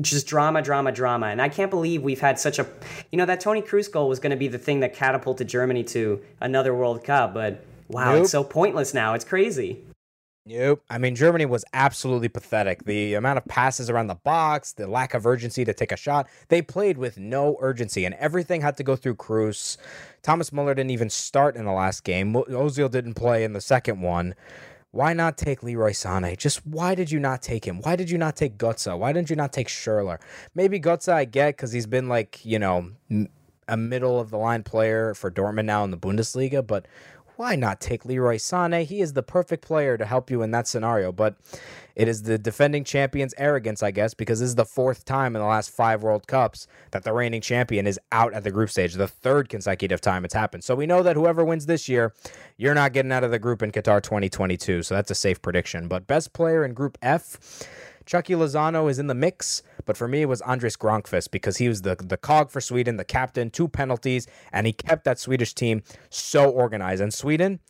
just 0.00 0.26
drama, 0.26 0.62
drama, 0.62 0.92
drama. 0.92 1.26
And 1.26 1.40
I 1.40 1.48
can't 1.48 1.70
believe 1.70 2.02
we've 2.02 2.20
had 2.20 2.38
such 2.38 2.58
a, 2.58 2.66
you 3.10 3.18
know, 3.18 3.26
that 3.26 3.40
Toni 3.40 3.62
Kroos 3.62 3.90
goal 3.90 4.08
was 4.08 4.18
going 4.18 4.30
to 4.30 4.36
be 4.36 4.48
the 4.48 4.58
thing 4.58 4.80
that 4.80 4.94
catapulted 4.94 5.48
Germany 5.48 5.84
to 5.84 6.20
another 6.40 6.74
World 6.74 7.04
Cup. 7.04 7.34
But 7.34 7.64
wow, 7.88 8.12
Nope. 8.12 8.22
it's 8.22 8.30
so 8.32 8.44
pointless 8.44 8.94
now. 8.94 9.14
It's 9.14 9.24
crazy. 9.24 9.84
Nope. 10.44 10.82
I 10.90 10.98
mean, 10.98 11.14
Germany 11.14 11.46
was 11.46 11.64
absolutely 11.72 12.28
pathetic. 12.28 12.84
The 12.84 13.14
amount 13.14 13.38
of 13.38 13.44
passes 13.44 13.88
around 13.88 14.08
the 14.08 14.16
box, 14.16 14.72
the 14.72 14.88
lack 14.88 15.14
of 15.14 15.24
urgency 15.24 15.64
to 15.64 15.72
take 15.72 15.92
a 15.92 15.96
shot, 15.96 16.28
they 16.48 16.60
played 16.60 16.98
with 16.98 17.16
no 17.16 17.56
urgency, 17.60 18.04
and 18.04 18.16
everything 18.16 18.60
had 18.60 18.76
to 18.78 18.82
go 18.82 18.96
through 18.96 19.14
Kroos. 19.14 19.76
Thomas 20.22 20.52
Muller 20.52 20.74
didn't 20.74 20.90
even 20.90 21.10
start 21.10 21.54
in 21.54 21.64
the 21.64 21.70
last 21.72 22.02
game. 22.02 22.32
Ozil 22.34 22.90
didn't 22.90 23.14
play 23.14 23.44
in 23.44 23.52
the 23.52 23.60
second 23.60 24.00
one. 24.00 24.34
Why 24.92 25.14
not 25.14 25.38
take 25.38 25.62
Leroy 25.62 25.92
Sané? 25.92 26.36
Just 26.36 26.66
why 26.66 26.94
did 26.94 27.10
you 27.10 27.18
not 27.18 27.40
take 27.40 27.66
him? 27.66 27.80
Why 27.80 27.96
did 27.96 28.10
you 28.10 28.18
not 28.18 28.36
take 28.36 28.58
Götze? 28.58 28.96
Why 28.98 29.14
didn't 29.14 29.30
you 29.30 29.36
not 29.36 29.50
take 29.50 29.68
Schürrle? 29.68 30.18
Maybe 30.54 30.78
Götze 30.78 31.10
I 31.10 31.24
get 31.24 31.56
because 31.56 31.72
he's 31.72 31.86
been 31.86 32.10
like, 32.10 32.44
you 32.44 32.58
know, 32.58 32.90
a 33.68 33.76
middle 33.78 34.20
of 34.20 34.28
the 34.30 34.36
line 34.36 34.62
player 34.62 35.14
for 35.14 35.30
Dortmund 35.30 35.64
now 35.64 35.82
in 35.84 35.90
the 35.92 35.96
Bundesliga, 35.96 36.66
but 36.66 36.86
why 37.36 37.56
not 37.56 37.80
take 37.80 38.04
Leroy 38.04 38.36
Sané? 38.36 38.84
He 38.84 39.00
is 39.00 39.14
the 39.14 39.22
perfect 39.22 39.64
player 39.64 39.96
to 39.96 40.04
help 40.04 40.30
you 40.30 40.42
in 40.42 40.50
that 40.50 40.68
scenario. 40.68 41.10
But 41.10 41.36
it 41.94 42.08
is 42.08 42.22
the 42.22 42.38
defending 42.38 42.84
champion's 42.84 43.34
arrogance, 43.38 43.82
I 43.82 43.90
guess, 43.90 44.14
because 44.14 44.40
this 44.40 44.48
is 44.48 44.54
the 44.54 44.64
fourth 44.64 45.04
time 45.04 45.36
in 45.36 45.42
the 45.42 45.48
last 45.48 45.70
five 45.70 46.02
World 46.02 46.26
Cups 46.26 46.66
that 46.90 47.04
the 47.04 47.12
reigning 47.12 47.40
champion 47.40 47.86
is 47.86 47.98
out 48.10 48.34
at 48.34 48.44
the 48.44 48.50
group 48.50 48.70
stage, 48.70 48.94
the 48.94 49.08
third 49.08 49.48
consecutive 49.48 50.00
time 50.00 50.24
it's 50.24 50.34
happened. 50.34 50.64
So 50.64 50.74
we 50.74 50.86
know 50.86 51.02
that 51.02 51.16
whoever 51.16 51.44
wins 51.44 51.66
this 51.66 51.88
year, 51.88 52.14
you're 52.56 52.74
not 52.74 52.92
getting 52.92 53.12
out 53.12 53.24
of 53.24 53.30
the 53.30 53.38
group 53.38 53.62
in 53.62 53.72
Qatar 53.72 54.02
2022. 54.02 54.82
So 54.82 54.94
that's 54.94 55.10
a 55.10 55.14
safe 55.14 55.42
prediction. 55.42 55.88
But 55.88 56.06
best 56.06 56.32
player 56.32 56.64
in 56.64 56.74
Group 56.74 56.98
F. 57.02 57.38
Chucky 58.04 58.34
Lozano 58.34 58.90
is 58.90 58.98
in 58.98 59.06
the 59.06 59.14
mix, 59.14 59.62
but 59.84 59.96
for 59.96 60.08
me 60.08 60.22
it 60.22 60.28
was 60.28 60.42
Andres 60.42 60.76
Granqvist 60.76 61.30
because 61.30 61.58
he 61.58 61.68
was 61.68 61.82
the 61.82 61.94
the 61.94 62.16
cog 62.16 62.50
for 62.50 62.60
Sweden, 62.60 62.96
the 62.96 63.04
captain, 63.04 63.50
two 63.50 63.68
penalties, 63.68 64.26
and 64.52 64.66
he 64.66 64.72
kept 64.72 65.04
that 65.04 65.18
Swedish 65.18 65.54
team 65.54 65.82
so 66.10 66.50
organized. 66.50 67.00
And 67.00 67.14
Sweden, 67.14 67.60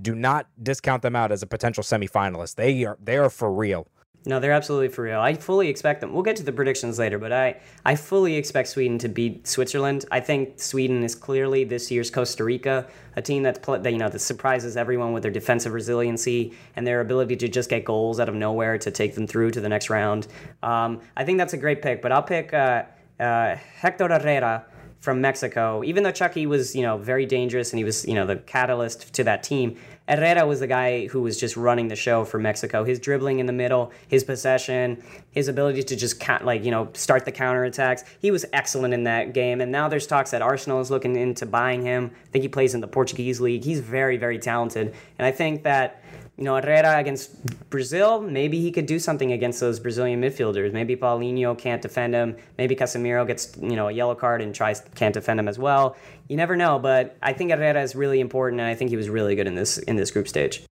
do 0.00 0.14
not 0.14 0.48
discount 0.62 1.02
them 1.02 1.16
out 1.16 1.32
as 1.32 1.42
a 1.42 1.46
potential 1.46 1.82
semifinalist. 1.82 2.54
They 2.54 2.84
are 2.84 2.98
they 3.02 3.16
are 3.16 3.30
for 3.30 3.52
real. 3.52 3.88
No, 4.26 4.40
they're 4.40 4.52
absolutely 4.52 4.88
for 4.88 5.02
real. 5.04 5.20
I 5.20 5.32
fully 5.34 5.68
expect 5.68 6.00
them. 6.00 6.12
We'll 6.12 6.22
get 6.22 6.36
to 6.36 6.42
the 6.42 6.52
predictions 6.52 6.98
later, 6.98 7.18
but 7.18 7.32
I, 7.32 7.60
I 7.86 7.94
fully 7.94 8.34
expect 8.34 8.68
Sweden 8.68 8.98
to 8.98 9.08
beat 9.08 9.46
Switzerland. 9.46 10.04
I 10.10 10.20
think 10.20 10.60
Sweden 10.60 11.02
is 11.02 11.14
clearly 11.14 11.64
this 11.64 11.90
year's 11.90 12.10
Costa 12.10 12.44
Rica, 12.44 12.86
a 13.16 13.22
team 13.22 13.42
that's 13.42 13.58
that, 13.66 13.90
you 13.90 13.96
know 13.96 14.08
that 14.08 14.18
surprises 14.18 14.76
everyone 14.76 15.12
with 15.12 15.22
their 15.22 15.32
defensive 15.32 15.72
resiliency 15.72 16.52
and 16.76 16.86
their 16.86 17.00
ability 17.00 17.36
to 17.36 17.48
just 17.48 17.70
get 17.70 17.84
goals 17.84 18.20
out 18.20 18.28
of 18.28 18.34
nowhere 18.34 18.76
to 18.76 18.90
take 18.90 19.14
them 19.14 19.26
through 19.26 19.52
to 19.52 19.60
the 19.60 19.68
next 19.68 19.88
round. 19.88 20.26
Um, 20.62 21.00
I 21.16 21.24
think 21.24 21.38
that's 21.38 21.54
a 21.54 21.58
great 21.58 21.80
pick, 21.80 22.02
but 22.02 22.12
I'll 22.12 22.22
pick 22.22 22.52
uh, 22.52 22.84
uh, 23.18 23.56
Hector 23.56 24.08
Herrera 24.08 24.66
from 25.00 25.20
Mexico. 25.20 25.82
Even 25.84 26.02
though 26.02 26.10
Chucky 26.10 26.46
was, 26.46 26.74
you 26.74 26.82
know, 26.82 26.98
very 26.98 27.26
dangerous 27.26 27.72
and 27.72 27.78
he 27.78 27.84
was, 27.84 28.06
you 28.06 28.14
know, 28.14 28.26
the 28.26 28.36
catalyst 28.36 29.12
to 29.14 29.24
that 29.24 29.42
team, 29.42 29.76
Herrera 30.08 30.46
was 30.46 30.60
the 30.60 30.66
guy 30.66 31.06
who 31.06 31.20
was 31.20 31.38
just 31.38 31.56
running 31.56 31.88
the 31.88 31.96
show 31.96 32.24
for 32.24 32.38
Mexico. 32.38 32.82
His 32.82 32.98
dribbling 32.98 33.40
in 33.40 33.46
the 33.46 33.52
middle, 33.52 33.92
his 34.08 34.24
possession, 34.24 35.02
his 35.30 35.48
ability 35.48 35.82
to 35.84 35.96
just 35.96 36.26
like 36.42 36.64
you 36.64 36.70
know 36.70 36.88
start 36.94 37.26
the 37.26 37.32
counterattacks. 37.32 38.04
He 38.18 38.30
was 38.30 38.46
excellent 38.52 38.94
in 38.94 39.04
that 39.04 39.34
game. 39.34 39.60
And 39.60 39.70
now 39.70 39.88
there's 39.88 40.06
talks 40.06 40.30
that 40.30 40.40
Arsenal 40.40 40.80
is 40.80 40.90
looking 40.90 41.14
into 41.14 41.44
buying 41.44 41.82
him. 41.82 42.10
I 42.14 42.30
think 42.30 42.42
he 42.42 42.48
plays 42.48 42.74
in 42.74 42.80
the 42.80 42.88
Portuguese 42.88 43.40
league. 43.40 43.64
He's 43.64 43.80
very 43.80 44.16
very 44.16 44.38
talented, 44.38 44.94
and 45.18 45.26
I 45.26 45.30
think 45.30 45.62
that 45.64 46.02
you 46.38 46.44
know, 46.44 46.54
Herrera 46.54 46.98
against 46.98 47.68
Brazil, 47.68 48.20
maybe 48.20 48.60
he 48.60 48.70
could 48.70 48.86
do 48.86 49.00
something 49.00 49.32
against 49.32 49.58
those 49.58 49.80
Brazilian 49.80 50.20
midfielders. 50.22 50.72
Maybe 50.72 50.94
Paulinho 50.94 51.58
can't 51.58 51.82
defend 51.82 52.14
him. 52.14 52.36
Maybe 52.56 52.76
Casemiro 52.76 53.26
gets, 53.26 53.56
you 53.60 53.74
know, 53.74 53.88
a 53.88 53.92
yellow 53.92 54.14
card 54.14 54.40
and 54.40 54.54
tries 54.54 54.80
can't 54.94 55.12
defend 55.12 55.40
him 55.40 55.48
as 55.48 55.58
well. 55.58 55.96
You 56.28 56.36
never 56.36 56.54
know, 56.54 56.78
but 56.78 57.16
I 57.22 57.32
think 57.32 57.50
Herrera 57.50 57.82
is 57.82 57.96
really 57.96 58.20
important 58.20 58.60
and 58.60 58.70
I 58.70 58.76
think 58.76 58.90
he 58.90 58.96
was 58.96 59.08
really 59.08 59.34
good 59.34 59.48
in 59.48 59.56
this 59.56 59.78
in 59.78 59.96
this 59.96 60.12
group 60.12 60.28
stage. 60.28 60.62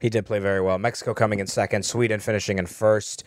He 0.00 0.10
did 0.10 0.26
play 0.26 0.40
very 0.40 0.60
well. 0.60 0.78
Mexico 0.78 1.14
coming 1.14 1.38
in 1.38 1.46
second, 1.46 1.84
Sweden 1.84 2.18
finishing 2.18 2.58
in 2.58 2.66
first. 2.66 3.22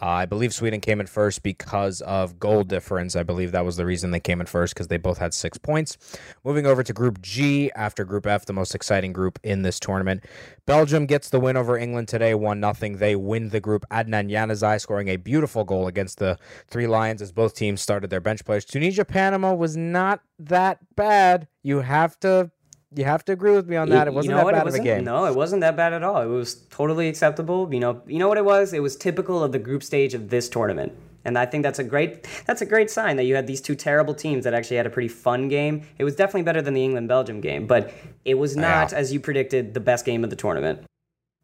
I 0.00 0.26
believe 0.26 0.54
Sweden 0.54 0.80
came 0.80 1.00
in 1.00 1.06
first 1.06 1.42
because 1.42 2.00
of 2.02 2.38
goal 2.38 2.62
difference. 2.62 3.16
I 3.16 3.24
believe 3.24 3.50
that 3.50 3.64
was 3.64 3.76
the 3.76 3.84
reason 3.84 4.12
they 4.12 4.20
came 4.20 4.40
in 4.40 4.46
first 4.46 4.74
because 4.74 4.86
they 4.86 4.96
both 4.96 5.18
had 5.18 5.34
six 5.34 5.58
points. 5.58 5.98
Moving 6.44 6.66
over 6.66 6.84
to 6.84 6.92
Group 6.92 7.20
G 7.20 7.72
after 7.72 8.04
Group 8.04 8.24
F, 8.24 8.46
the 8.46 8.52
most 8.52 8.76
exciting 8.76 9.12
group 9.12 9.40
in 9.42 9.62
this 9.62 9.80
tournament. 9.80 10.24
Belgium 10.66 11.06
gets 11.06 11.30
the 11.30 11.40
win 11.40 11.56
over 11.56 11.76
England 11.76 12.06
today, 12.06 12.34
1 12.34 12.60
0. 12.74 12.96
They 12.96 13.16
win 13.16 13.48
the 13.48 13.58
group. 13.58 13.84
Adnan 13.90 14.30
Januzaj 14.30 14.80
scoring 14.80 15.08
a 15.08 15.16
beautiful 15.16 15.64
goal 15.64 15.88
against 15.88 16.18
the 16.18 16.38
Three 16.68 16.86
Lions 16.86 17.20
as 17.20 17.32
both 17.32 17.54
teams 17.54 17.80
started 17.80 18.08
their 18.08 18.20
bench 18.20 18.44
players. 18.44 18.64
Tunisia 18.64 19.04
Panama 19.04 19.52
was 19.52 19.76
not 19.76 20.20
that 20.38 20.78
bad. 20.94 21.48
You 21.62 21.80
have 21.80 22.20
to 22.20 22.52
you 22.94 23.04
have 23.04 23.24
to 23.26 23.32
agree 23.32 23.52
with 23.52 23.68
me 23.68 23.76
on 23.76 23.90
that. 23.90 24.06
It 24.06 24.14
wasn't 24.14 24.30
you 24.30 24.36
know 24.36 24.38
that 24.38 24.44
what? 24.44 24.54
bad 24.54 24.66
of 24.66 24.74
a 24.74 24.78
game. 24.78 25.04
No, 25.04 25.26
it 25.26 25.34
wasn't 25.34 25.60
that 25.60 25.76
bad 25.76 25.92
at 25.92 26.02
all. 26.02 26.22
It 26.22 26.26
was 26.26 26.54
totally 26.70 27.08
acceptable. 27.08 27.72
You 27.72 27.80
know, 27.80 28.02
you 28.06 28.18
know 28.18 28.28
what 28.28 28.38
it 28.38 28.44
was? 28.44 28.72
It 28.72 28.82
was 28.82 28.96
typical 28.96 29.42
of 29.42 29.52
the 29.52 29.58
group 29.58 29.82
stage 29.82 30.14
of 30.14 30.30
this 30.30 30.48
tournament. 30.48 30.92
And 31.24 31.36
I 31.36 31.44
think 31.44 31.62
that's 31.62 31.78
a 31.78 31.84
great 31.84 32.26
that's 32.46 32.62
a 32.62 32.66
great 32.66 32.90
sign 32.90 33.16
that 33.16 33.24
you 33.24 33.34
had 33.34 33.46
these 33.46 33.60
two 33.60 33.74
terrible 33.74 34.14
teams 34.14 34.44
that 34.44 34.54
actually 34.54 34.78
had 34.78 34.86
a 34.86 34.90
pretty 34.90 35.08
fun 35.08 35.48
game. 35.48 35.86
It 35.98 36.04
was 36.04 36.16
definitely 36.16 36.42
better 36.42 36.62
than 36.62 36.72
the 36.72 36.82
England 36.82 37.08
Belgium 37.08 37.40
game, 37.42 37.66
but 37.66 37.92
it 38.24 38.34
was 38.34 38.56
not, 38.56 38.92
yeah. 38.92 38.98
as 38.98 39.12
you 39.12 39.20
predicted, 39.20 39.74
the 39.74 39.80
best 39.80 40.06
game 40.06 40.24
of 40.24 40.30
the 40.30 40.36
tournament. 40.36 40.84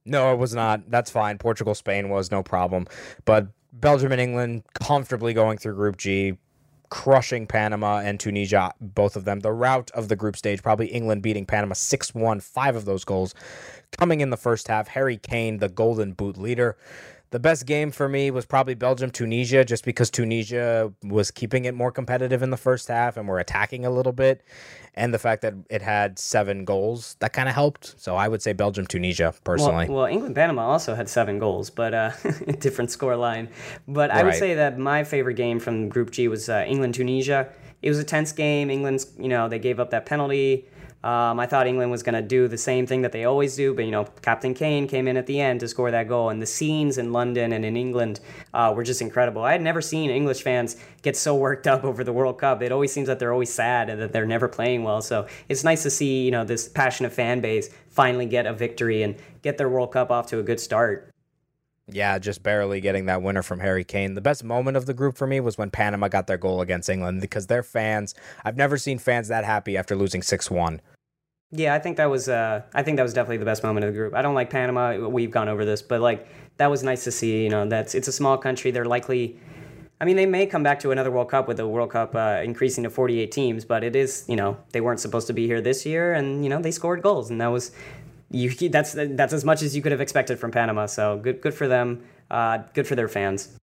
No, 0.07 0.33
it 0.33 0.39
was 0.39 0.55
not. 0.55 0.91
That's 0.91 1.11
fine. 1.11 1.37
Portugal 1.39 1.75
Spain 1.75 2.09
was 2.09 2.31
no 2.31 2.43
problem, 2.43 2.87
but 3.25 3.49
Belgium 3.73 4.13
and 4.13 4.21
England 4.21 4.63
comfortably 4.75 5.35
going 5.35 5.59
through 5.59 5.75
Group 5.75 5.99
G 5.99 6.39
crushing 6.91 7.47
Panama 7.47 7.99
and 7.99 8.21
Tunisia, 8.21 8.73
both 8.81 9.17
of 9.17 9.25
them. 9.25 9.41
The 9.41 9.53
route 9.53 9.91
of 9.93 10.09
the 10.09 10.17
group 10.17 10.37
stage, 10.37 10.63
probably 10.63 10.87
England 10.87 11.23
beating 11.23 11.47
Panama 11.47 11.75
6 11.75 12.15
1, 12.15 12.41
five 12.41 12.77
of 12.77 12.85
those 12.85 13.05
goals 13.05 13.35
coming 13.99 14.21
in 14.21 14.31
the 14.31 14.37
first 14.37 14.69
half. 14.69 14.89
Harry 14.89 15.17
Kane, 15.17 15.59
the 15.59 15.69
golden 15.69 16.13
boot 16.13 16.37
leader. 16.37 16.77
The 17.31 17.41
best 17.41 17.67
game 17.67 17.91
for 17.91 18.09
me 18.09 18.31
was 18.31 18.47
probably 18.47 18.75
Belgium 18.75 19.11
Tunisia, 19.11 19.65
just 19.65 19.85
because 19.85 20.09
Tunisia 20.09 20.93
was 21.03 21.31
keeping 21.31 21.65
it 21.65 21.75
more 21.75 21.91
competitive 21.91 22.43
in 22.43 22.51
the 22.51 22.57
first 22.57 22.87
half 22.87 23.17
and 23.17 23.27
were 23.27 23.41
attacking 23.41 23.85
a 23.85 23.91
little 23.91 24.13
bit. 24.13 24.43
And 24.95 25.13
the 25.13 25.19
fact 25.19 25.43
that 25.43 25.55
it 25.69 25.83
had 25.83 26.19
seven 26.21 26.65
goals, 26.65 27.17
that 27.19 27.33
kind 27.33 27.49
of 27.49 27.55
helped. 27.55 28.01
So 28.01 28.15
I 28.15 28.29
would 28.29 28.41
say 28.41 28.53
Belgium 28.53 28.87
Tunisia, 28.87 29.35
personally. 29.43 29.89
Well, 29.89 29.99
well 29.99 30.07
England 30.07 30.37
Panama 30.37 30.63
also 30.69 30.95
had 30.95 31.09
seven 31.09 31.41
goals, 31.41 31.71
but 31.71 31.93
uh, 31.93 32.13
different 32.61 32.93
score 32.93 33.17
line. 33.17 33.49
But 33.89 34.13
I 34.13 34.17
right. 34.17 34.27
would 34.27 34.35
say 34.35 34.55
that 34.55 34.79
my 34.79 35.03
favorite 35.03 35.35
game 35.35 35.59
from 35.59 35.89
Group 35.89 36.13
G 36.13 36.29
was 36.29 36.49
uh, 36.49 36.65
England 36.69 36.95
Tunisia. 36.95 37.49
It 37.83 37.89
was 37.89 37.99
a 37.99 38.05
tense 38.05 38.31
game. 38.31 38.71
England's, 38.71 39.13
you 39.19 39.29
know, 39.29 39.49
they 39.49 39.59
gave 39.59 39.81
up 39.81 39.91
that 39.91 40.07
penalty. 40.07 40.69
Um, 41.05 41.39
I 41.39 41.45
thought 41.45 41.67
England 41.67 41.91
was 41.91 42.03
going 42.03 42.15
to 42.15 42.23
do 42.23 42.49
the 42.49 42.57
same 42.57 42.87
thing 42.87 43.03
that 43.03 43.13
they 43.13 43.27
always 43.27 43.55
do, 43.57 43.75
but 43.75 43.85
you 43.85 43.91
know, 43.91 44.05
Captain 44.23 44.55
Kane 44.55 44.89
came 44.89 45.07
in 45.07 45.19
at 45.19 45.27
the 45.27 45.39
end 45.39 45.61
to 45.61 45.69
score 45.69 45.91
that 45.91 46.09
goal, 46.09 46.31
and 46.31 46.41
the 46.41 46.47
scenes 46.47 46.97
in 46.97 47.13
London 47.13 47.53
and 47.53 47.63
in 47.63 47.77
England 47.77 48.21
uh, 48.55 48.73
were 48.75 48.83
just 48.83 49.03
incredible. 49.03 49.43
I 49.43 49.53
had 49.53 49.61
never 49.61 49.83
seen 49.83 50.09
English 50.09 50.43
fans 50.43 50.77
get 51.03 51.15
so 51.15 51.37
worked 51.37 51.67
up 51.67 51.85
over 51.91 52.05
the 52.05 52.13
World 52.13 52.39
Cup. 52.39 52.63
It 52.63 52.73
always 52.73 52.91
seems 52.91 53.07
that 53.09 53.19
they're 53.19 53.35
always 53.35 53.53
sad 53.53 53.91
and 53.91 54.01
that 54.01 54.15
they're 54.15 54.25
never 54.25 54.49
playing 54.49 54.83
well. 54.83 55.03
So 55.03 55.27
it's 55.51 55.63
nice 55.63 55.83
to 55.83 55.91
see 55.91 56.25
you 56.25 56.31
know 56.31 56.43
this 56.43 56.69
passionate 56.69 57.13
fan 57.13 57.43
base 57.43 57.69
finally 57.91 58.25
get 58.25 58.47
a 58.47 58.55
victory 58.55 59.03
and 59.03 59.15
get 59.43 59.59
their 59.59 59.69
World 59.69 59.93
Cup 59.93 60.11
off 60.11 60.29
to 60.29 60.39
a 60.39 60.43
good 60.43 60.59
start. 60.59 61.11
Yeah, 61.87 62.19
just 62.19 62.43
barely 62.43 62.81
getting 62.81 63.05
that 63.07 63.21
winner 63.21 63.43
from 63.43 63.61
Harry 63.61 63.85
Kane. 63.85 64.15
The 64.15 64.23
best 64.23 64.43
moment 64.43 64.79
of 64.79 64.87
the 64.87 64.95
group 64.95 65.19
for 65.19 65.27
me 65.27 65.39
was 65.41 65.59
when 65.59 65.71
Panama 65.71 66.09
got 66.09 66.27
their 66.27 66.39
goal 66.39 66.63
against 66.63 66.89
England 66.89 67.21
because 67.21 67.47
their 67.47 67.63
fans, 67.63 68.15
I've 68.43 68.57
never 68.57 68.79
seen 68.79 68.99
fans 68.99 69.29
that 69.29 69.45
happy 69.45 69.77
after 69.77 69.95
losing 69.95 70.23
6 70.23 70.51
1. 70.51 70.81
Yeah, 71.57 71.73
I 71.73 71.79
think 71.79 71.99
that 71.99 72.11
was 72.11 72.29
uh, 72.29 72.63
I 72.75 72.83
think 72.83 72.97
that 72.97 73.05
was 73.05 73.15
definitely 73.15 73.37
the 73.37 73.45
best 73.45 73.63
moment 73.63 73.87
of 73.87 73.93
the 73.93 73.99
group. 73.99 74.13
I 74.15 74.23
don't 74.23 74.35
like 74.35 74.51
Panama. 74.51 75.09
We've 75.09 75.31
gone 75.31 75.49
over 75.49 75.65
this, 75.65 75.83
but 75.83 76.01
like 76.01 76.27
that 76.57 76.69
was 76.69 76.83
nice 76.83 77.05
to 77.05 77.13
see. 77.13 77.45
You 77.45 77.51
know, 77.51 77.69
that's 77.69 77.95
it's 77.95 78.09
a 78.09 78.13
small 78.13 78.37
country. 78.37 78.73
They're 78.73 78.85
likely. 78.85 79.39
I 80.01 80.05
mean, 80.05 80.17
they 80.17 80.27
may 80.27 80.47
come 80.47 80.65
back 80.65 80.81
to 80.81 80.91
another 80.91 81.13
World 81.13 81.31
Cup 81.31 81.47
with 81.47 81.59
the 81.59 81.69
World 81.69 81.91
Cup 81.91 82.17
uh, 82.17 82.41
increasing 82.43 82.83
to 82.83 82.91
48 82.91 83.31
teams, 83.31 83.65
but 83.65 83.85
it 83.85 83.95
is, 83.95 84.25
you 84.27 84.35
know, 84.35 84.59
they 84.73 84.81
weren't 84.81 84.99
supposed 84.99 85.29
to 85.29 85.33
be 85.33 85.47
here 85.47 85.61
this 85.61 85.87
year, 85.87 86.13
and 86.13 86.43
you 86.43 86.51
know, 86.51 86.61
they 86.61 86.73
scored 86.73 87.01
goals, 87.03 87.31
and 87.31 87.41
that 87.41 87.47
was, 87.47 87.71
you. 88.31 88.51
That's 88.69 88.93
that's 88.93 89.33
as 89.33 89.45
much 89.45 89.63
as 89.63 89.77
you 89.77 89.83
could 89.83 89.93
have 89.93 90.01
expected 90.01 90.41
from 90.41 90.51
Panama. 90.51 90.87
So 90.87 91.19
good, 91.19 91.41
good 91.41 91.55
for 91.55 91.69
them. 91.69 92.03
Uh, 92.29 92.59
good 92.75 92.89
for 92.89 92.97
their 92.97 93.09
fans. 93.09 93.57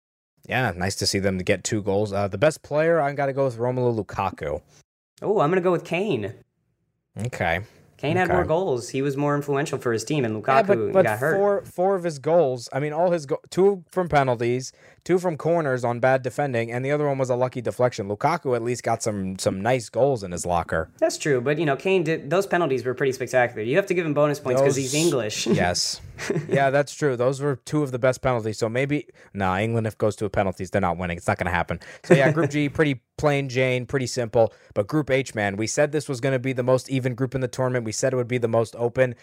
Yeah, 0.48 0.70
nice 0.76 0.94
to 0.96 1.07
see 1.07 1.18
them 1.18 1.38
to 1.38 1.44
get 1.44 1.64
two 1.64 1.83
goals. 1.83 2.12
Uh, 2.12 2.29
the 2.29 2.38
best 2.38 2.62
player, 2.62 3.00
I 3.00 3.12
got 3.12 3.26
to 3.26 3.33
go 3.33 3.44
with 3.46 3.59
Romelu 3.59 4.05
Lukaku. 4.05 4.62
Oh, 5.22 5.40
I'm 5.40 5.50
gonna 5.50 5.61
go 5.61 5.72
with 5.72 5.85
Kane. 5.85 6.35
Okay. 7.26 7.61
Kane 8.00 8.12
okay. 8.12 8.20
had 8.20 8.28
more 8.30 8.44
goals. 8.46 8.88
He 8.88 9.02
was 9.02 9.14
more 9.14 9.34
influential 9.34 9.78
for 9.78 9.92
his 9.92 10.04
team, 10.04 10.24
and 10.24 10.34
Lukaku 10.34 10.54
yeah, 10.56 10.62
but, 10.62 10.92
but 10.92 11.04
got 11.04 11.18
hurt. 11.18 11.36
Four, 11.36 11.64
four 11.66 11.96
of 11.96 12.04
his 12.04 12.18
goals. 12.18 12.66
I 12.72 12.80
mean, 12.80 12.94
all 12.94 13.10
his 13.10 13.26
go- 13.26 13.42
two 13.50 13.84
from 13.90 14.08
penalties, 14.08 14.72
two 15.04 15.18
from 15.18 15.36
corners 15.36 15.84
on 15.84 16.00
bad 16.00 16.22
defending, 16.22 16.70
and 16.70 16.84
the 16.84 16.90
other 16.90 17.06
one 17.06 17.18
was 17.18 17.30
a 17.30 17.34
lucky 17.34 17.60
deflection. 17.60 18.08
Lukaku 18.08 18.54
at 18.54 18.62
least 18.62 18.82
got 18.82 19.02
some 19.02 19.38
some 19.38 19.60
nice 19.60 19.88
goals 19.88 20.22
in 20.22 20.32
his 20.32 20.46
locker. 20.46 20.90
That's 20.98 21.18
true, 21.18 21.40
but 21.40 21.58
you 21.58 21.66
know, 21.66 21.76
Kane 21.76 22.04
did 22.04 22.30
those 22.30 22.46
penalties 22.46 22.84
were 22.84 22.94
pretty 22.94 23.12
spectacular. 23.12 23.62
You 23.62 23.76
have 23.76 23.86
to 23.86 23.94
give 23.94 24.06
him 24.06 24.14
bonus 24.14 24.38
points 24.38 24.60
because 24.60 24.76
he's 24.76 24.94
English. 24.94 25.46
yes, 25.46 26.00
yeah, 26.48 26.70
that's 26.70 26.94
true. 26.94 27.16
Those 27.16 27.40
were 27.40 27.56
two 27.56 27.82
of 27.82 27.92
the 27.92 27.98
best 27.98 28.22
penalties. 28.22 28.58
So 28.58 28.68
maybe 28.68 29.06
nah, 29.34 29.58
England 29.58 29.86
if 29.86 29.96
goes 29.98 30.16
to 30.16 30.24
a 30.24 30.30
penalties, 30.30 30.70
they're 30.70 30.80
not 30.80 30.98
winning. 30.98 31.16
It's 31.16 31.28
not 31.28 31.38
going 31.38 31.46
to 31.46 31.52
happen. 31.52 31.80
So 32.04 32.14
yeah, 32.14 32.30
Group 32.32 32.50
G, 32.50 32.68
pretty 32.80 33.00
plain 33.18 33.48
Jane, 33.48 33.86
pretty 33.86 34.06
simple. 34.06 34.52
But 34.74 34.86
Group 34.86 35.10
H, 35.10 35.34
man, 35.34 35.56
we 35.56 35.66
said 35.66 35.92
this 35.92 36.08
was 36.08 36.20
going 36.20 36.32
to 36.32 36.38
be 36.38 36.52
the 36.52 36.62
most 36.62 36.90
even 36.90 37.14
group 37.14 37.34
in 37.34 37.40
the 37.40 37.48
tournament. 37.48 37.84
We 37.84 37.92
said 37.92 38.12
it 38.12 38.16
would 38.16 38.28
be 38.28 38.38
the 38.38 38.48
most 38.48 38.74
open. 38.76 39.14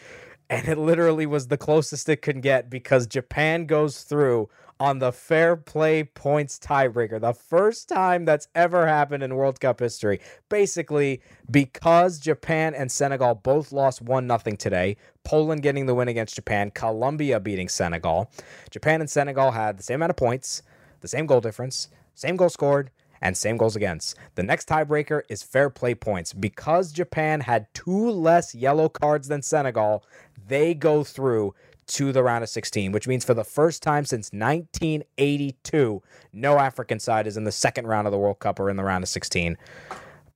And 0.50 0.68
it 0.68 0.78
literally 0.78 1.26
was 1.26 1.48
the 1.48 1.58
closest 1.58 2.08
it 2.10 2.22
could 2.22 2.42
get 2.42 2.70
because 2.70 3.08
Japan 3.08 3.66
goes 3.66 4.04
through 4.04 4.50
on 4.80 5.00
the 5.00 5.12
fair 5.12 5.56
play 5.56 6.04
points 6.04 6.60
tiebreaker. 6.60 7.20
The 7.20 7.34
first 7.34 7.90
time 7.90 8.26
that's 8.26 8.48
ever 8.54 8.88
happened 8.88 9.24
in 9.24 9.36
World 9.36 9.60
Cup 9.60 9.80
history. 9.80 10.20
Basically, 10.50 11.22
because 11.50 12.20
Japan 12.20 12.76
and 12.76 12.92
Senegal 12.92 13.36
both 13.36 13.72
lost 13.72 14.02
1 14.02 14.28
0 14.28 14.56
today, 14.58 14.98
Poland 15.24 15.64
getting 15.64 15.88
the 15.88 15.96
win 15.96 16.08
against 16.08 16.36
Japan, 16.36 16.72
Colombia 16.72 17.40
beating 17.40 17.70
Senegal. 17.70 18.30
Japan 18.70 19.02
and 19.02 19.10
Senegal 19.10 19.52
had 19.52 19.78
the 19.78 19.84
same 19.84 19.96
amount 19.96 20.12
of 20.12 20.18
points, 20.18 20.62
the 21.02 21.08
same 21.08 21.26
goal 21.26 21.42
difference, 21.42 21.90
same 22.14 22.36
goal 22.36 22.50
scored, 22.50 22.92
and 23.22 23.36
same 23.36 23.58
goals 23.58 23.76
against. 23.76 24.18
The 24.36 24.44
next 24.44 24.68
tiebreaker 24.68 25.22
is 25.30 25.44
fair 25.44 25.70
play 25.70 25.96
points. 25.96 26.34
Because 26.34 26.92
Japan 26.92 27.42
had 27.42 27.68
two 27.74 28.10
less 28.10 28.54
yellow 28.54 28.90
cards 28.90 29.28
than 29.28 29.42
Senegal, 29.42 30.04
they 30.48 30.74
go 30.74 31.04
through 31.04 31.54
to 31.88 32.12
the 32.12 32.24
round 32.24 32.44
of 32.44 32.50
16, 32.50 32.92
which 32.92 33.08
means 33.08 33.24
for 33.24 33.34
the 33.34 33.44
first 33.44 33.82
time 33.82 34.06
since 34.06 34.32
1982, 34.34 36.02
no 36.34 36.58
African 36.60 37.00
side 37.00 37.28
is 37.28 37.38
in 37.38 37.46
the 37.46 37.52
second 37.52 37.88
round 37.88 38.08
of 38.08 38.12
the 38.12 38.18
World 38.18 38.40
Cup 38.40 38.60
or 38.60 38.70
in 38.70 38.76
the 38.76 38.84
round 38.84 39.04
of 39.04 39.10
16. 39.10 39.58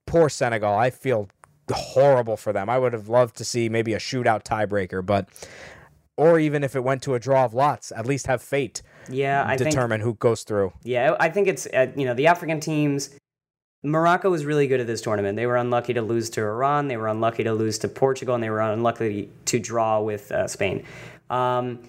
Poor 0.06 0.28
Senegal. 0.28 0.74
I 0.74 0.90
feel 0.90 1.28
horrible 1.70 2.36
for 2.36 2.52
them. 2.52 2.68
I 2.68 2.78
would 2.78 2.92
have 2.92 3.08
loved 3.08 3.36
to 3.36 3.44
see 3.44 3.68
maybe 3.68 3.92
a 3.94 3.98
shootout 3.98 4.44
tiebreaker, 4.44 5.04
but 5.04 5.28
or 6.16 6.38
even 6.38 6.62
if 6.64 6.76
it 6.76 6.84
went 6.84 7.02
to 7.02 7.14
a 7.14 7.18
draw 7.18 7.44
of 7.44 7.54
lots, 7.54 7.92
at 7.92 8.06
least 8.06 8.26
have 8.26 8.42
fate. 8.42 8.82
Yeah, 9.08 9.44
I 9.46 9.56
determine 9.56 10.00
think, 10.00 10.08
who 10.08 10.14
goes 10.14 10.42
through. 10.42 10.72
Yeah, 10.82 11.16
I 11.18 11.28
think 11.28 11.48
it's 11.48 11.66
uh, 11.66 11.92
you 11.96 12.04
know 12.04 12.14
the 12.14 12.26
African 12.26 12.60
teams. 12.60 13.10
Morocco 13.84 14.30
was 14.30 14.44
really 14.44 14.68
good 14.68 14.78
at 14.78 14.86
this 14.86 15.00
tournament. 15.00 15.36
They 15.36 15.46
were 15.46 15.56
unlucky 15.56 15.92
to 15.94 16.02
lose 16.02 16.30
to 16.30 16.40
Iran. 16.40 16.86
They 16.86 16.96
were 16.96 17.08
unlucky 17.08 17.42
to 17.42 17.52
lose 17.52 17.78
to 17.78 17.88
Portugal, 17.88 18.34
and 18.36 18.44
they 18.44 18.50
were 18.50 18.60
unlucky 18.60 19.30
to 19.46 19.58
draw 19.58 20.00
with 20.00 20.30
uh, 20.30 20.46
Spain. 20.46 20.84
Um, 21.30 21.80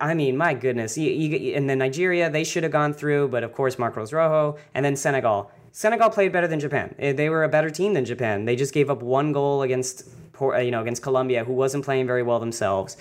I 0.00 0.14
mean, 0.14 0.36
my 0.36 0.54
goodness. 0.54 0.98
You, 0.98 1.10
you, 1.10 1.54
and 1.54 1.68
then 1.68 1.78
Nigeria, 1.78 2.30
they 2.30 2.44
should 2.44 2.62
have 2.62 2.72
gone 2.72 2.92
through, 2.92 3.28
but 3.28 3.44
of 3.44 3.52
course, 3.52 3.78
Marcos 3.78 4.12
Rojo. 4.12 4.58
And 4.74 4.84
then 4.84 4.96
Senegal. 4.96 5.50
Senegal 5.72 6.10
played 6.10 6.32
better 6.32 6.46
than 6.46 6.60
Japan. 6.60 6.94
Eh, 6.98 7.12
they 7.12 7.30
were 7.30 7.44
a 7.44 7.48
better 7.48 7.70
team 7.70 7.94
than 7.94 8.04
Japan. 8.04 8.44
They 8.44 8.56
just 8.56 8.74
gave 8.74 8.90
up 8.90 9.02
one 9.02 9.32
goal 9.32 9.62
against, 9.62 10.08
you 10.40 10.70
know, 10.70 10.82
against 10.82 11.02
Colombia, 11.02 11.44
who 11.44 11.52
wasn't 11.52 11.84
playing 11.84 12.06
very 12.06 12.22
well 12.22 12.40
themselves. 12.40 12.96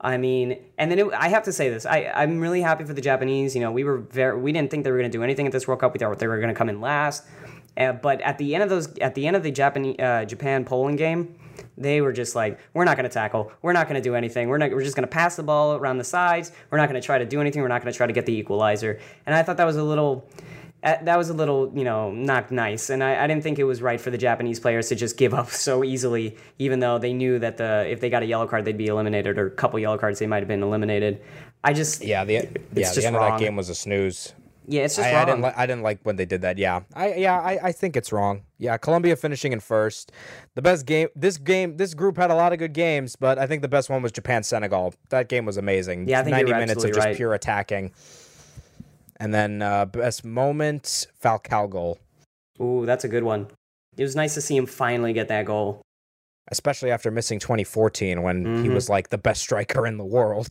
I 0.00 0.18
mean, 0.18 0.58
and 0.78 0.90
then 0.90 0.98
it, 0.98 1.06
I 1.12 1.28
have 1.28 1.44
to 1.44 1.52
say 1.52 1.68
this: 1.68 1.86
I, 1.86 2.10
I'm 2.14 2.40
really 2.40 2.60
happy 2.60 2.84
for 2.84 2.92
the 2.92 3.00
Japanese. 3.00 3.54
You 3.54 3.62
know, 3.62 3.72
we 3.72 3.84
were 3.84 3.98
very, 3.98 4.38
we 4.38 4.52
didn't 4.52 4.70
think 4.70 4.84
they 4.84 4.90
were 4.90 4.98
going 4.98 5.10
to 5.10 5.18
do 5.18 5.22
anything 5.22 5.46
at 5.46 5.52
this 5.52 5.66
World 5.66 5.80
Cup. 5.80 5.92
We 5.92 5.98
thought 5.98 6.18
they 6.18 6.26
were 6.26 6.38
going 6.38 6.52
to 6.52 6.58
come 6.58 6.68
in 6.68 6.80
last. 6.80 7.24
Uh, 7.76 7.92
but 7.92 8.20
at 8.22 8.38
the 8.38 8.54
end 8.54 8.62
of 8.62 8.70
those, 8.70 8.96
at 8.98 9.14
the 9.14 9.26
end 9.26 9.36
of 9.36 9.42
the 9.42 9.50
Japan 9.50 10.00
uh, 10.00 10.24
Japan 10.24 10.64
Poland 10.64 10.98
game, 10.98 11.34
they 11.76 12.00
were 12.00 12.12
just 12.12 12.34
like, 12.34 12.58
we're 12.72 12.84
not 12.84 12.96
going 12.96 13.08
to 13.08 13.12
tackle. 13.12 13.52
We're 13.62 13.72
not 13.72 13.88
going 13.88 14.00
to 14.00 14.06
do 14.06 14.14
anything. 14.14 14.48
We're 14.48 14.58
not. 14.58 14.70
We're 14.70 14.82
just 14.82 14.96
going 14.96 15.08
to 15.08 15.12
pass 15.12 15.36
the 15.36 15.42
ball 15.42 15.74
around 15.74 15.98
the 15.98 16.04
sides. 16.04 16.52
We're 16.70 16.78
not 16.78 16.88
going 16.88 17.00
to 17.00 17.04
try 17.04 17.18
to 17.18 17.26
do 17.26 17.40
anything. 17.40 17.62
We're 17.62 17.68
not 17.68 17.82
going 17.82 17.92
to 17.92 17.96
try 17.96 18.06
to 18.06 18.12
get 18.12 18.26
the 18.26 18.34
equalizer. 18.34 18.98
And 19.26 19.34
I 19.34 19.42
thought 19.42 19.56
that 19.58 19.66
was 19.66 19.76
a 19.76 19.84
little. 19.84 20.28
Uh, 20.82 20.96
that 21.02 21.16
was 21.16 21.30
a 21.30 21.34
little, 21.34 21.72
you 21.74 21.84
know, 21.84 22.12
not 22.12 22.50
nice, 22.50 22.90
and 22.90 23.02
I, 23.02 23.24
I, 23.24 23.26
didn't 23.26 23.42
think 23.42 23.58
it 23.58 23.64
was 23.64 23.82
right 23.82 24.00
for 24.00 24.10
the 24.10 24.18
Japanese 24.18 24.60
players 24.60 24.88
to 24.90 24.94
just 24.94 25.16
give 25.16 25.34
up 25.34 25.50
so 25.66 25.82
easily, 25.82 26.36
even 26.58 26.80
though 26.80 26.98
they 26.98 27.12
knew 27.12 27.38
that 27.38 27.56
the 27.56 27.86
if 27.88 28.00
they 28.00 28.10
got 28.10 28.22
a 28.22 28.26
yellow 28.26 28.46
card 28.46 28.64
they'd 28.64 28.76
be 28.76 28.86
eliminated, 28.86 29.38
or 29.38 29.46
a 29.46 29.50
couple 29.50 29.78
yellow 29.78 29.98
cards 29.98 30.18
they 30.18 30.26
might 30.26 30.38
have 30.38 30.48
been 30.48 30.62
eliminated. 30.62 31.22
I 31.64 31.72
just 31.72 32.04
yeah, 32.04 32.24
the 32.24 32.34
yeah, 32.74 32.92
the 32.92 33.04
end 33.04 33.16
wrong. 33.16 33.32
of 33.32 33.38
that 33.38 33.44
game 33.44 33.56
was 33.56 33.68
a 33.68 33.74
snooze. 33.74 34.32
Yeah, 34.68 34.82
it's 34.82 34.96
just 34.96 35.08
I, 35.08 35.12
wrong. 35.12 35.22
I 35.22 35.24
didn't, 35.24 35.42
li- 35.42 35.52
I 35.56 35.66
didn't 35.66 35.82
like 35.82 36.00
when 36.02 36.16
they 36.16 36.26
did 36.26 36.42
that. 36.42 36.58
Yeah, 36.58 36.82
I 36.94 37.14
yeah, 37.14 37.38
I, 37.38 37.58
I 37.64 37.72
think 37.72 37.96
it's 37.96 38.12
wrong. 38.12 38.42
Yeah, 38.58 38.76
Colombia 38.76 39.16
finishing 39.16 39.52
in 39.52 39.60
first. 39.60 40.12
The 40.54 40.62
best 40.62 40.86
game. 40.86 41.08
This 41.14 41.38
game. 41.38 41.76
This 41.76 41.94
group 41.94 42.16
had 42.16 42.30
a 42.30 42.34
lot 42.34 42.52
of 42.52 42.58
good 42.58 42.72
games, 42.72 43.16
but 43.16 43.38
I 43.38 43.46
think 43.46 43.62
the 43.62 43.68
best 43.68 43.88
one 43.88 44.02
was 44.02 44.12
Japan 44.12 44.42
Senegal. 44.42 44.94
That 45.08 45.28
game 45.28 45.46
was 45.46 45.56
amazing. 45.56 46.08
Yeah, 46.08 46.20
I 46.20 46.24
think 46.24 46.36
ninety 46.36 46.52
minutes 46.52 46.84
of 46.84 46.92
just 46.92 47.06
right. 47.06 47.16
pure 47.16 47.32
attacking. 47.34 47.92
And 49.18 49.32
then 49.32 49.62
uh, 49.62 49.86
best 49.86 50.24
moment 50.24 51.06
Falcao 51.22 51.70
goal. 51.70 51.98
Ooh, 52.60 52.84
that's 52.86 53.04
a 53.04 53.08
good 53.08 53.24
one. 53.24 53.48
It 53.96 54.02
was 54.02 54.16
nice 54.16 54.34
to 54.34 54.40
see 54.40 54.56
him 54.56 54.66
finally 54.66 55.12
get 55.12 55.28
that 55.28 55.46
goal, 55.46 55.80
especially 56.50 56.90
after 56.90 57.10
missing 57.10 57.38
2014 57.38 58.22
when 58.22 58.44
mm-hmm. 58.44 58.62
he 58.62 58.68
was 58.68 58.90
like 58.90 59.08
the 59.08 59.18
best 59.18 59.40
striker 59.40 59.86
in 59.86 59.96
the 59.96 60.04
world. 60.04 60.48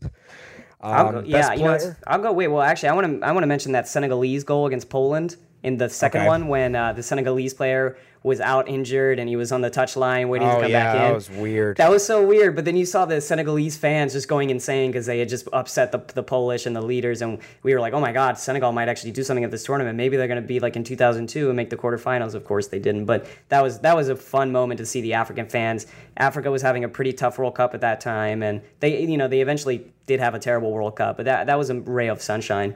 Um, 0.82 1.12
go, 1.12 1.24
yeah, 1.26 1.54
you 1.54 1.64
know, 1.64 1.96
I'll 2.08 2.20
go. 2.20 2.32
Wait, 2.32 2.48
well, 2.48 2.62
actually, 2.62 2.90
I 2.90 2.94
want 2.94 3.22
to 3.22 3.28
I 3.28 3.32
want 3.32 3.44
to 3.44 3.48
mention 3.48 3.72
that 3.74 3.88
Senegalese 3.88 4.44
goal 4.44 4.66
against 4.68 4.90
Poland 4.90 5.38
in 5.66 5.78
the 5.78 5.90
second 5.90 6.22
okay. 6.22 6.28
one 6.28 6.48
when 6.48 6.76
uh, 6.76 6.94
the 6.94 7.02
Senegalese 7.02 7.56
player 7.56 7.98
was 8.22 8.40
out 8.40 8.68
injured 8.70 9.18
and 9.18 9.28
he 9.28 9.36
was 9.36 9.52
on 9.52 9.62
the 9.62 9.72
touchline 9.72 10.30
waiting 10.30 10.48
oh, 10.48 10.56
to 10.56 10.62
come 10.62 10.72
yeah, 10.72 10.84
back 10.84 10.96
in. 10.96 11.02
That 11.02 11.16
was 11.16 11.30
weird. 11.30 11.78
That 11.78 11.90
was 11.90 12.06
so 12.06 12.24
weird. 12.24 12.56
But 12.56 12.66
then 12.66 12.76
you 12.76 12.86
saw 12.86 13.06
the 13.06 13.20
Senegalese 13.20 13.76
fans 13.76 14.14
just 14.14 14.28
going 14.28 14.52
insane 14.52 14.92
because 14.92 15.08
they 15.08 15.18
had 15.18 15.28
just 15.28 15.48
upset 15.54 15.92
the, 15.92 16.04
the 16.14 16.22
Polish 16.22 16.68
and 16.68 16.76
the 16.76 16.84
leaders, 16.84 17.24
and 17.24 17.40
we 17.64 17.74
were 17.74 17.80
like, 17.80 17.94
oh 17.94 18.00
my 18.00 18.12
god, 18.12 18.38
Senegal 18.38 18.72
might 18.72 18.90
actually 18.90 19.12
do 19.12 19.24
something 19.24 19.44
at 19.44 19.50
this 19.50 19.64
tournament. 19.64 19.98
Maybe 19.98 20.18
they're 20.18 20.28
going 20.28 20.42
to 20.42 20.48
be 20.48 20.60
like 20.60 20.76
in 20.76 20.84
2002 20.84 21.48
and 21.50 21.56
make 21.56 21.72
the 21.72 21.78
quarterfinals. 21.78 22.36
Of 22.36 22.46
course, 22.46 22.68
they 22.68 22.80
didn't. 22.80 23.06
But 23.06 23.26
that 23.50 23.64
was 23.64 23.80
that 23.80 23.96
was 23.96 24.10
a 24.10 24.16
fun 24.16 24.52
moment 24.52 24.78
to 24.78 24.86
see 24.86 25.02
the 25.02 25.14
African 25.14 25.50
fans. 25.50 25.88
Africa 26.18 26.52
was 26.52 26.62
having 26.62 26.84
a 26.84 26.90
pretty 26.90 27.14
tough 27.14 27.40
World 27.40 27.56
Cup 27.56 27.74
at 27.74 27.82
that 27.82 28.02
time, 28.02 28.44
and 28.44 28.62
they 28.82 29.02
you 29.02 29.18
know 29.18 29.28
they 29.28 29.42
eventually 29.42 29.92
did 30.06 30.20
have 30.20 30.36
a 30.36 30.40
terrible 30.40 30.72
World 30.72 30.96
Cup, 30.96 31.18
but 31.18 31.26
that 31.26 31.48
that 31.48 31.58
was 31.58 31.72
a 31.72 31.80
ray 31.82 32.08
of 32.08 32.22
sunshine. 32.22 32.76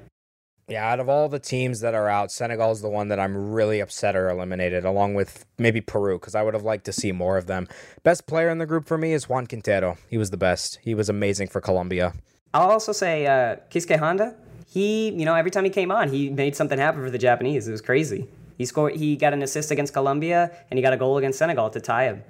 Yeah, 0.69 0.87
out 0.87 0.99
of 0.99 1.09
all 1.09 1.27
the 1.29 1.39
teams 1.39 1.79
that 1.79 1.95
are 1.95 2.07
out, 2.07 2.31
Senegal 2.31 2.71
is 2.71 2.81
the 2.81 2.89
one 2.89 3.07
that 3.07 3.19
I'm 3.19 3.51
really 3.51 3.79
upset 3.79 4.15
are 4.15 4.29
eliminated, 4.29 4.85
along 4.85 5.15
with 5.15 5.45
maybe 5.57 5.81
Peru, 5.81 6.19
because 6.19 6.35
I 6.35 6.43
would 6.43 6.53
have 6.53 6.63
liked 6.63 6.85
to 6.85 6.93
see 6.93 7.11
more 7.11 7.37
of 7.37 7.47
them. 7.47 7.67
Best 8.03 8.27
player 8.27 8.49
in 8.49 8.59
the 8.59 8.67
group 8.67 8.85
for 8.85 8.95
me 8.95 9.13
is 9.13 9.27
Juan 9.27 9.47
Quintero. 9.47 9.97
He 10.09 10.17
was 10.19 10.29
the 10.29 10.37
best. 10.37 10.77
He 10.83 10.93
was 10.93 11.09
amazing 11.09 11.47
for 11.47 11.59
Colombia. 11.59 12.13
I'll 12.53 12.69
also 12.69 12.91
say 12.91 13.25
uh, 13.25 13.55
Honda. 13.97 14.35
He, 14.67 15.09
you 15.09 15.25
know, 15.25 15.33
every 15.33 15.49
time 15.49 15.63
he 15.63 15.71
came 15.71 15.91
on, 15.91 16.09
he 16.09 16.29
made 16.29 16.55
something 16.55 16.77
happen 16.77 17.01
for 17.01 17.09
the 17.09 17.17
Japanese. 17.17 17.67
It 17.67 17.71
was 17.71 17.81
crazy. 17.81 18.27
He 18.55 18.65
scored. 18.65 18.95
He 18.95 19.15
got 19.15 19.33
an 19.33 19.41
assist 19.41 19.71
against 19.71 19.93
Colombia, 19.93 20.51
and 20.69 20.77
he 20.77 20.83
got 20.83 20.93
a 20.93 20.97
goal 20.97 21.17
against 21.17 21.39
Senegal 21.39 21.71
to 21.71 21.79
tie 21.79 22.03
him. 22.03 22.23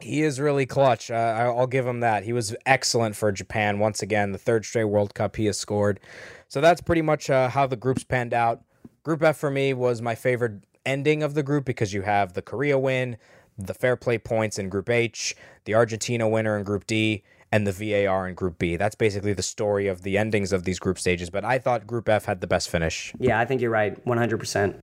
He 0.00 0.22
is 0.22 0.40
really 0.40 0.66
clutch. 0.66 1.10
Uh, 1.10 1.52
I'll 1.56 1.66
give 1.66 1.86
him 1.86 2.00
that. 2.00 2.24
He 2.24 2.32
was 2.32 2.54
excellent 2.66 3.16
for 3.16 3.30
Japan 3.32 3.78
once 3.78 4.02
again. 4.02 4.32
The 4.32 4.38
third 4.38 4.64
straight 4.64 4.84
World 4.84 5.14
Cup 5.14 5.36
he 5.36 5.46
has 5.46 5.58
scored. 5.58 6.00
So 6.48 6.60
that's 6.60 6.80
pretty 6.80 7.02
much 7.02 7.30
uh, 7.30 7.48
how 7.48 7.66
the 7.66 7.76
groups 7.76 8.04
panned 8.04 8.34
out. 8.34 8.62
Group 9.02 9.22
F 9.22 9.36
for 9.36 9.50
me 9.50 9.72
was 9.72 10.02
my 10.02 10.14
favorite 10.14 10.64
ending 10.84 11.22
of 11.22 11.34
the 11.34 11.42
group 11.42 11.64
because 11.64 11.92
you 11.92 12.02
have 12.02 12.32
the 12.32 12.42
Korea 12.42 12.78
win, 12.78 13.16
the 13.56 13.74
fair 13.74 13.96
play 13.96 14.18
points 14.18 14.58
in 14.58 14.68
Group 14.68 14.90
H, 14.90 15.36
the 15.64 15.74
Argentina 15.74 16.28
winner 16.28 16.56
in 16.56 16.64
Group 16.64 16.86
D, 16.86 17.22
and 17.52 17.66
the 17.66 17.72
VAR 17.72 18.28
in 18.28 18.34
Group 18.34 18.58
B. 18.58 18.76
That's 18.76 18.94
basically 18.94 19.32
the 19.32 19.42
story 19.42 19.86
of 19.86 20.02
the 20.02 20.16
endings 20.16 20.52
of 20.52 20.64
these 20.64 20.78
group 20.78 20.98
stages. 20.98 21.30
But 21.30 21.44
I 21.44 21.58
thought 21.58 21.86
Group 21.86 22.08
F 22.08 22.24
had 22.24 22.40
the 22.40 22.46
best 22.46 22.68
finish. 22.70 23.12
Yeah, 23.18 23.40
I 23.40 23.44
think 23.44 23.60
you're 23.60 23.70
right, 23.70 24.02
100%. 24.04 24.78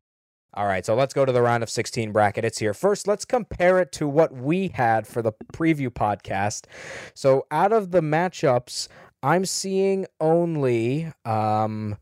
All 0.54 0.66
right, 0.66 0.86
so 0.86 0.96
let's 0.96 1.14
go 1.14 1.26
to 1.26 1.32
the 1.32 1.42
round 1.42 1.62
of 1.62 1.70
16 1.70 2.12
bracket. 2.12 2.46
It's 2.46 2.58
here. 2.58 2.74
First, 2.74 3.08
let's 3.08 3.26
compare 3.26 3.80
it 3.80 3.92
to 3.94 4.08
what 4.08 4.34
we 4.34 4.70
had 4.70 5.06
for 5.06 5.22
the 5.22 5.34
preview 5.54 5.90
podcast. 5.90 6.66
So, 7.14 7.46
out 7.52 7.72
of 7.72 7.92
the 7.92 8.02
matchups, 8.02 8.88
I'm 9.22 9.46
seeing 9.46 10.08
only 10.20 11.12
um, 11.26 11.98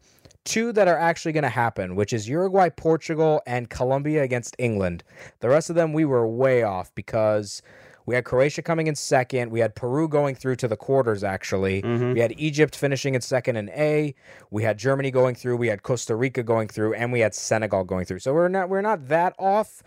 two 0.46 0.72
that 0.74 0.88
are 0.88 0.98
actually 0.98 1.34
going 1.34 1.44
to 1.44 1.50
happen, 1.50 1.96
which 1.96 2.14
is 2.14 2.30
Uruguay, 2.30 2.70
Portugal, 2.70 3.42
and 3.46 3.70
Colombia 3.70 4.24
against 4.24 4.56
England. 4.60 5.04
The 5.40 5.50
rest 5.50 5.70
of 5.70 5.76
them, 5.76 5.92
we 5.92 6.06
were 6.06 6.28
way 6.28 6.64
off 6.64 6.94
because 6.96 7.62
we 8.06 8.16
had 8.16 8.26
Croatia 8.26 8.62
coming 8.62 8.88
in 8.88 8.96
second. 8.96 9.52
We 9.52 9.60
had 9.60 9.76
Peru 9.76 10.08
going 10.08 10.36
through 10.36 10.58
to 10.58 10.68
the 10.68 10.78
quarters, 10.78 11.24
actually. 11.24 11.82
Mm-hmm. 11.82 12.14
We 12.14 12.20
had 12.20 12.34
Egypt 12.38 12.76
finishing 12.76 13.16
in 13.16 13.22
second 13.22 13.56
in 13.56 13.70
A. 13.70 14.14
We 14.52 14.64
had 14.64 14.78
Germany 14.78 15.12
going 15.12 15.36
through. 15.36 15.58
We 15.58 15.68
had 15.68 15.84
Costa 15.84 16.16
Rica 16.16 16.44
going 16.44 16.68
through, 16.68 16.94
and 16.94 17.12
we 17.12 17.22
had 17.22 17.34
Senegal 17.34 17.84
going 17.84 18.06
through. 18.06 18.20
So 18.20 18.34
we're 18.34 18.48
not 18.48 18.70
we're 18.70 18.82
not 18.82 19.08
that 19.08 19.36
off. 19.40 19.84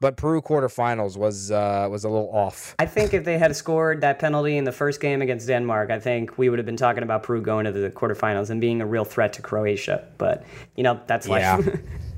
But 0.00 0.16
Peru 0.16 0.40
quarterfinals 0.40 1.18
was 1.18 1.50
uh, 1.50 1.86
was 1.90 2.04
a 2.04 2.08
little 2.08 2.30
off. 2.32 2.74
I 2.78 2.86
think 2.86 3.12
if 3.12 3.26
they 3.26 3.36
had 3.36 3.54
scored 3.54 4.00
that 4.00 4.18
penalty 4.18 4.56
in 4.56 4.64
the 4.64 4.72
first 4.72 4.98
game 4.98 5.20
against 5.20 5.46
Denmark, 5.46 5.90
I 5.90 6.00
think 6.00 6.38
we 6.38 6.48
would 6.48 6.58
have 6.58 6.64
been 6.64 6.78
talking 6.78 7.02
about 7.02 7.22
Peru 7.22 7.42
going 7.42 7.66
to 7.66 7.72
the 7.72 7.90
quarterfinals 7.90 8.48
and 8.48 8.62
being 8.62 8.80
a 8.80 8.86
real 8.86 9.04
threat 9.04 9.34
to 9.34 9.42
Croatia. 9.42 10.08
But 10.16 10.42
you 10.74 10.82
know 10.82 11.00
that's 11.06 11.28
life. 11.28 11.42
Yeah. 11.42 11.76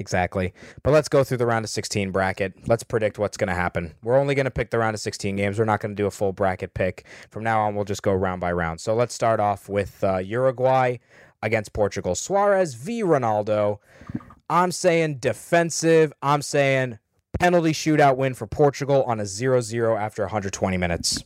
Exactly. 0.00 0.54
But 0.82 0.92
let's 0.92 1.10
go 1.10 1.22
through 1.22 1.36
the 1.36 1.46
round 1.46 1.66
of 1.66 1.70
16 1.70 2.10
bracket. 2.10 2.54
Let's 2.66 2.82
predict 2.82 3.18
what's 3.18 3.36
going 3.36 3.48
to 3.48 3.54
happen. 3.54 3.92
We're 4.02 4.18
only 4.18 4.34
going 4.34 4.46
to 4.46 4.50
pick 4.50 4.70
the 4.70 4.78
round 4.78 4.94
of 4.94 5.00
16 5.00 5.36
games. 5.36 5.58
We're 5.58 5.66
not 5.66 5.80
going 5.80 5.94
to 5.94 6.02
do 6.02 6.06
a 6.06 6.10
full 6.10 6.32
bracket 6.32 6.72
pick. 6.72 7.04
From 7.30 7.44
now 7.44 7.60
on, 7.60 7.74
we'll 7.74 7.84
just 7.84 8.02
go 8.02 8.14
round 8.14 8.40
by 8.40 8.50
round. 8.50 8.80
So 8.80 8.94
let's 8.94 9.12
start 9.12 9.40
off 9.40 9.68
with 9.68 10.02
uh, 10.02 10.16
Uruguay 10.16 10.96
against 11.42 11.74
Portugal. 11.74 12.14
Suarez 12.14 12.72
v. 12.72 13.02
Ronaldo. 13.02 13.78
I'm 14.48 14.72
saying 14.72 15.18
defensive. 15.18 16.14
I'm 16.22 16.40
saying 16.40 16.98
penalty 17.38 17.72
shootout 17.72 18.16
win 18.16 18.32
for 18.32 18.46
Portugal 18.46 19.02
on 19.02 19.20
a 19.20 19.24
0-0 19.24 20.00
after 20.00 20.22
120 20.22 20.78
minutes. 20.78 21.22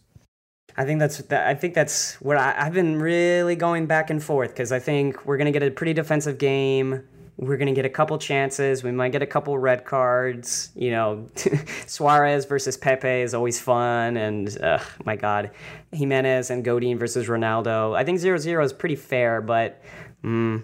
I 0.77 0.85
think 0.85 0.99
that's 0.99 1.22
I 1.31 1.55
think 1.55 1.75
that's 1.75 2.20
what 2.20 2.37
I, 2.37 2.64
have 2.64 2.72
been 2.72 2.99
really 2.99 3.55
going 3.55 3.87
back 3.87 4.11
and 4.11 4.20
forth 4.20 4.51
because 4.51 4.72
I 4.72 4.81
think 4.81 5.25
we're 5.25 5.37
gonna 5.37 5.53
get 5.53 5.62
a 5.62 5.70
pretty 5.70 5.93
defensive 5.93 6.39
game 6.39 7.05
we're 7.37 7.57
going 7.57 7.68
to 7.68 7.74
get 7.74 7.85
a 7.85 7.91
couple 7.91 8.16
chances. 8.18 8.85
We 8.85 8.93
might 8.93 9.12
get 9.12 9.22
a 9.22 9.26
couple 9.26 9.57
red 9.59 9.85
cards. 9.85 10.70
You 10.74 10.93
know, 10.93 11.26
Suarez 11.87 12.45
versus 12.45 12.76
Pepe 12.76 13.09
is 13.09 13.35
always 13.35 13.61
fun. 13.61 14.16
And 14.16 14.57
uh, 14.61 14.78
my 15.05 15.16
God, 15.16 15.51
Gimenez 15.93 16.51
and 16.51 16.64
Godin 16.64 16.99
versus 16.99 17.26
Ronaldo. 17.26 17.97
I 17.97 18.05
think 18.05 18.18
0 18.18 18.39
0 18.39 18.64
is 18.64 18.72
pretty 18.72 18.97
fair, 18.97 19.41
but. 19.41 19.82
Mm, 20.22 20.62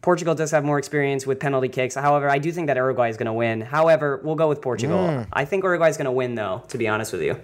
Portugal 0.00 0.36
does 0.36 0.52
have 0.52 0.64
more 0.64 0.78
experience 0.78 1.26
with 1.26 1.40
penalty 1.40 1.68
kicks. 1.68 1.96
However, 1.96 2.30
I 2.30 2.38
do 2.38 2.52
think 2.52 2.68
that 2.68 2.76
Uruguay 2.76 3.08
is 3.08 3.16
going 3.16 3.26
to 3.26 3.32
win. 3.32 3.60
However, 3.60 4.20
we'll 4.22 4.36
go 4.36 4.48
with 4.48 4.62
Portugal. 4.62 4.98
Mm. 4.98 5.26
I 5.32 5.44
think 5.44 5.64
Uruguay 5.64 5.88
is 5.88 5.96
going 5.96 6.04
to 6.04 6.12
win, 6.12 6.36
though, 6.36 6.62
to 6.68 6.78
be 6.78 6.86
honest 6.86 7.12
with 7.12 7.22
you. 7.22 7.40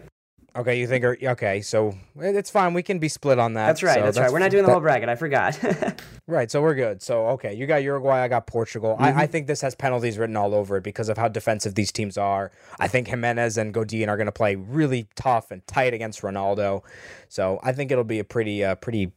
Okay, 0.56 0.78
you 0.78 0.86
think 0.86 1.04
okay, 1.04 1.60
so 1.62 1.98
it's 2.16 2.48
fine. 2.48 2.74
We 2.74 2.84
can 2.84 3.00
be 3.00 3.08
split 3.08 3.40
on 3.40 3.54
that. 3.54 3.66
That's 3.66 3.82
right. 3.82 3.94
So 3.94 4.02
that's, 4.02 4.16
that's, 4.16 4.24
right. 4.26 4.32
We're 4.32 4.38
not 4.38 4.52
doing 4.52 4.64
the 4.64 4.70
whole 4.70 4.80
bracket. 4.80 5.08
I 5.08 5.16
forgot. 5.16 5.58
right. 6.28 6.48
So 6.48 6.62
we're 6.62 6.76
good. 6.76 7.02
So 7.02 7.26
okay, 7.30 7.54
you 7.54 7.66
got 7.66 7.82
Uruguay. 7.82 8.20
I 8.20 8.28
got 8.28 8.46
Portugal. 8.46 8.94
Mm-hmm. 8.94 9.18
I, 9.18 9.22
I, 9.22 9.26
think 9.26 9.48
this 9.48 9.60
has 9.62 9.74
penalties 9.74 10.16
written 10.16 10.36
all 10.36 10.54
over 10.54 10.76
it 10.76 10.84
because 10.84 11.08
of 11.08 11.18
how 11.18 11.26
defensive 11.26 11.74
these 11.74 11.90
teams 11.90 12.16
are. 12.16 12.52
I 12.78 12.86
think 12.86 13.08
Gimenez 13.08 13.58
and 13.58 13.74
Godin 13.74 14.08
are 14.08 14.16
going 14.16 14.26
to 14.26 14.32
play 14.32 14.54
really 14.54 15.08
tough 15.16 15.50
and 15.50 15.66
tight 15.66 15.92
against 15.92 16.22
Ronaldo. 16.22 16.84
So 17.28 17.58
I 17.64 17.72
think 17.72 17.90
it'll 17.90 18.04
be 18.04 18.20
a 18.20 18.24
pretty, 18.24 18.62
uh, 18.62 18.76
pretty 18.76 19.10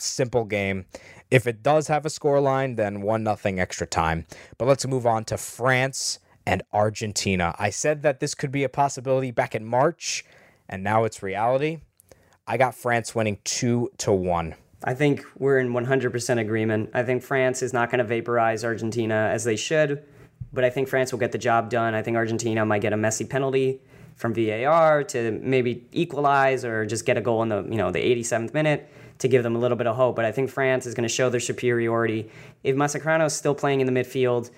simple 0.00 0.44
game. 0.44 0.86
If 1.30 1.46
it 1.46 1.62
does 1.62 1.86
have 1.86 2.04
a 2.04 2.10
score 2.10 2.40
line, 2.40 2.74
then 2.74 3.02
one 3.02 3.22
nothing 3.22 3.60
extra 3.60 3.86
time. 3.86 4.26
But 4.58 4.66
let's 4.66 4.84
move 4.84 5.06
on 5.06 5.24
to 5.26 5.36
France 5.36 6.18
and 6.44 6.62
Argentina. 6.72 7.54
I 7.56 7.70
said 7.70 8.02
that 8.02 8.18
this 8.18 8.34
could 8.34 8.50
be 8.50 8.64
a 8.64 8.68
possibility 8.68 9.30
back 9.30 9.54
in 9.54 9.64
March 9.64 10.24
and 10.72 10.82
now 10.82 11.04
it's 11.04 11.22
reality. 11.22 11.82
I 12.46 12.56
got 12.56 12.74
France 12.74 13.14
winning 13.14 13.38
two 13.44 13.90
to 13.98 14.10
one. 14.10 14.54
I 14.82 14.94
think 14.94 15.22
we're 15.38 15.58
in 15.58 15.68
100% 15.68 16.40
agreement. 16.40 16.90
I 16.94 17.04
think 17.04 17.22
France 17.22 17.62
is 17.62 17.72
not 17.72 17.90
going 17.90 17.98
to 17.98 18.04
vaporize 18.04 18.64
Argentina 18.64 19.30
as 19.32 19.44
they 19.44 19.54
should, 19.54 20.02
but 20.52 20.64
I 20.64 20.70
think 20.70 20.88
France 20.88 21.12
will 21.12 21.20
get 21.20 21.30
the 21.30 21.38
job 21.38 21.70
done. 21.70 21.94
I 21.94 22.02
think 22.02 22.16
Argentina 22.16 22.64
might 22.66 22.80
get 22.80 22.92
a 22.92 22.96
messy 22.96 23.24
penalty 23.24 23.80
from 24.16 24.34
VAR 24.34 25.04
to 25.04 25.30
maybe 25.42 25.86
equalize 25.92 26.64
or 26.64 26.84
just 26.84 27.04
get 27.04 27.16
a 27.16 27.20
goal 27.20 27.42
in 27.42 27.48
the 27.48 27.62
you 27.64 27.76
know 27.76 27.90
the 27.90 28.00
87th 28.00 28.52
minute 28.52 28.90
to 29.18 29.28
give 29.28 29.42
them 29.42 29.54
a 29.54 29.58
little 29.58 29.76
bit 29.76 29.86
of 29.86 29.94
hope. 29.94 30.16
But 30.16 30.24
I 30.24 30.32
think 30.32 30.50
France 30.50 30.86
is 30.86 30.94
going 30.94 31.08
to 31.08 31.14
show 31.14 31.28
their 31.30 31.40
superiority. 31.40 32.30
If 32.64 32.76
Mascherano 32.76 33.26
is 33.26 33.34
still 33.34 33.54
playing 33.54 33.80
in 33.80 33.92
the 33.92 33.92
midfield, 33.92 34.50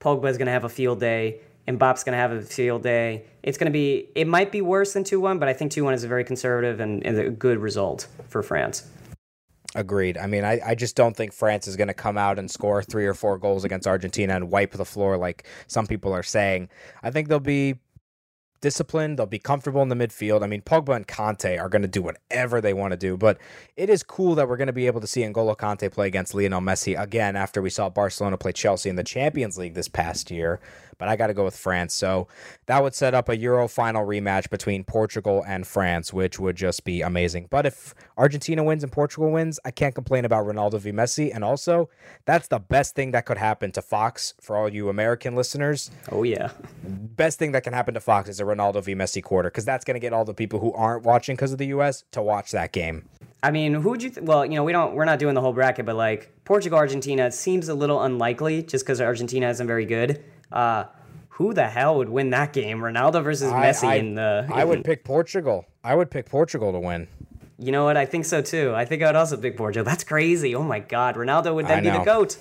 Pogba 0.00 0.28
is 0.28 0.38
going 0.38 0.46
to 0.46 0.52
have 0.52 0.64
a 0.64 0.68
field 0.68 0.98
day 0.98 1.40
and 1.66 1.78
Bop's 1.78 2.04
going 2.04 2.12
to 2.12 2.18
have 2.18 2.32
a 2.32 2.42
field 2.42 2.82
day. 2.82 3.24
It's 3.42 3.58
going 3.58 3.70
to 3.70 3.72
be, 3.72 4.08
it 4.14 4.26
might 4.26 4.52
be 4.52 4.60
worse 4.60 4.92
than 4.92 5.04
2 5.04 5.20
1, 5.20 5.38
but 5.38 5.48
I 5.48 5.52
think 5.52 5.72
2 5.72 5.84
1 5.84 5.94
is 5.94 6.04
a 6.04 6.08
very 6.08 6.24
conservative 6.24 6.80
and, 6.80 7.04
and, 7.06 7.18
a 7.18 7.30
good 7.30 7.58
result 7.58 8.08
for 8.28 8.42
France. 8.42 8.88
Agreed. 9.74 10.18
I 10.18 10.26
mean, 10.26 10.44
I, 10.44 10.60
I 10.64 10.74
just 10.74 10.96
don't 10.96 11.16
think 11.16 11.32
France 11.32 11.66
is 11.66 11.76
going 11.76 11.88
to 11.88 11.94
come 11.94 12.18
out 12.18 12.38
and 12.38 12.50
score 12.50 12.82
three 12.82 13.06
or 13.06 13.14
four 13.14 13.38
goals 13.38 13.64
against 13.64 13.86
Argentina 13.86 14.34
and 14.34 14.50
wipe 14.50 14.72
the 14.72 14.84
floor 14.84 15.16
like 15.16 15.46
some 15.66 15.86
people 15.86 16.12
are 16.12 16.22
saying. 16.22 16.68
I 17.02 17.10
think 17.10 17.28
they'll 17.28 17.40
be 17.40 17.76
disciplined. 18.62 19.18
They'll 19.18 19.26
be 19.26 19.38
comfortable 19.38 19.82
in 19.82 19.90
the 19.90 19.94
midfield. 19.94 20.42
I 20.42 20.46
mean, 20.46 20.62
Pogba 20.62 20.96
and 20.96 21.06
Kanté 21.06 21.60
are 21.60 21.68
going 21.68 21.82
to 21.82 21.88
do 21.88 22.00
whatever 22.00 22.62
they 22.62 22.72
want 22.72 22.92
to 22.92 22.96
do, 22.96 23.18
but 23.18 23.36
it 23.76 23.90
is 23.90 24.02
cool 24.02 24.34
that 24.36 24.48
we're 24.48 24.56
going 24.56 24.68
to 24.68 24.72
be 24.72 24.86
able 24.86 25.02
to 25.02 25.06
see 25.06 25.20
N'Golo 25.22 25.54
Kanté 25.54 25.92
play 25.92 26.06
against 26.06 26.34
Lionel 26.34 26.62
Messi 26.62 26.98
again 26.98 27.36
after 27.36 27.60
we 27.60 27.68
saw 27.68 27.90
Barcelona 27.90 28.38
play 28.38 28.52
Chelsea 28.52 28.88
in 28.88 28.96
the 28.96 29.04
Champions 29.04 29.58
League 29.58 29.74
this 29.74 29.88
past 29.88 30.30
year. 30.30 30.60
But 31.02 31.08
I 31.08 31.16
got 31.16 31.26
to 31.26 31.34
go 31.34 31.42
with 31.42 31.56
France. 31.56 31.94
So 31.94 32.28
that 32.66 32.80
would 32.80 32.94
set 32.94 33.12
up 33.12 33.28
a 33.28 33.36
Euro 33.36 33.66
final 33.66 34.06
rematch 34.06 34.48
between 34.50 34.84
Portugal 34.84 35.42
and 35.44 35.66
France, 35.66 36.12
which 36.12 36.38
would 36.38 36.54
just 36.54 36.84
be 36.84 37.02
amazing. 37.02 37.48
But 37.50 37.66
if 37.66 37.92
Argentina 38.16 38.62
wins 38.62 38.84
and 38.84 38.92
Portugal 38.92 39.32
wins, 39.32 39.58
I 39.64 39.72
can't 39.72 39.96
complain 39.96 40.24
about 40.24 40.46
Ronaldo 40.46 40.78
v 40.78 40.92
Messi. 40.92 41.34
And 41.34 41.42
also, 41.42 41.90
that's 42.24 42.46
the 42.46 42.60
best 42.60 42.94
thing 42.94 43.10
that 43.10 43.26
could 43.26 43.36
happen 43.36 43.72
to 43.72 43.82
Fox 43.82 44.34
for 44.40 44.56
all 44.56 44.68
you 44.68 44.88
American 44.90 45.34
listeners. 45.34 45.90
Oh, 46.12 46.22
yeah. 46.22 46.52
Best 46.84 47.36
thing 47.36 47.50
that 47.50 47.64
can 47.64 47.72
happen 47.72 47.94
to 47.94 48.00
Fox 48.00 48.28
is 48.28 48.38
a 48.38 48.44
Ronaldo 48.44 48.84
v 48.84 48.94
Messi 48.94 49.24
quarter 49.24 49.50
because 49.50 49.64
that's 49.64 49.84
going 49.84 49.96
to 49.96 50.00
get 50.00 50.12
all 50.12 50.24
the 50.24 50.32
people 50.32 50.60
who 50.60 50.72
aren't 50.74 51.02
watching 51.02 51.34
because 51.34 51.50
of 51.50 51.58
the 51.58 51.66
U.S. 51.66 52.04
to 52.12 52.22
watch 52.22 52.52
that 52.52 52.70
game. 52.70 53.08
I 53.42 53.50
mean, 53.50 53.74
who 53.74 53.90
would 53.90 54.04
you? 54.04 54.10
Th- 54.10 54.24
well, 54.24 54.46
you 54.46 54.54
know, 54.54 54.62
we 54.62 54.70
don't. 54.70 54.94
We're 54.94 55.04
not 55.04 55.18
doing 55.18 55.34
the 55.34 55.40
whole 55.40 55.52
bracket, 55.52 55.84
but 55.84 55.96
like 55.96 56.30
Portugal, 56.44 56.78
Argentina 56.78 57.32
seems 57.32 57.68
a 57.68 57.74
little 57.74 58.00
unlikely 58.00 58.62
just 58.62 58.84
because 58.84 59.00
Argentina 59.00 59.50
isn't 59.50 59.66
very 59.66 59.84
good. 59.84 60.22
Uh, 60.52 60.84
who 61.30 61.54
the 61.54 61.66
hell 61.66 61.96
would 61.96 62.08
win 62.08 62.30
that 62.30 62.52
game? 62.52 62.78
Ronaldo 62.78 63.24
versus 63.24 63.50
Messi 63.50 63.84
I, 63.84 63.94
I, 63.94 63.96
in 63.96 64.14
the. 64.14 64.48
I 64.52 64.64
would 64.64 64.84
pick 64.84 65.04
Portugal. 65.04 65.64
I 65.82 65.94
would 65.94 66.10
pick 66.10 66.26
Portugal 66.26 66.72
to 66.72 66.78
win. 66.78 67.08
You 67.58 67.72
know 67.72 67.84
what? 67.84 67.96
I 67.96 68.06
think 68.06 68.24
so 68.24 68.42
too. 68.42 68.74
I 68.74 68.84
think 68.84 69.02
I 69.02 69.06
would 69.06 69.16
also 69.16 69.36
pick 69.36 69.56
Portugal. 69.56 69.84
That's 69.84 70.04
crazy. 70.04 70.54
Oh 70.54 70.62
my 70.62 70.80
God, 70.80 71.16
Ronaldo 71.16 71.54
would 71.54 71.66
then 71.66 71.84
be 71.84 71.90
the 71.90 72.04
goat. 72.04 72.36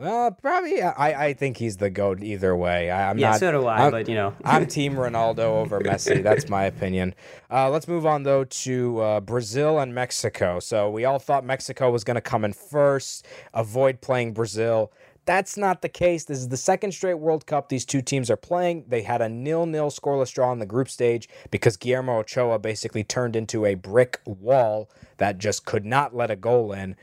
Well, 0.00 0.30
probably. 0.30 0.80
I, 0.80 1.26
I 1.26 1.32
think 1.34 1.58
he's 1.58 1.76
the 1.76 1.90
goat 1.90 2.22
either 2.22 2.56
way. 2.56 2.90
I, 2.90 3.10
am 3.10 3.18
yeah, 3.18 3.32
not, 3.32 3.40
so 3.40 3.52
do 3.52 3.66
I. 3.66 3.84
I'm, 3.84 3.90
but 3.90 4.08
you 4.08 4.14
know, 4.14 4.34
I'm 4.46 4.66
Team 4.66 4.94
Ronaldo 4.94 5.40
over 5.40 5.78
Messi. 5.78 6.22
That's 6.22 6.48
my 6.48 6.64
opinion. 6.64 7.14
Uh, 7.50 7.68
let's 7.68 7.86
move 7.86 8.06
on 8.06 8.22
though 8.22 8.44
to 8.44 8.98
uh, 9.00 9.20
Brazil 9.20 9.78
and 9.78 9.94
Mexico. 9.94 10.58
So 10.58 10.88
we 10.88 11.04
all 11.04 11.18
thought 11.18 11.44
Mexico 11.44 11.90
was 11.90 12.02
going 12.02 12.14
to 12.14 12.22
come 12.22 12.46
in 12.46 12.54
first, 12.54 13.26
avoid 13.52 14.00
playing 14.00 14.32
Brazil. 14.32 14.90
That's 15.30 15.56
not 15.56 15.80
the 15.80 15.88
case. 15.88 16.24
This 16.24 16.38
is 16.38 16.48
the 16.48 16.56
second 16.56 16.90
straight 16.90 17.14
World 17.14 17.46
Cup 17.46 17.68
these 17.68 17.84
two 17.84 18.02
teams 18.02 18.32
are 18.32 18.36
playing. 18.36 18.86
They 18.88 19.02
had 19.02 19.22
a 19.22 19.28
nil-nil 19.28 19.92
scoreless 19.92 20.34
draw 20.34 20.50
in 20.50 20.58
the 20.58 20.66
group 20.66 20.88
stage 20.88 21.28
because 21.52 21.76
Guillermo 21.76 22.18
Ochoa 22.18 22.58
basically 22.58 23.04
turned 23.04 23.36
into 23.36 23.64
a 23.64 23.76
brick 23.76 24.18
wall 24.24 24.90
that 25.18 25.38
just 25.38 25.64
could 25.64 25.84
not 25.84 26.16
let 26.16 26.32
a 26.32 26.34
goal 26.34 26.72
in. 26.72 26.96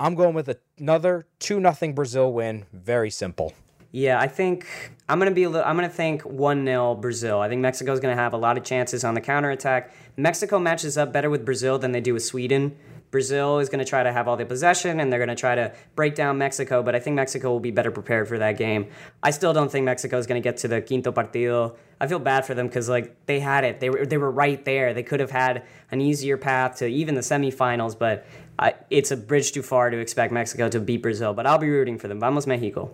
I'm 0.00 0.16
going 0.16 0.34
with 0.34 0.52
another 0.80 1.28
2 1.38 1.60
nothing 1.60 1.94
Brazil 1.94 2.32
win. 2.32 2.66
Very 2.72 3.08
simple. 3.08 3.52
Yeah, 3.92 4.18
I 4.18 4.26
think 4.26 4.66
I'm 5.08 5.20
gonna 5.20 5.30
be. 5.30 5.44
A 5.44 5.48
little. 5.48 5.64
I'm 5.64 5.76
gonna 5.76 5.88
think 5.88 6.22
one 6.22 6.64
0 6.64 6.96
Brazil. 6.96 7.38
I 7.38 7.48
think 7.48 7.60
Mexico's 7.60 8.00
gonna 8.00 8.16
have 8.16 8.32
a 8.32 8.36
lot 8.36 8.58
of 8.58 8.64
chances 8.64 9.04
on 9.04 9.14
the 9.14 9.20
counterattack. 9.20 9.92
Mexico 10.16 10.58
matches 10.58 10.98
up 10.98 11.12
better 11.12 11.30
with 11.30 11.44
Brazil 11.44 11.78
than 11.78 11.92
they 11.92 12.00
do 12.00 12.14
with 12.14 12.24
Sweden. 12.24 12.76
Brazil 13.10 13.58
is 13.58 13.68
going 13.68 13.80
to 13.80 13.84
try 13.84 14.02
to 14.02 14.12
have 14.12 14.28
all 14.28 14.36
the 14.36 14.46
possession 14.46 15.00
and 15.00 15.12
they're 15.12 15.18
going 15.18 15.28
to 15.28 15.34
try 15.34 15.54
to 15.54 15.72
break 15.96 16.14
down 16.14 16.38
Mexico, 16.38 16.82
but 16.82 16.94
I 16.94 17.00
think 17.00 17.16
Mexico 17.16 17.50
will 17.50 17.60
be 17.60 17.70
better 17.70 17.90
prepared 17.90 18.28
for 18.28 18.38
that 18.38 18.56
game. 18.56 18.86
I 19.22 19.30
still 19.30 19.52
don't 19.52 19.70
think 19.70 19.84
Mexico 19.84 20.18
is 20.18 20.26
going 20.26 20.40
to 20.40 20.46
get 20.46 20.58
to 20.58 20.68
the 20.68 20.80
quinto 20.80 21.10
partido. 21.10 21.76
I 22.00 22.06
feel 22.06 22.18
bad 22.18 22.46
for 22.46 22.54
them 22.54 22.68
because 22.68 22.88
like 22.88 23.26
they 23.26 23.40
had 23.40 23.64
it, 23.64 23.80
they 23.80 23.90
were 23.90 24.06
they 24.06 24.16
were 24.16 24.30
right 24.30 24.64
there. 24.64 24.94
They 24.94 25.02
could 25.02 25.20
have 25.20 25.30
had 25.30 25.64
an 25.90 26.00
easier 26.00 26.36
path 26.36 26.76
to 26.76 26.86
even 26.86 27.14
the 27.14 27.20
semifinals, 27.20 27.98
but 27.98 28.26
I, 28.58 28.74
it's 28.90 29.10
a 29.10 29.16
bridge 29.16 29.52
too 29.52 29.62
far 29.62 29.90
to 29.90 29.98
expect 29.98 30.32
Mexico 30.32 30.68
to 30.68 30.80
beat 30.80 31.02
Brazil, 31.02 31.34
but 31.34 31.46
I'll 31.46 31.58
be 31.58 31.68
rooting 31.68 31.98
for 31.98 32.08
them. 32.08 32.20
Vamos 32.20 32.46
Mexico. 32.46 32.90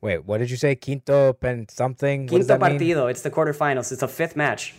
Wait, 0.00 0.24
what 0.24 0.38
did 0.38 0.50
you 0.50 0.56
say? 0.56 0.74
Quinto 0.74 1.32
pen 1.32 1.66
something? 1.68 2.28
Quinto 2.28 2.58
partido. 2.58 3.02
Mean? 3.02 3.10
It's 3.10 3.22
the 3.22 3.30
quarterfinals. 3.30 3.90
It's 3.90 4.02
a 4.02 4.08
fifth 4.08 4.36
match. 4.36 4.74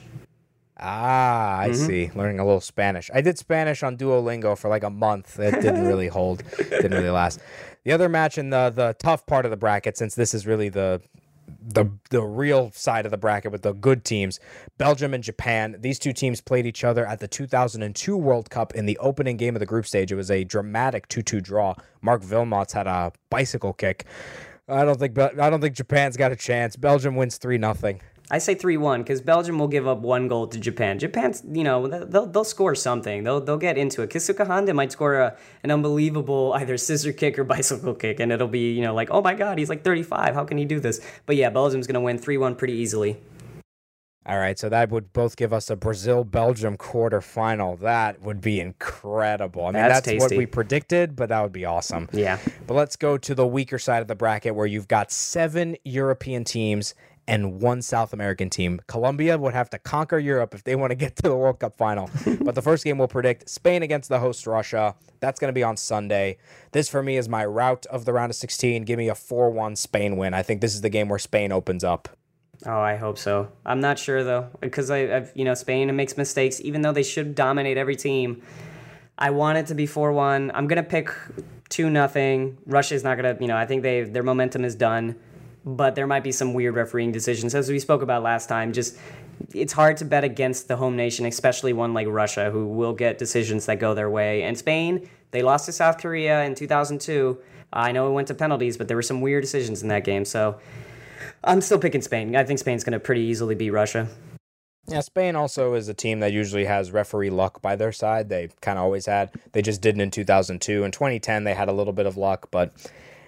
Ah, 0.78 1.60
I 1.60 1.70
mm-hmm. 1.70 1.86
see. 1.86 2.12
Learning 2.16 2.40
a 2.40 2.46
little 2.46 2.62
Spanish. 2.62 3.10
I 3.14 3.22
did 3.22 3.38
Spanish 3.38 3.82
on 3.82 3.98
Duolingo 3.98 4.58
for 4.58 4.70
like 4.70 4.84
a 4.84 4.90
month. 4.90 5.40
It 5.40 5.62
didn't 5.62 5.88
really 5.88 6.08
hold. 6.08 6.44
Didn't 6.58 6.92
really 6.92 7.10
last. 7.10 7.40
The 7.84 7.92
other 7.92 8.10
match 8.10 8.38
in 8.38 8.50
the 8.50 8.72
the 8.76 8.96
tough 9.00 9.26
part 9.26 9.46
of 9.46 9.52
the 9.52 9.58
bracket, 9.58 9.98
since 9.98 10.16
this 10.16 10.34
is 10.34 10.46
really 10.46 10.70
the 10.70 11.02
the 11.62 11.86
the 12.10 12.22
real 12.22 12.72
side 12.72 13.06
of 13.06 13.12
the 13.12 13.18
bracket 13.18 13.52
with 13.52 13.62
the 13.62 13.74
good 13.74 14.04
teams, 14.04 14.40
Belgium 14.78 15.14
and 15.14 15.24
Japan. 15.24 15.78
These 15.80 16.00
two 16.00 16.14
teams 16.14 16.42
played 16.42 16.66
each 16.66 16.84
other 16.84 17.06
at 17.06 17.20
the 17.20 17.28
2002 17.28 18.18
World 18.18 18.50
Cup 18.50 18.74
in 18.74 18.86
the 18.86 18.98
opening 18.98 19.38
game 19.38 19.56
of 19.56 19.60
the 19.60 19.66
group 19.66 19.86
stage. 19.86 20.12
It 20.12 20.16
was 20.16 20.32
a 20.32 20.44
dramatic 20.44 21.08
2-2 21.08 21.42
draw. 21.42 21.76
Marc 22.02 22.22
Wilmots 22.24 22.74
had 22.74 22.88
a 22.88 23.12
bicycle 23.30 23.74
kick. 23.74 24.06
I 24.68 24.84
don't 24.84 25.00
think 25.00 25.18
I 25.18 25.50
don't 25.50 25.62
think 25.62 25.76
Japan's 25.76 26.18
got 26.18 26.32
a 26.32 26.36
chance. 26.36 26.76
Belgium 26.76 27.16
wins 27.16 27.38
3 27.38 27.58
nothing. 27.58 28.02
I 28.32 28.40
say 28.40 28.56
three 28.56 28.78
one 28.78 29.04
because 29.04 29.22
Belgium 29.22 29.60
will 29.60 29.68
give 29.68 29.88
up 29.88 30.00
one 30.00 30.28
goal 30.28 30.48
to 30.48 30.60
Japan. 30.60 30.98
Japan's, 30.98 31.44
you 31.50 31.64
know, 31.64 31.88
they'll 31.88 32.26
they'll 32.26 32.44
score 32.44 32.74
something. 32.74 33.24
They'll 33.24 33.40
they'll 33.40 33.58
get 33.58 33.78
into 33.78 34.02
it. 34.02 34.10
Keisuke 34.10 34.46
Honda 34.48 34.74
might 34.74 34.92
score 34.92 35.16
a, 35.16 35.38
an 35.64 35.72
unbelievable 35.72 36.54
either 36.58 36.78
scissor 36.78 37.14
kick 37.14 37.38
or 37.38 37.44
bicycle 37.44 37.94
kick, 37.94 38.20
and 38.20 38.32
it'll 38.32 38.48
be 38.48 38.74
you 38.74 38.82
know 38.82 38.94
like 38.94 39.10
oh 39.12 39.22
my 39.22 39.36
god 39.36 39.58
he's 39.58 39.70
like 39.70 39.84
35. 39.84 40.34
How 40.34 40.44
can 40.44 40.58
he 40.58 40.66
do 40.66 40.80
this? 40.80 41.02
But 41.26 41.36
yeah, 41.36 41.50
Belgium's 41.50 41.88
gonna 41.88 42.02
win 42.02 42.18
three 42.18 42.38
one 42.38 42.56
pretty 42.56 42.74
easily. 42.74 43.18
All 44.28 44.40
right, 44.40 44.58
so 44.58 44.70
that 44.70 44.90
would 44.90 45.14
both 45.14 45.36
give 45.36 45.54
us 45.54 45.70
a 45.70 45.76
Brazil 45.76 46.24
Belgium 46.24 46.78
quarterfinal. 46.78 47.80
That 47.82 48.24
would 48.24 48.42
be 48.42 48.60
incredible. 48.60 49.66
I 49.68 49.72
mean, 49.72 49.74
that's, 49.74 50.08
that's 50.08 50.20
what 50.20 50.36
we 50.36 50.48
predicted, 50.48 51.16
but 51.16 51.30
that 51.30 51.44
would 51.44 51.52
be 51.52 51.66
awesome. 51.66 52.10
Yeah. 52.12 52.40
But 52.66 52.74
let's 52.74 52.96
go 52.96 53.20
to 53.20 53.36
the 53.36 53.46
weaker 53.46 53.78
side 53.78 54.02
of 54.02 54.08
the 54.08 54.16
bracket 54.16 54.56
where 54.56 54.66
you've 54.66 54.88
got 54.88 55.12
seven 55.12 55.78
European 55.84 56.44
teams 56.44 56.96
and 57.28 57.62
one 57.62 57.82
South 57.82 58.14
American 58.14 58.50
team. 58.50 58.80
Colombia 58.88 59.38
would 59.38 59.54
have 59.54 59.70
to 59.72 59.80
conquer 59.80 60.20
Europe 60.20 60.54
if 60.54 60.64
they 60.64 60.76
want 60.76 60.92
to 60.92 60.96
get 60.96 61.16
to 61.18 61.24
the 61.24 61.36
World 61.36 61.60
Cup 61.60 61.76
final. 61.76 62.10
but 62.42 62.56
the 62.56 62.62
first 62.62 62.84
game 62.84 62.98
we'll 62.98 63.08
predict 63.08 63.50
Spain 63.50 63.84
against 63.84 64.10
the 64.10 64.20
host 64.20 64.46
Russia. 64.46 64.96
That's 65.20 65.40
going 65.40 65.50
to 65.50 65.54
be 65.54 65.64
on 65.64 65.78
Sunday. 65.78 66.38
This 66.72 66.90
for 66.90 67.02
me 67.02 67.18
is 67.18 67.28
my 67.28 67.46
route 67.46 67.86
of 67.88 68.06
the 68.06 68.14
round 68.14 68.32
of 68.32 68.36
16. 68.36 68.84
Give 68.84 68.98
me 68.98 69.10
a 69.10 69.16
4 69.16 69.50
1 69.50 69.76
Spain 69.76 70.18
win. 70.18 70.34
I 70.34 70.44
think 70.44 70.62
this 70.62 70.76
is 70.76 70.82
the 70.82 70.90
game 70.90 71.10
where 71.10 71.20
Spain 71.20 71.52
opens 71.52 71.84
up. 71.84 72.10
Oh, 72.66 72.80
I 72.80 72.96
hope 72.96 73.18
so. 73.18 73.52
I'm 73.66 73.80
not 73.80 74.00
sure 74.00 74.24
though, 74.24 74.50
because 74.62 74.90
I, 74.90 75.00
have 75.00 75.32
you 75.36 75.44
know, 75.44 75.54
Spain 75.54 75.94
makes 75.96 76.18
mistakes, 76.18 76.62
even 76.62 76.82
though 76.82 76.94
they 76.94 77.04
should 77.04 77.36
dominate 77.36 77.78
every 77.78 77.96
team. 77.96 78.42
I 79.18 79.30
want 79.32 79.58
it 79.58 79.68
to 79.68 79.76
be 79.76 79.86
four 79.86 80.12
one. 80.12 80.52
I'm 80.54 80.68
gonna 80.68 80.84
pick 80.84 81.10
two 81.70 81.90
nothing. 81.90 82.58
Russia's 82.66 83.04
not 83.04 83.16
gonna, 83.16 83.38
you 83.40 83.48
know, 83.48 83.58
I 83.58 83.66
think 83.66 83.84
they 83.84 84.04
their 84.04 84.24
momentum 84.24 84.66
is 84.66 84.76
done, 84.76 85.16
but 85.66 85.96
there 85.96 86.06
might 86.06 86.24
be 86.24 86.32
some 86.32 86.54
weird 86.54 86.76
refereeing 86.76 87.12
decisions 87.12 87.56
as 87.56 87.70
we 87.70 87.80
spoke 87.80 88.04
about 88.04 88.22
last 88.22 88.48
time. 88.48 88.72
Just 88.72 88.98
it's 89.54 89.74
hard 89.74 89.98
to 89.98 90.06
bet 90.06 90.24
against 90.24 90.68
the 90.68 90.78
home 90.78 90.96
nation, 90.96 91.26
especially 91.26 91.74
one 91.74 91.94
like 91.94 92.08
Russia, 92.08 92.52
who 92.52 92.68
will 92.68 92.94
get 92.94 93.18
decisions 93.18 93.66
that 93.66 93.80
go 93.80 93.94
their 93.96 94.10
way. 94.10 94.44
And 94.44 94.58
Spain, 94.58 95.10
they 95.32 95.42
lost 95.42 95.66
to 95.66 95.72
South 95.72 95.98
Korea 95.98 96.44
in 96.44 96.54
2002. 96.54 97.38
I 97.74 97.92
know 97.92 98.08
it 98.08 98.12
went 98.12 98.28
to 98.28 98.36
penalties, 98.36 98.78
but 98.78 98.88
there 98.88 98.96
were 98.96 99.02
some 99.02 99.22
weird 99.22 99.44
decisions 99.44 99.82
in 99.82 99.90
that 99.90 100.04
game. 100.04 100.24
So 100.24 100.60
I'm 101.44 101.62
still 101.62 101.80
picking 101.80 102.02
Spain. 102.02 102.36
I 102.36 102.44
think 102.44 102.60
Spain's 102.60 102.84
going 102.84 102.94
to 102.94 103.00
pretty 103.00 103.22
easily 103.22 103.56
beat 103.56 103.72
Russia. 103.72 104.08
Yeah, 104.88 105.02
Spain 105.02 105.36
also 105.36 105.74
is 105.74 105.90
a 105.90 105.96
team 105.96 106.20
that 106.20 106.32
usually 106.32 106.66
has 106.66 106.92
referee 106.92 107.32
luck 107.32 107.60
by 107.60 107.76
their 107.76 107.92
side. 107.92 108.30
They 108.30 108.50
kind 108.62 108.78
of 108.78 108.84
always 108.84 109.08
had. 109.08 109.32
They 109.52 109.64
just 109.64 109.82
didn't 109.82 110.02
in 110.02 110.12
2002. 110.12 110.84
In 110.84 110.92
2010, 110.92 111.44
they 111.44 111.56
had 111.56 111.70
a 111.70 111.74
little 111.74 111.92
bit 111.92 112.06
of 112.06 112.18
luck, 112.18 112.50
but 112.52 112.72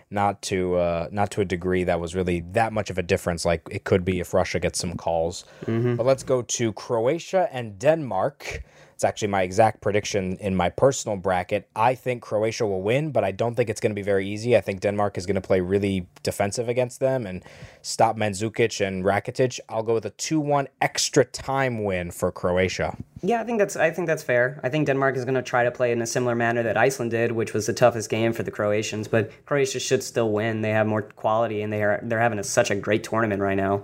not 0.09 0.41
to 0.41 0.75
uh, 0.75 1.07
not 1.11 1.31
to 1.31 1.41
a 1.41 1.45
degree 1.45 1.83
that 1.83 1.99
was 1.99 2.15
really 2.15 2.41
that 2.51 2.71
much 2.73 2.89
of 2.89 2.97
a 2.97 3.03
difference 3.03 3.45
like 3.45 3.67
it 3.69 3.83
could 3.83 4.05
be 4.05 4.19
if 4.19 4.33
Russia 4.33 4.59
gets 4.59 4.79
some 4.79 4.95
calls. 4.95 5.45
Mm-hmm. 5.65 5.95
But 5.95 6.05
let's 6.05 6.23
go 6.23 6.41
to 6.41 6.73
Croatia 6.73 7.49
and 7.51 7.77
Denmark. 7.77 8.63
It's 8.97 9.03
actually 9.03 9.27
my 9.27 9.43
exact 9.43 9.79
prediction 9.79 10.37
in 10.37 10.55
my 10.55 10.69
personal 10.69 11.17
bracket. 11.17 11.69
I 11.75 11.93
think 11.93 12.23
Croatia 12.23 12.65
will 12.65 12.81
win, 12.81 13.11
but 13.11 13.23
I 13.23 13.29
don't 13.29 13.53
think 13.53 13.69
it's 13.69 13.79
going 13.79 13.91
to 13.91 13.95
be 13.95 14.01
very 14.01 14.27
easy. 14.27 14.57
I 14.57 14.61
think 14.61 14.81
Denmark 14.81 15.19
is 15.19 15.27
going 15.27 15.35
to 15.35 15.41
play 15.41 15.61
really 15.61 16.07
defensive 16.23 16.67
against 16.67 16.99
them 16.99 17.27
and 17.27 17.43
stop 17.83 18.17
Mandzukic 18.17 18.83
and 18.83 19.05
Rakitic. 19.05 19.59
I'll 19.69 19.83
go 19.83 19.93
with 19.93 20.07
a 20.07 20.09
2-1 20.09 20.65
extra 20.81 21.23
time 21.25 21.83
win 21.83 22.09
for 22.09 22.31
Croatia. 22.31 22.97
Yeah, 23.21 23.39
I 23.39 23.43
think 23.43 23.59
that's 23.59 23.75
I 23.75 23.91
think 23.91 24.07
that's 24.07 24.23
fair. 24.23 24.59
I 24.63 24.69
think 24.69 24.87
Denmark 24.87 25.15
is 25.15 25.25
going 25.25 25.35
to 25.35 25.43
try 25.43 25.63
to 25.63 25.69
play 25.69 25.91
in 25.91 26.01
a 26.01 26.07
similar 26.07 26.33
manner 26.33 26.63
that 26.63 26.75
Iceland 26.75 27.11
did, 27.11 27.33
which 27.33 27.53
was 27.53 27.67
the 27.67 27.73
toughest 27.73 28.09
game 28.09 28.33
for 28.33 28.41
the 28.41 28.51
Croatians, 28.51 29.07
but 29.07 29.29
Croatia 29.45 29.79
should 29.79 30.01
still 30.01 30.31
win. 30.31 30.61
They 30.63 30.71
have 30.71 30.87
more 30.87 31.03
quality 31.03 31.61
and 31.61 31.71
they 31.71 31.83
are 31.83 31.99
they're 32.01 32.19
having 32.19 32.39
a, 32.39 32.43
such 32.43 32.71
a 32.71 32.75
great 32.75 33.03
tournament 33.03 33.43
right 33.43 33.57
now. 33.57 33.83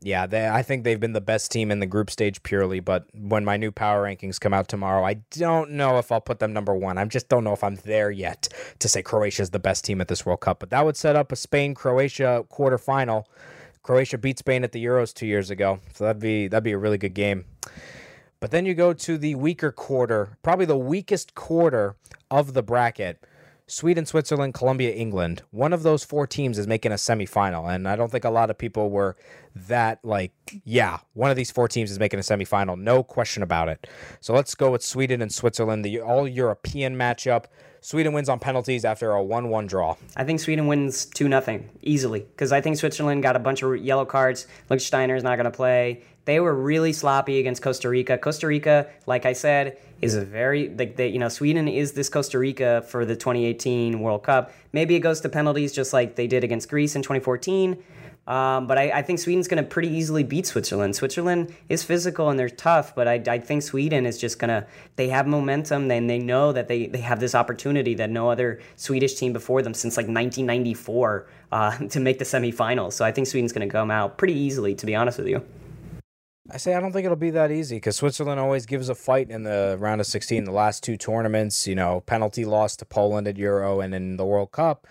Yeah, 0.00 0.26
they, 0.26 0.48
I 0.48 0.62
think 0.62 0.84
they've 0.84 1.00
been 1.00 1.12
the 1.12 1.20
best 1.20 1.50
team 1.50 1.70
in 1.70 1.80
the 1.80 1.86
group 1.86 2.10
stage 2.10 2.42
purely. 2.42 2.80
But 2.80 3.06
when 3.14 3.44
my 3.44 3.56
new 3.56 3.72
power 3.72 4.04
rankings 4.04 4.38
come 4.38 4.54
out 4.54 4.68
tomorrow, 4.68 5.04
I 5.04 5.14
don't 5.32 5.72
know 5.72 5.98
if 5.98 6.12
I'll 6.12 6.20
put 6.20 6.38
them 6.38 6.52
number 6.52 6.74
one. 6.74 6.98
I 6.98 7.04
just 7.06 7.28
don't 7.28 7.42
know 7.42 7.52
if 7.52 7.64
I'm 7.64 7.76
there 7.76 8.10
yet 8.10 8.48
to 8.78 8.88
say 8.88 9.02
Croatia 9.02 9.42
is 9.42 9.50
the 9.50 9.58
best 9.58 9.84
team 9.84 10.00
at 10.00 10.08
this 10.08 10.24
World 10.24 10.40
Cup. 10.40 10.60
But 10.60 10.70
that 10.70 10.84
would 10.84 10.96
set 10.96 11.16
up 11.16 11.32
a 11.32 11.36
Spain 11.36 11.74
Croatia 11.74 12.44
quarterfinal. 12.50 13.24
Croatia 13.82 14.18
beat 14.18 14.38
Spain 14.38 14.64
at 14.64 14.72
the 14.72 14.84
Euros 14.84 15.14
two 15.14 15.26
years 15.26 15.50
ago, 15.50 15.80
so 15.94 16.04
that'd 16.04 16.20
be 16.20 16.46
that'd 16.46 16.62
be 16.62 16.72
a 16.72 16.78
really 16.78 16.98
good 16.98 17.14
game. 17.14 17.46
But 18.40 18.50
then 18.50 18.66
you 18.66 18.74
go 18.74 18.92
to 18.92 19.18
the 19.18 19.34
weaker 19.34 19.72
quarter, 19.72 20.36
probably 20.42 20.66
the 20.66 20.76
weakest 20.76 21.34
quarter 21.34 21.96
of 22.30 22.54
the 22.54 22.62
bracket. 22.62 23.24
Sweden, 23.70 24.06
Switzerland, 24.06 24.54
Colombia, 24.54 24.92
England. 24.92 25.42
One 25.50 25.74
of 25.74 25.82
those 25.82 26.02
four 26.02 26.26
teams 26.26 26.58
is 26.58 26.66
making 26.66 26.90
a 26.90 26.94
semifinal. 26.94 27.72
And 27.72 27.86
I 27.86 27.96
don't 27.96 28.10
think 28.10 28.24
a 28.24 28.30
lot 28.30 28.48
of 28.48 28.56
people 28.56 28.90
were 28.90 29.14
that 29.54 30.02
like, 30.02 30.32
yeah, 30.64 31.00
one 31.12 31.30
of 31.30 31.36
these 31.36 31.50
four 31.50 31.68
teams 31.68 31.90
is 31.90 31.98
making 31.98 32.18
a 32.18 32.22
semifinal. 32.22 32.78
No 32.78 33.02
question 33.02 33.42
about 33.42 33.68
it. 33.68 33.86
So 34.20 34.32
let's 34.32 34.54
go 34.54 34.70
with 34.70 34.82
Sweden 34.82 35.20
and 35.20 35.30
Switzerland, 35.30 35.84
the 35.84 36.00
all 36.00 36.26
European 36.26 36.96
matchup. 36.96 37.44
Sweden 37.82 38.14
wins 38.14 38.30
on 38.30 38.38
penalties 38.38 38.86
after 38.86 39.12
a 39.12 39.22
1 39.22 39.50
1 39.50 39.66
draw. 39.66 39.96
I 40.16 40.24
think 40.24 40.40
Sweden 40.40 40.66
wins 40.66 41.04
2 41.04 41.28
0 41.28 41.60
easily 41.82 42.20
because 42.20 42.52
I 42.52 42.62
think 42.62 42.78
Switzerland 42.78 43.22
got 43.22 43.36
a 43.36 43.38
bunch 43.38 43.62
of 43.62 43.76
yellow 43.76 44.06
cards. 44.06 44.46
Lichtsteiner 44.70 45.16
is 45.16 45.22
not 45.22 45.36
going 45.36 45.44
to 45.44 45.50
play. 45.50 46.02
They 46.28 46.40
were 46.40 46.54
really 46.54 46.92
sloppy 46.92 47.38
against 47.38 47.62
Costa 47.62 47.88
Rica. 47.88 48.18
Costa 48.18 48.46
Rica, 48.46 48.86
like 49.06 49.24
I 49.24 49.32
said, 49.32 49.78
is 50.02 50.14
a 50.14 50.22
very 50.22 50.68
like 50.68 50.94
they 50.94 51.08
you 51.08 51.18
know 51.18 51.30
Sweden 51.30 51.66
is 51.68 51.92
this 51.92 52.10
Costa 52.10 52.38
Rica 52.38 52.84
for 52.86 53.06
the 53.06 53.16
2018 53.16 53.98
World 53.98 54.24
Cup. 54.24 54.52
Maybe 54.74 54.94
it 54.94 55.00
goes 55.00 55.22
to 55.22 55.30
penalties 55.30 55.72
just 55.72 55.94
like 55.94 56.16
they 56.16 56.26
did 56.26 56.44
against 56.44 56.68
Greece 56.68 56.94
in 56.96 57.00
2014. 57.00 57.82
Um, 58.26 58.66
but 58.66 58.76
I, 58.76 58.90
I, 58.90 59.00
think 59.00 59.20
Sweden's 59.20 59.48
going 59.48 59.64
to 59.64 59.66
pretty 59.66 59.88
easily 59.88 60.22
beat 60.22 60.46
Switzerland. 60.46 60.94
Switzerland 60.94 61.54
is 61.70 61.82
physical 61.82 62.28
and 62.28 62.38
they're 62.38 62.50
tough, 62.50 62.94
but 62.94 63.08
I, 63.08 63.22
I 63.26 63.38
think 63.38 63.62
Sweden 63.62 64.04
is 64.04 64.18
just 64.18 64.38
going 64.38 64.50
to, 64.50 64.66
they 64.96 65.08
have 65.08 65.26
momentum 65.26 65.90
and 65.90 66.10
they 66.10 66.18
know 66.18 66.52
that 66.52 66.68
they, 66.68 66.88
they 66.88 67.00
have 67.00 67.20
this 67.20 67.34
opportunity 67.34 67.94
that 67.94 68.10
no 68.10 68.30
other 68.30 68.60
Swedish 68.76 69.14
team 69.14 69.32
before 69.32 69.62
them 69.62 69.72
since 69.72 69.96
like 69.96 70.08
1994 70.08 71.26
uh, 71.52 71.78
to 71.88 72.00
make 72.00 72.18
the 72.18 72.26
semifinals. 72.26 72.92
So 72.92 73.02
I 73.02 73.12
think 73.12 73.28
Sweden's 73.28 73.54
going 73.54 73.66
to 73.66 73.72
come 73.72 73.90
out 73.90 74.18
pretty 74.18 74.34
easily, 74.34 74.74
to 74.74 74.84
be 74.84 74.94
honest 74.94 75.16
with 75.16 75.28
you. 75.28 75.42
I 76.50 76.56
say 76.56 76.74
I 76.74 76.80
don't 76.80 76.92
think 76.92 77.04
it'll 77.04 77.16
be 77.16 77.30
that 77.30 77.50
easy 77.50 77.76
because 77.76 77.96
Switzerland 77.96 78.40
always 78.40 78.64
gives 78.64 78.88
a 78.88 78.94
fight 78.94 79.30
in 79.30 79.42
the 79.42 79.76
round 79.78 80.00
of 80.00 80.06
16. 80.06 80.44
The 80.44 80.50
last 80.50 80.82
two 80.82 80.96
tournaments, 80.96 81.66
you 81.66 81.74
know, 81.74 82.00
penalty 82.06 82.46
loss 82.46 82.74
to 82.76 82.86
Poland 82.86 83.28
at 83.28 83.36
Euro 83.36 83.80
and 83.80 83.94
in 83.94 84.16
the 84.16 84.24
World 84.24 84.50
Cup. 84.52 84.86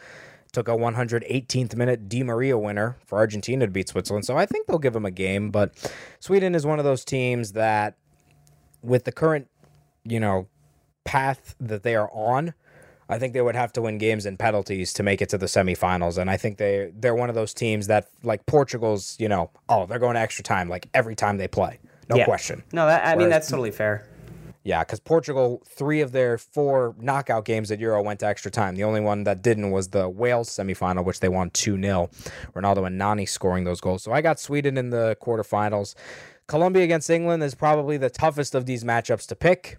Took 0.54 0.68
a 0.68 0.72
118th 0.72 1.76
minute 1.76 2.08
Di 2.08 2.24
Maria 2.24 2.58
winner 2.58 2.98
for 3.06 3.18
Argentina 3.18 3.66
to 3.66 3.72
beat 3.72 3.90
Switzerland. 3.90 4.26
So 4.26 4.38
I 4.38 4.46
think 4.46 4.68
they'll 4.68 4.78
give 4.78 4.94
them 4.94 5.06
a 5.06 5.12
game. 5.12 5.50
But 5.50 5.74
Sweden 6.20 6.56
is 6.56 6.66
one 6.66 6.80
of 6.80 6.86
those 6.86 7.04
teams 7.04 7.54
that, 7.54 7.96
with 8.82 9.04
the 9.04 9.12
current, 9.12 9.50
you 10.04 10.20
know, 10.20 10.48
path 11.06 11.56
that 11.60 11.84
they 11.84 11.96
are 11.96 12.10
on, 12.14 12.54
I 13.10 13.20
think 13.20 13.34
they 13.34 13.42
would 13.42 13.56
have 13.56 13.72
to 13.74 13.82
win 13.82 13.98
games 13.98 14.26
in 14.26 14.38
penalties 14.38 14.94
to 14.94 15.04
make 15.04 15.22
it 15.22 15.30
to 15.30 15.38
the 15.38 15.46
semifinals. 15.46 16.18
And 16.18 16.30
I 16.30 16.38
think 16.38 16.58
they 16.58 16.92
they're 16.94 17.16
one 17.16 17.30
of 17.30 17.36
those 17.36 17.54
teams 17.54 17.88
that 17.88 18.10
like 18.24 18.46
Portugal's, 18.46 19.16
you 19.20 19.30
know, 19.30 19.50
oh, 19.70 19.86
they're 19.86 20.00
going 20.00 20.16
to 20.16 20.20
extra 20.20 20.44
time 20.44 20.70
like 20.70 20.90
every 20.94 21.16
time 21.16 21.38
they 21.38 21.48
play. 21.48 21.80
No 22.10 22.18
yeah. 22.18 22.26
question. 22.26 22.64
No, 22.72 22.86
that, 22.86 23.02
I 23.02 23.06
Whereas, 23.06 23.18
mean 23.18 23.30
that's 23.30 23.50
totally 23.50 23.72
fair. 23.72 24.08
Yeah, 24.64 24.84
because 24.84 25.00
Portugal, 25.00 25.62
three 25.66 26.02
of 26.02 26.12
their 26.12 26.38
four 26.38 26.94
knockout 27.00 27.46
games 27.46 27.72
at 27.72 27.80
Euro 27.80 28.04
went 28.04 28.20
to 28.20 28.26
extra 28.26 28.52
time. 28.52 28.76
The 28.76 28.84
only 28.84 29.00
one 29.00 29.24
that 29.24 29.42
didn't 29.42 29.72
was 29.72 29.90
the 29.90 30.10
Wales 30.10 30.50
semifinal, 30.50 31.06
which 31.06 31.22
they 31.22 31.30
won 31.30 31.52
2 31.52 31.82
0. 31.82 32.10
Ronaldo 32.54 32.86
and 32.86 32.98
Nani 32.98 33.26
scoring 33.26 33.64
those 33.64 33.80
goals. 33.80 34.04
So 34.04 34.12
I 34.12 34.20
got 34.20 34.42
Sweden 34.42 34.78
in 34.78 34.90
the 34.90 35.16
quarterfinals. 35.22 35.96
Colombia 36.48 36.84
against 36.84 37.10
England 37.10 37.44
is 37.44 37.56
probably 37.56 37.96
the 37.96 38.10
toughest 38.10 38.56
of 38.56 38.66
these 38.66 38.84
matchups 38.84 39.26
to 39.28 39.36
pick. 39.36 39.78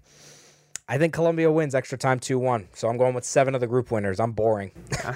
I 0.91 0.97
think 0.97 1.13
Colombia 1.13 1.51
wins 1.51 1.75
extra 1.75 1.99
time 1.99 2.19
2 2.19 2.39
1. 2.39 2.69
So 2.73 2.89
I'm 2.89 2.97
going 2.97 3.13
with 3.15 3.25
seven 3.25 3.55
of 3.55 3.61
the 3.61 3.67
group 3.67 3.91
winners. 3.91 4.19
I'm 4.19 4.33
boring. 4.33 4.71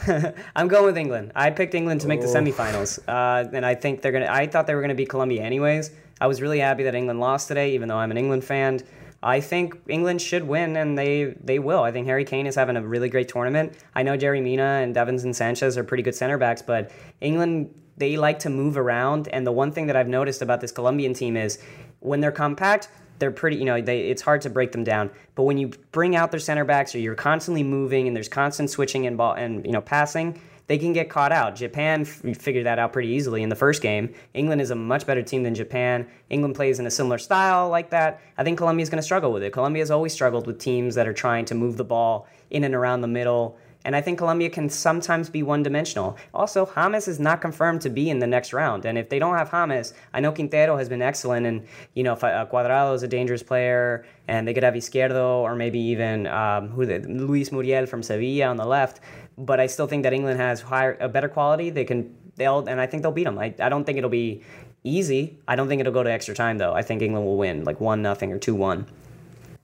I'm 0.56 0.68
going 0.68 0.84
with 0.84 0.98
England. 0.98 1.32
I 1.34 1.48
picked 1.50 1.74
England 1.74 2.02
to 2.02 2.08
make 2.08 2.20
the 2.20 2.26
semifinals. 2.26 2.98
Uh, 3.08 3.48
and 3.54 3.64
I 3.64 3.74
think 3.74 4.02
they're 4.02 4.12
going 4.12 4.24
to, 4.24 4.32
I 4.32 4.46
thought 4.46 4.66
they 4.66 4.74
were 4.74 4.82
going 4.82 4.90
to 4.90 4.94
beat 4.94 5.08
Colombia 5.08 5.42
anyways. 5.42 5.90
I 6.20 6.26
was 6.26 6.42
really 6.42 6.58
happy 6.58 6.82
that 6.82 6.94
England 6.94 7.20
lost 7.20 7.48
today, 7.48 7.74
even 7.74 7.88
though 7.88 7.96
I'm 7.96 8.10
an 8.10 8.18
England 8.18 8.44
fan. 8.44 8.80
I 9.22 9.40
think 9.40 9.80
England 9.88 10.20
should 10.20 10.46
win, 10.46 10.76
and 10.76 10.98
they, 10.98 11.36
they 11.42 11.58
will. 11.58 11.82
I 11.82 11.90
think 11.90 12.06
Harry 12.06 12.24
Kane 12.24 12.46
is 12.46 12.54
having 12.54 12.76
a 12.76 12.82
really 12.82 13.08
great 13.08 13.28
tournament. 13.28 13.72
I 13.94 14.02
know 14.02 14.16
Yerry 14.16 14.42
Mina 14.42 14.80
and 14.82 14.94
Davinson 14.94 15.34
Sanchez 15.34 15.78
are 15.78 15.84
pretty 15.84 16.02
good 16.02 16.14
center 16.14 16.36
backs, 16.36 16.60
but 16.60 16.90
England, 17.20 17.72
they 17.96 18.16
like 18.16 18.40
to 18.40 18.50
move 18.50 18.76
around. 18.76 19.28
And 19.28 19.46
the 19.46 19.52
one 19.52 19.72
thing 19.72 19.86
that 19.86 19.96
I've 19.96 20.08
noticed 20.08 20.42
about 20.42 20.60
this 20.60 20.72
Colombian 20.72 21.14
team 21.14 21.36
is 21.36 21.58
when 22.00 22.20
they're 22.20 22.32
compact, 22.32 22.88
they're 23.22 23.30
pretty, 23.30 23.56
you 23.56 23.64
know, 23.64 23.80
they, 23.80 24.00
it's 24.08 24.20
hard 24.20 24.40
to 24.40 24.50
break 24.50 24.72
them 24.72 24.82
down. 24.82 25.08
But 25.36 25.44
when 25.44 25.56
you 25.56 25.70
bring 25.92 26.16
out 26.16 26.32
their 26.32 26.40
center 26.40 26.64
backs 26.64 26.92
or 26.92 26.98
you're 26.98 27.14
constantly 27.14 27.62
moving 27.62 28.08
and 28.08 28.16
there's 28.16 28.28
constant 28.28 28.68
switching 28.68 29.06
and 29.06 29.16
ball 29.16 29.34
and 29.34 29.64
you 29.64 29.70
know 29.70 29.80
passing, 29.80 30.40
they 30.66 30.76
can 30.76 30.92
get 30.92 31.08
caught 31.08 31.30
out. 31.30 31.54
Japan 31.54 32.00
f- 32.00 32.36
figured 32.36 32.66
that 32.66 32.80
out 32.80 32.92
pretty 32.92 33.10
easily 33.10 33.44
in 33.44 33.48
the 33.48 33.54
first 33.54 33.80
game. 33.80 34.12
England 34.34 34.60
is 34.60 34.72
a 34.72 34.74
much 34.74 35.06
better 35.06 35.22
team 35.22 35.44
than 35.44 35.54
Japan. 35.54 36.04
England 36.30 36.56
plays 36.56 36.80
in 36.80 36.86
a 36.86 36.90
similar 36.90 37.16
style 37.16 37.68
like 37.68 37.90
that. 37.90 38.20
I 38.36 38.42
think 38.42 38.58
Colombia 38.58 38.82
is 38.82 38.90
going 38.90 38.98
to 38.98 39.04
struggle 39.04 39.32
with 39.32 39.44
it. 39.44 39.52
Colombia 39.52 39.82
has 39.82 39.92
always 39.92 40.12
struggled 40.12 40.48
with 40.48 40.58
teams 40.58 40.96
that 40.96 41.06
are 41.06 41.12
trying 41.12 41.44
to 41.44 41.54
move 41.54 41.76
the 41.76 41.84
ball 41.84 42.26
in 42.50 42.64
and 42.64 42.74
around 42.74 43.02
the 43.02 43.08
middle 43.08 43.56
and 43.84 43.96
I 43.96 44.00
think 44.00 44.18
Colombia 44.18 44.48
can 44.50 44.68
sometimes 44.68 45.28
be 45.28 45.42
one 45.42 45.62
dimensional. 45.62 46.16
Also, 46.32 46.68
James 46.74 47.08
is 47.08 47.18
not 47.18 47.40
confirmed 47.40 47.80
to 47.82 47.90
be 47.90 48.10
in 48.10 48.20
the 48.20 48.26
next 48.26 48.52
round. 48.52 48.84
And 48.84 48.96
if 48.96 49.08
they 49.08 49.18
don't 49.18 49.36
have 49.36 49.50
James, 49.50 49.94
I 50.14 50.20
know 50.20 50.32
Quintero 50.32 50.76
has 50.76 50.88
been 50.88 51.02
excellent. 51.02 51.46
And, 51.46 51.66
you 51.94 52.02
know, 52.02 52.12
uh, 52.14 52.46
Cuadrado 52.46 52.94
is 52.94 53.02
a 53.02 53.08
dangerous 53.08 53.42
player. 53.42 54.04
And 54.28 54.46
they 54.46 54.54
could 54.54 54.62
have 54.62 54.74
Izquierdo 54.74 55.38
or 55.38 55.56
maybe 55.56 55.80
even 55.80 56.26
um, 56.28 56.76
Luis 56.76 57.50
Muriel 57.50 57.86
from 57.86 58.02
Sevilla 58.02 58.46
on 58.46 58.56
the 58.56 58.66
left. 58.66 59.00
But 59.36 59.58
I 59.58 59.66
still 59.66 59.86
think 59.86 60.04
that 60.04 60.12
England 60.12 60.38
has 60.38 60.60
higher, 60.60 60.96
a 61.00 61.08
better 61.08 61.28
quality. 61.28 61.70
They 61.70 61.84
can, 61.84 62.14
they'll, 62.36 62.66
and 62.68 62.80
I 62.80 62.86
think 62.86 63.02
they'll 63.02 63.12
beat 63.12 63.24
them. 63.24 63.38
I, 63.38 63.54
I 63.58 63.68
don't 63.68 63.84
think 63.84 63.98
it'll 63.98 64.10
be 64.10 64.42
easy. 64.84 65.38
I 65.48 65.56
don't 65.56 65.68
think 65.68 65.80
it'll 65.80 65.92
go 65.92 66.02
to 66.02 66.10
extra 66.10 66.34
time, 66.34 66.58
though. 66.58 66.72
I 66.72 66.82
think 66.82 67.02
England 67.02 67.26
will 67.26 67.36
win 67.36 67.64
like 67.64 67.80
1 67.80 68.00
nothing 68.02 68.32
or 68.32 68.38
2 68.38 68.54
1. 68.54 68.86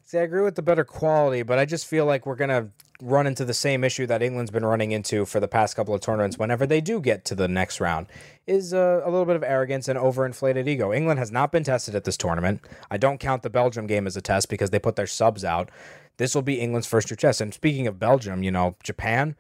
See, 0.04 0.18
I 0.18 0.22
agree 0.22 0.42
with 0.42 0.54
the 0.54 0.62
better 0.62 0.84
quality, 0.84 1.42
but 1.42 1.58
I 1.58 1.66
just 1.66 1.86
feel 1.86 2.06
like 2.06 2.24
we're 2.24 2.34
going 2.34 2.48
to 2.48 2.68
run 3.00 3.26
into 3.26 3.44
the 3.44 3.54
same 3.54 3.84
issue 3.84 4.06
that 4.06 4.22
England's 4.22 4.50
been 4.50 4.64
running 4.64 4.90
into 4.92 5.24
for 5.24 5.38
the 5.38 5.48
past 5.48 5.76
couple 5.76 5.94
of 5.94 6.00
tournaments 6.00 6.38
whenever 6.38 6.66
they 6.66 6.80
do 6.80 7.00
get 7.00 7.24
to 7.26 7.34
the 7.34 7.46
next 7.46 7.80
round 7.80 8.06
is 8.46 8.74
uh, 8.74 9.02
a 9.04 9.10
little 9.10 9.26
bit 9.26 9.36
of 9.36 9.44
arrogance 9.44 9.88
and 9.88 9.98
overinflated 9.98 10.66
ego. 10.66 10.92
England 10.92 11.18
has 11.18 11.30
not 11.30 11.52
been 11.52 11.62
tested 11.62 11.94
at 11.94 12.04
this 12.04 12.16
tournament. 12.16 12.60
I 12.90 12.96
don't 12.96 13.18
count 13.18 13.42
the 13.42 13.50
Belgium 13.50 13.86
game 13.86 14.06
as 14.06 14.16
a 14.16 14.20
test 14.20 14.48
because 14.48 14.70
they 14.70 14.78
put 14.78 14.96
their 14.96 15.06
subs 15.06 15.44
out. 15.44 15.70
This 16.16 16.34
will 16.34 16.42
be 16.42 16.60
England's 16.60 16.88
first 16.88 17.08
true 17.08 17.16
test. 17.16 17.40
And 17.40 17.54
speaking 17.54 17.86
of 17.86 18.00
Belgium, 18.00 18.42
you 18.42 18.50
know, 18.50 18.74
Japan, 18.82 19.36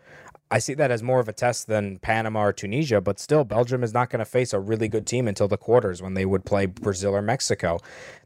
I 0.50 0.60
see 0.60 0.72
that 0.74 0.90
as 0.90 1.02
more 1.02 1.20
of 1.20 1.28
a 1.28 1.32
test 1.32 1.66
than 1.66 1.98
Panama 1.98 2.44
or 2.44 2.52
Tunisia, 2.54 3.02
but 3.02 3.18
still, 3.18 3.44
Belgium 3.44 3.84
is 3.84 3.92
not 3.92 4.08
going 4.08 4.20
to 4.20 4.24
face 4.24 4.54
a 4.54 4.58
really 4.58 4.88
good 4.88 5.06
team 5.06 5.28
until 5.28 5.46
the 5.46 5.58
quarters 5.58 6.00
when 6.00 6.14
they 6.14 6.24
would 6.24 6.46
play 6.46 6.64
Brazil 6.64 7.14
or 7.14 7.20
Mexico. 7.20 7.78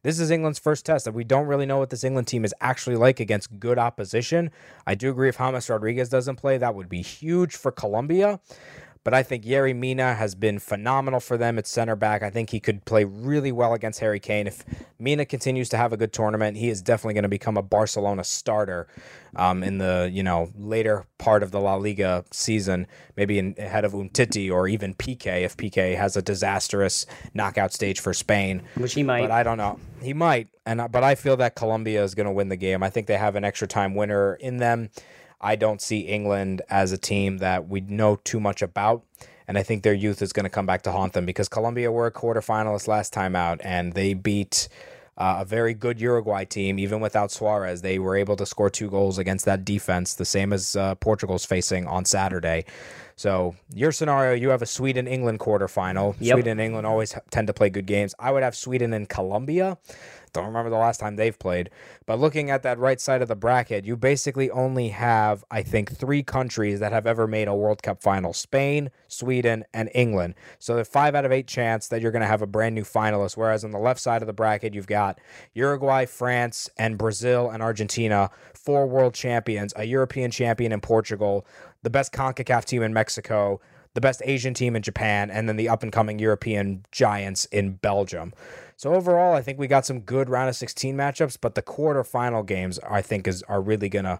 This 0.02 0.20
is 0.20 0.30
England's 0.30 0.60
first 0.60 0.86
test, 0.86 1.08
and 1.08 1.16
we 1.16 1.24
don't 1.24 1.48
really 1.48 1.66
know 1.66 1.78
what 1.78 1.90
this 1.90 2.04
England 2.04 2.28
team 2.28 2.44
is 2.44 2.54
actually 2.60 2.94
like 2.94 3.18
against 3.18 3.58
good 3.58 3.78
opposition. 3.78 4.52
I 4.86 4.94
do 4.94 5.10
agree 5.10 5.30
if 5.30 5.38
James 5.38 5.68
Rodriguez 5.68 6.08
doesn't 6.08 6.36
play, 6.36 6.58
that 6.58 6.76
would 6.76 6.88
be 6.88 7.02
huge 7.02 7.56
for 7.56 7.72
Colombia. 7.72 8.38
But 9.04 9.14
I 9.14 9.22
think 9.22 9.44
Yerry 9.44 9.74
Mina 9.74 10.14
has 10.14 10.34
been 10.36 10.60
phenomenal 10.60 11.18
for 11.18 11.36
them 11.36 11.58
at 11.58 11.66
center 11.66 11.96
back. 11.96 12.22
I 12.22 12.30
think 12.30 12.50
he 12.50 12.60
could 12.60 12.84
play 12.84 13.04
really 13.04 13.50
well 13.50 13.74
against 13.74 13.98
Harry 14.00 14.20
Kane. 14.20 14.46
If 14.46 14.64
Mina 14.98 15.24
continues 15.24 15.68
to 15.70 15.76
have 15.76 15.92
a 15.92 15.96
good 15.96 16.12
tournament, 16.12 16.56
he 16.56 16.68
is 16.68 16.80
definitely 16.80 17.14
going 17.14 17.22
to 17.24 17.28
become 17.28 17.56
a 17.56 17.62
Barcelona 17.62 18.22
starter 18.22 18.86
um, 19.34 19.62
in 19.62 19.78
the 19.78 20.08
you 20.12 20.22
know 20.22 20.50
later 20.56 21.06
part 21.18 21.42
of 21.42 21.50
the 21.50 21.60
La 21.60 21.74
Liga 21.74 22.24
season, 22.30 22.86
maybe 23.16 23.38
in, 23.38 23.54
ahead 23.58 23.84
of 23.84 23.92
Umtiti 23.92 24.52
or 24.52 24.68
even 24.68 24.94
Piqué 24.94 25.42
if 25.42 25.56
Piqué 25.56 25.96
has 25.96 26.16
a 26.16 26.22
disastrous 26.22 27.06
knockout 27.34 27.72
stage 27.72 27.98
for 27.98 28.14
Spain, 28.14 28.62
which 28.76 28.94
he 28.94 29.02
might. 29.02 29.22
But 29.22 29.30
I 29.32 29.42
don't 29.42 29.58
know. 29.58 29.80
He 30.00 30.12
might, 30.12 30.48
and 30.64 30.80
but 30.92 31.02
I 31.02 31.16
feel 31.16 31.36
that 31.38 31.56
Colombia 31.56 32.04
is 32.04 32.14
going 32.14 32.26
to 32.26 32.32
win 32.32 32.48
the 32.48 32.56
game. 32.56 32.82
I 32.82 32.90
think 32.90 33.08
they 33.08 33.16
have 33.16 33.34
an 33.34 33.44
extra 33.44 33.66
time 33.66 33.94
winner 33.94 34.34
in 34.34 34.58
them. 34.58 34.90
I 35.42 35.56
don't 35.56 35.80
see 35.80 36.00
England 36.00 36.62
as 36.68 36.92
a 36.92 36.98
team 36.98 37.38
that 37.38 37.68
we 37.68 37.80
know 37.80 38.16
too 38.16 38.40
much 38.40 38.62
about. 38.62 39.04
And 39.48 39.58
I 39.58 39.62
think 39.62 39.82
their 39.82 39.92
youth 39.92 40.22
is 40.22 40.32
going 40.32 40.44
to 40.44 40.50
come 40.50 40.66
back 40.66 40.82
to 40.82 40.92
haunt 40.92 41.14
them 41.14 41.26
because 41.26 41.48
Colombia 41.48 41.90
were 41.90 42.06
a 42.06 42.12
quarterfinalist 42.12 42.86
last 42.86 43.12
time 43.12 43.34
out 43.34 43.60
and 43.64 43.92
they 43.92 44.14
beat 44.14 44.68
uh, 45.18 45.38
a 45.40 45.44
very 45.44 45.74
good 45.74 46.00
Uruguay 46.00 46.44
team, 46.44 46.78
even 46.78 47.00
without 47.00 47.30
Suarez. 47.30 47.82
They 47.82 47.98
were 47.98 48.16
able 48.16 48.36
to 48.36 48.46
score 48.46 48.70
two 48.70 48.88
goals 48.88 49.18
against 49.18 49.44
that 49.44 49.64
defense, 49.64 50.14
the 50.14 50.24
same 50.24 50.52
as 50.52 50.74
uh, 50.74 50.94
Portugal's 50.96 51.44
facing 51.44 51.86
on 51.86 52.04
Saturday. 52.04 52.64
So, 53.16 53.54
your 53.74 53.92
scenario, 53.92 54.34
you 54.34 54.48
have 54.48 54.62
a 54.62 54.66
Sweden 54.66 55.06
England 55.06 55.38
quarterfinal. 55.38 56.16
Yep. 56.18 56.34
Sweden 56.34 56.52
and 56.52 56.60
England 56.60 56.86
always 56.86 57.14
tend 57.30 57.46
to 57.48 57.52
play 57.52 57.68
good 57.68 57.86
games. 57.86 58.14
I 58.18 58.32
would 58.32 58.42
have 58.42 58.56
Sweden 58.56 58.94
and 58.94 59.08
Colombia. 59.08 59.76
Don't 60.32 60.46
remember 60.46 60.70
the 60.70 60.76
last 60.76 60.98
time 60.98 61.16
they've 61.16 61.38
played. 61.38 61.68
But 62.06 62.18
looking 62.18 62.50
at 62.50 62.62
that 62.62 62.78
right 62.78 63.00
side 63.00 63.20
of 63.20 63.28
the 63.28 63.36
bracket, 63.36 63.84
you 63.84 63.96
basically 63.96 64.50
only 64.50 64.88
have, 64.88 65.44
I 65.50 65.62
think, 65.62 65.94
three 65.94 66.22
countries 66.22 66.80
that 66.80 66.92
have 66.92 67.06
ever 67.06 67.26
made 67.26 67.48
a 67.48 67.54
World 67.54 67.82
Cup 67.82 68.02
final 68.02 68.32
Spain, 68.32 68.90
Sweden, 69.08 69.64
and 69.74 69.90
England. 69.94 70.34
So 70.58 70.76
the 70.76 70.84
five 70.84 71.14
out 71.14 71.24
of 71.24 71.32
eight 71.32 71.46
chance 71.46 71.88
that 71.88 72.00
you're 72.00 72.12
going 72.12 72.22
to 72.22 72.28
have 72.28 72.42
a 72.42 72.46
brand 72.46 72.74
new 72.74 72.84
finalist. 72.84 73.36
Whereas 73.36 73.64
on 73.64 73.72
the 73.72 73.78
left 73.78 74.00
side 74.00 74.22
of 74.22 74.26
the 74.26 74.32
bracket, 74.32 74.74
you've 74.74 74.86
got 74.86 75.20
Uruguay, 75.52 76.06
France, 76.06 76.70
and 76.78 76.96
Brazil 76.96 77.50
and 77.50 77.62
Argentina, 77.62 78.30
four 78.54 78.86
world 78.86 79.14
champions, 79.14 79.74
a 79.76 79.84
European 79.84 80.30
champion 80.30 80.72
in 80.72 80.80
Portugal, 80.80 81.46
the 81.82 81.90
best 81.90 82.12
CONCACAF 82.12 82.64
team 82.64 82.82
in 82.82 82.92
Mexico, 82.94 83.60
the 83.94 84.00
best 84.00 84.22
Asian 84.24 84.54
team 84.54 84.74
in 84.74 84.82
Japan, 84.82 85.30
and 85.30 85.48
then 85.48 85.56
the 85.56 85.68
up 85.68 85.82
and 85.82 85.92
coming 85.92 86.18
European 86.18 86.84
giants 86.92 87.44
in 87.46 87.74
Belgium. 87.74 88.32
So 88.82 88.96
overall, 88.96 89.32
I 89.32 89.42
think 89.42 89.60
we 89.60 89.68
got 89.68 89.86
some 89.86 90.00
good 90.00 90.28
round 90.28 90.48
of 90.48 90.56
16 90.56 90.96
matchups, 90.96 91.38
but 91.40 91.54
the 91.54 91.62
quarterfinal 91.62 92.44
games 92.44 92.80
I 92.80 93.00
think 93.00 93.28
is 93.28 93.44
are 93.44 93.60
really 93.60 93.88
gonna 93.88 94.18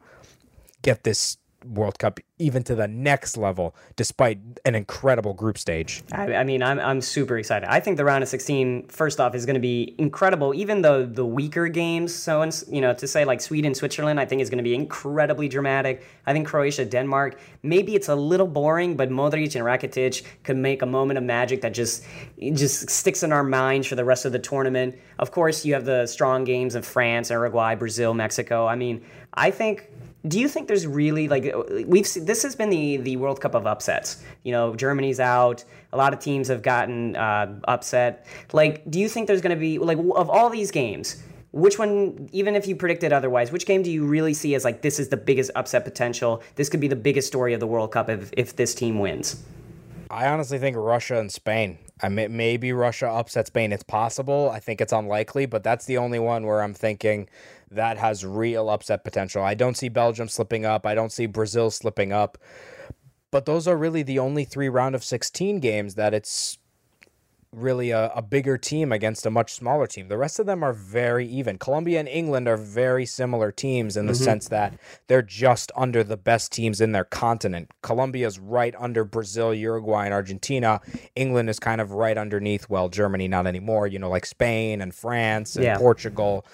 get 0.83 1.03
this 1.03 1.37
World 1.65 1.99
Cup 1.99 2.21
even 2.39 2.63
to 2.65 2.75
the 2.75 2.89
next 2.89 3.37
level, 3.37 3.75
despite 3.95 4.39
an 4.65 4.75
incredible 4.75 5.33
group 5.33 5.57
stage. 5.57 6.03
I, 6.13 6.35
I, 6.35 6.45
mean, 6.45 6.63
I'm, 6.63 6.81
I'm 6.81 7.01
super 7.01 7.39
excited. 7.39 7.69
I 7.69 7.79
think 7.79 7.97
the 7.97 8.05
round 8.05 8.23
of 8.23 8.29
16, 8.29 8.89
first 8.89 9.21
off, 9.21 9.35
is 9.35 9.47
going 9.47 9.55
to 9.55 9.61
be 9.61 9.95
incredible. 9.99 10.53
Even 10.55 10.83
though 10.83 11.07
the 11.07 11.25
weaker 11.25 11.69
games, 11.69 12.13
so 12.15 12.43
you 12.69 12.81
know, 12.81 12.93
to 12.95 13.07
say 13.07 13.25
like 13.25 13.41
Sweden, 13.41 13.75
Switzerland, 13.75 14.19
I 14.19 14.25
think 14.25 14.43
is 14.43 14.51
going 14.51 14.59
to 14.59 14.65
be 14.65 14.75
incredibly 14.75 15.49
dramatic. 15.49 16.05
I 16.27 16.33
think 16.33 16.49
Croatia, 16.49 16.85
Denmark, 16.85 17.39
maybe 17.63 17.95
it's 17.95 18.09
a 18.09 18.15
little 18.15 18.49
boring, 18.49 18.97
but 18.97 19.11
Modric 19.11 19.55
and 19.55 19.65
Rakitic 19.65 20.25
could 20.43 20.57
make 20.57 20.83
a 20.83 20.87
moment 20.87 21.19
of 21.19 21.25
magic 21.25 21.61
that 21.61 21.75
just 21.75 22.05
just 22.53 22.91
sticks 22.91 23.23
in 23.23 23.33
our 23.33 23.45
minds 23.45 23.87
for 23.87 23.95
the 23.95 24.05
rest 24.05 24.25
of 24.25 24.33
the 24.33 24.39
tournament. 24.39 24.97
Of 25.19 25.31
course, 25.31 25.65
you 25.65 25.75
have 25.75 25.85
the 25.85 26.07
strong 26.07 26.45
games 26.45 26.75
of 26.75 26.85
France, 26.85 27.31
Uruguay, 27.31 27.77
Brazil, 27.77 28.15
Mexico. 28.15 28.67
I 28.67 28.75
mean, 28.75 29.05
I 29.35 29.51
think 29.51 29.89
do 30.27 30.39
you 30.39 30.49
think 30.49 30.69
there's 30.69 30.87
really 30.87 31.29
like 31.29 31.53
we've 31.87 32.07
seen, 32.07 32.25
this 32.25 32.43
has 32.43 32.55
been 32.55 32.71
the 32.71 32.99
the 32.99 33.17
World 33.17 33.41
Cup 33.41 33.55
of 33.55 33.67
upsets? 33.67 34.23
You 34.45 34.53
know, 34.53 34.75
Germany's 34.75 35.19
out. 35.19 35.65
A 35.93 35.97
lot 35.97 36.13
of 36.13 36.21
teams 36.21 36.49
have 36.49 36.63
gotten 36.63 37.17
uh, 37.17 37.59
upset. 37.67 38.27
Like, 38.53 38.89
do 38.91 39.01
you 39.01 39.09
think 39.09 39.27
there's 39.27 39.41
going 39.41 39.55
to 39.55 39.61
be 39.61 39.79
like 39.79 39.99
of 39.99 40.31
all 40.31 40.49
these 40.49 40.71
games? 40.71 41.23
Which 41.51 41.79
one, 41.79 42.31
even 42.33 42.55
if 42.55 42.67
you 42.67 42.77
predicted 42.77 43.13
otherwise, 43.13 43.53
which 43.53 43.67
game 43.67 43.83
do 43.83 43.91
you 43.91 44.07
really 44.07 44.33
see 44.33 44.55
as 44.55 44.65
like 44.65 44.81
this 44.81 44.99
is 44.99 45.09
the 45.09 45.19
biggest 45.19 45.51
upset 45.55 45.85
potential? 45.85 46.43
This 46.55 46.69
could 46.69 46.81
be 46.81 46.89
the 46.89 46.97
biggest 46.97 47.27
story 47.27 47.53
of 47.53 47.61
the 47.61 47.67
World 47.67 47.93
Cup 47.93 48.09
if 48.09 48.31
if 48.37 48.57
this 48.57 48.75
team 48.75 49.01
wins. 49.01 49.43
I 50.09 50.27
honestly 50.27 50.59
think 50.59 50.77
Russia 50.77 51.19
and 51.19 51.33
Spain. 51.33 51.79
I 52.03 52.09
mean, 52.09 52.37
maybe 52.37 52.73
Russia 52.73 53.09
upsets 53.09 53.49
Spain. 53.49 53.73
It's 53.73 53.83
possible. 53.83 54.51
I 54.51 54.61
think 54.61 54.81
it's 54.81 54.93
unlikely, 54.93 55.47
but 55.47 55.63
that's 55.63 55.87
the 55.87 55.99
only 55.99 56.19
one 56.19 56.45
where 56.45 56.61
I'm 56.61 56.75
thinking 56.75 57.29
that 57.75 57.99
has 57.99 58.25
real 58.25 58.71
upset 58.71 59.05
potential. 59.05 59.43
I 59.43 59.55
don't 59.55 59.77
see 59.77 59.89
Belgium 59.89 60.29
slipping 60.29 60.65
up. 60.65 60.87
I 60.87 60.95
don't 60.95 61.13
see 61.13 61.27
Brazil 61.27 61.71
slipping 61.71 62.13
up. 62.13 62.39
But 63.31 63.47
those 63.47 63.67
are 63.67 63.77
really 63.77 64.03
the 64.03 64.19
only 64.19 64.45
three 64.45 64.69
round 64.69 64.95
of 64.95 65.03
16 65.03 65.61
games 65.61 65.95
that 65.95 66.13
it's 66.13 66.59
really 67.55 67.91
a, 67.91 68.11
a 68.15 68.23
bigger 68.23 68.57
team 68.57 68.93
against 68.93 69.27
a 69.27 69.31
much 69.31 69.53
smaller 69.53 69.87
team. 69.87 70.09
The 70.09 70.17
rest 70.17 70.39
of 70.39 70.47
them 70.47 70.63
are 70.63 70.73
very 70.73 71.27
even. 71.27 71.59
Colombia 71.59 72.01
and 72.01 72.09
England 72.09 72.49
are 72.49 72.57
very 72.57 73.05
similar 73.05 73.53
teams 73.53 73.97
in 73.97 74.07
the 74.07 74.15
mm-hmm. 74.15 74.25
sense 74.25 74.49
that 74.49 74.75
they're 75.07 75.23
just 75.23 75.71
under 75.77 76.03
the 76.03 76.17
best 76.17 76.51
teams 76.53 76.81
in 76.81 76.93
their 76.93 77.05
continent. 77.05 77.71
Colombia's 77.83 78.39
right 78.39 78.75
under 78.79 79.05
Brazil, 79.05 79.53
Uruguay, 79.53 80.07
and 80.07 80.15
Argentina. 80.15 80.81
England 81.15 81.51
is 81.51 81.59
kind 81.59 81.81
of 81.81 81.93
right 81.93 82.17
underneath, 82.17 82.71
well, 82.71 82.89
Germany 82.89 83.29
not 83.29 83.47
anymore, 83.47 83.87
you 83.87 83.99
know, 83.99 84.11
like 84.11 84.25
Spain 84.25 84.81
and 84.81 84.95
France 84.95 85.57
and 85.57 85.65
yeah. 85.65 85.77
Portugal. 85.77 86.47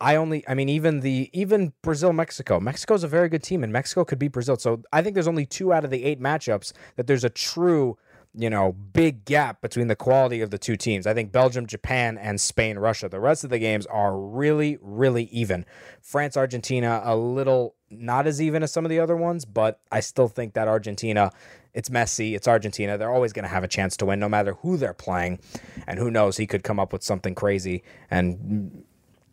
I 0.00 0.16
only 0.16 0.44
I 0.46 0.54
mean 0.54 0.68
even 0.68 1.00
the 1.00 1.30
even 1.32 1.72
Brazil 1.82 2.12
Mexico. 2.12 2.60
Mexico's 2.60 3.02
a 3.04 3.08
very 3.08 3.28
good 3.28 3.42
team 3.42 3.64
and 3.64 3.72
Mexico 3.72 4.04
could 4.04 4.18
beat 4.18 4.32
Brazil. 4.32 4.56
So 4.56 4.82
I 4.92 5.02
think 5.02 5.14
there's 5.14 5.28
only 5.28 5.46
2 5.46 5.72
out 5.72 5.84
of 5.84 5.90
the 5.90 6.04
8 6.04 6.20
matchups 6.20 6.72
that 6.96 7.06
there's 7.06 7.24
a 7.24 7.30
true 7.30 7.96
you 8.38 8.50
know, 8.50 8.72
big 8.72 9.24
gap 9.24 9.62
between 9.62 9.88
the 9.88 9.96
quality 9.96 10.42
of 10.42 10.50
the 10.50 10.58
two 10.58 10.76
teams. 10.76 11.06
I 11.06 11.14
think 11.14 11.32
Belgium, 11.32 11.66
Japan, 11.66 12.18
and 12.18 12.38
Spain, 12.38 12.78
Russia. 12.78 13.08
The 13.08 13.18
rest 13.18 13.44
of 13.44 13.50
the 13.50 13.58
games 13.58 13.86
are 13.86 14.16
really, 14.18 14.76
really 14.82 15.24
even. 15.24 15.64
France, 16.02 16.36
Argentina, 16.36 17.00
a 17.02 17.16
little 17.16 17.76
not 17.88 18.26
as 18.26 18.42
even 18.42 18.62
as 18.62 18.70
some 18.70 18.84
of 18.84 18.90
the 18.90 19.00
other 19.00 19.16
ones, 19.16 19.46
but 19.46 19.80
I 19.90 20.00
still 20.00 20.28
think 20.28 20.52
that 20.52 20.68
Argentina, 20.68 21.30
it's 21.72 21.88
Messi, 21.88 22.36
it's 22.36 22.46
Argentina. 22.46 22.98
They're 22.98 23.12
always 23.12 23.32
going 23.32 23.44
to 23.44 23.48
have 23.48 23.64
a 23.64 23.68
chance 23.68 23.96
to 23.98 24.06
win 24.06 24.20
no 24.20 24.28
matter 24.28 24.54
who 24.54 24.76
they're 24.76 24.92
playing. 24.92 25.38
And 25.86 25.98
who 25.98 26.10
knows, 26.10 26.36
he 26.36 26.46
could 26.46 26.62
come 26.62 26.78
up 26.78 26.92
with 26.92 27.02
something 27.02 27.34
crazy 27.34 27.84
and 28.10 28.84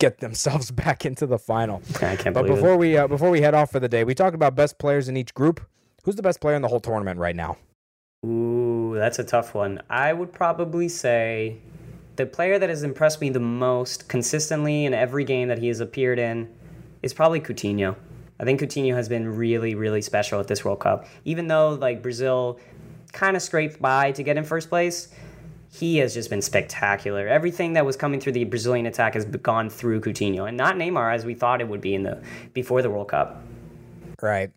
get 0.04 0.20
themselves 0.20 0.70
back 0.84 1.06
into 1.06 1.26
the 1.26 1.40
final. 1.40 1.82
I 2.02 2.16
can't 2.18 2.34
but 2.34 2.46
before 2.46 2.74
it. 2.74 2.78
we 2.78 2.98
uh, 2.98 3.08
before 3.08 3.30
we 3.30 3.42
head 3.42 3.54
off 3.54 3.72
for 3.72 3.80
the 3.80 3.88
day, 3.88 4.04
we 4.04 4.14
talked 4.14 4.36
about 4.36 4.56
best 4.56 4.78
players 4.78 5.08
in 5.08 5.16
each 5.16 5.34
group. 5.34 5.62
Who's 6.04 6.16
the 6.16 6.22
best 6.22 6.42
player 6.42 6.56
in 6.56 6.62
the 6.62 6.68
whole 6.68 6.82
tournament 6.82 7.20
right 7.20 7.36
now? 7.36 7.58
Ooh, 8.26 8.94
that's 8.96 9.20
a 9.20 9.24
tough 9.24 9.56
one. 9.56 9.82
I 9.90 10.12
would 10.12 10.34
probably 10.34 10.90
say 10.90 11.58
the 12.18 12.26
player 12.26 12.60
that 12.60 12.70
has 12.70 12.84
impressed 12.84 13.22
me 13.22 13.30
the 13.30 13.40
most 13.40 14.10
consistently 14.10 14.86
in 14.86 14.94
every 14.94 15.24
game 15.24 15.48
that 15.48 15.60
he 15.60 15.68
has 15.70 15.80
appeared 15.80 16.20
in 16.20 16.50
is 17.02 17.14
probably 17.14 17.40
Coutinho. 17.40 17.96
I 18.40 18.44
think 18.44 18.60
Coutinho 18.60 18.94
has 18.96 19.08
been 19.08 19.38
really, 19.38 19.76
really 19.76 20.02
special 20.02 20.40
at 20.42 20.48
this 20.48 20.66
World 20.66 20.82
Cup. 20.82 21.08
Even 21.24 21.48
though 21.48 21.70
like 21.70 22.02
Brazil 22.02 22.60
kind 23.14 23.38
of 23.38 23.42
scraped 23.42 23.82
by 23.82 24.12
to 24.12 24.24
get 24.24 24.36
in 24.38 24.44
first 24.44 24.68
place, 24.68 25.08
he 25.74 25.98
has 25.98 26.14
just 26.14 26.30
been 26.30 26.42
spectacular. 26.42 27.28
Everything 27.28 27.74
that 27.74 27.84
was 27.84 27.96
coming 27.96 28.20
through 28.20 28.34
the 28.34 28.44
Brazilian 28.44 28.86
attack 28.86 29.16
has 29.16 29.26
gone 29.26 29.72
through 29.72 30.02
Coutinho, 30.02 30.48
and 30.48 30.56
not 30.56 30.76
Neymar 30.76 31.14
as 31.16 31.26
we 31.26 31.34
thought 31.34 31.62
it 31.62 31.68
would 31.68 31.82
be 31.82 31.96
in 31.96 32.04
the 32.04 32.22
before 32.54 32.84
the 32.84 32.92
World 32.92 33.08
Cup. 33.08 33.42
Right. 34.22 34.52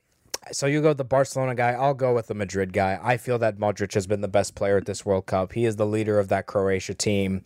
So 0.52 0.66
you 0.66 0.82
go 0.82 0.88
with 0.88 0.98
the 0.98 1.04
Barcelona 1.04 1.54
guy. 1.54 1.72
I'll 1.72 1.94
go 1.94 2.14
with 2.14 2.26
the 2.26 2.34
Madrid 2.34 2.74
guy. 2.74 3.00
I 3.02 3.16
feel 3.16 3.38
that 3.38 3.58
Modric 3.58 3.94
has 3.94 4.06
been 4.06 4.20
the 4.20 4.28
best 4.28 4.54
player 4.54 4.76
at 4.76 4.84
this 4.84 5.06
World 5.06 5.24
Cup. 5.24 5.54
He 5.54 5.64
is 5.64 5.76
the 5.76 5.86
leader 5.86 6.18
of 6.18 6.28
that 6.28 6.46
Croatia 6.46 6.92
team. 6.92 7.42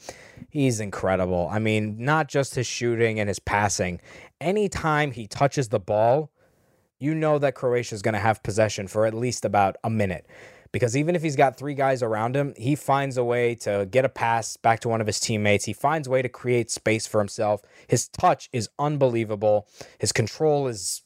He's 0.51 0.81
incredible. 0.81 1.49
I 1.51 1.61
mean, 1.61 1.97
not 1.97 2.29
just 2.29 2.57
his 2.57 2.66
shooting 2.66 3.21
and 3.21 3.29
his 3.29 3.39
passing. 3.39 4.01
Anytime 4.41 5.12
he 5.12 5.29
touches 5.29 5.68
the 5.68 5.81
ball, 5.81 6.31
you 6.99 7.14
know 7.14 7.39
that 7.39 7.55
Croatia 7.55 7.95
is 7.95 8.03
going 8.03 8.14
to 8.14 8.21
have 8.21 8.43
possession 8.43 8.89
for 8.89 9.07
at 9.07 9.14
least 9.14 9.45
about 9.45 9.77
a 9.85 9.89
minute. 9.89 10.27
Because 10.73 10.97
even 10.97 11.16
if 11.16 11.23
he's 11.23 11.37
got 11.37 11.57
three 11.57 11.75
guys 11.75 12.03
around 12.03 12.37
him, 12.37 12.55
he 12.57 12.77
finds 12.77 13.16
a 13.16 13.25
way 13.25 13.55
to 13.57 13.89
get 13.91 14.05
a 14.05 14.09
pass 14.09 14.57
back 14.57 14.81
to 14.81 14.89
one 14.89 15.01
of 15.01 15.07
his 15.07 15.18
teammates. 15.18 15.64
He 15.64 15.73
finds 15.73 16.07
a 16.07 16.11
way 16.11 16.23
to 16.23 16.29
create 16.29 16.71
space 16.71 17.07
for 17.07 17.18
himself. 17.18 17.62
His 17.89 18.09
touch 18.09 18.49
is 18.53 18.68
unbelievable. 18.79 19.66
His 19.99 20.12
control 20.12 20.68
is 20.68 21.03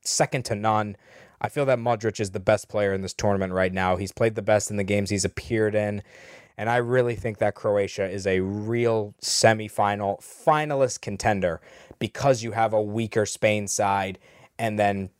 second 0.00 0.44
to 0.46 0.56
none. 0.56 0.96
I 1.40 1.48
feel 1.48 1.66
that 1.66 1.78
Modric 1.78 2.18
is 2.18 2.30
the 2.30 2.40
best 2.40 2.68
player 2.68 2.92
in 2.92 3.02
this 3.02 3.12
tournament 3.12 3.52
right 3.52 3.72
now. 3.72 3.96
He's 3.96 4.12
played 4.12 4.34
the 4.34 4.42
best 4.42 4.70
in 4.70 4.76
the 4.76 4.84
games 4.84 5.10
he's 5.10 5.24
appeared 5.24 5.74
in. 5.74 6.02
And 6.58 6.70
I 6.70 6.76
really 6.76 7.14
think 7.14 7.38
that 7.38 7.54
Croatia 7.54 8.08
is 8.08 8.26
a 8.26 8.40
real 8.40 9.14
semifinal 9.20 10.20
finalist 10.20 11.02
contender 11.02 11.60
because 11.98 12.42
you 12.42 12.52
have 12.52 12.72
a 12.72 12.80
weaker 12.80 13.26
Spain 13.26 13.68
side 13.68 14.18
and 14.58 14.78
then 14.78 15.10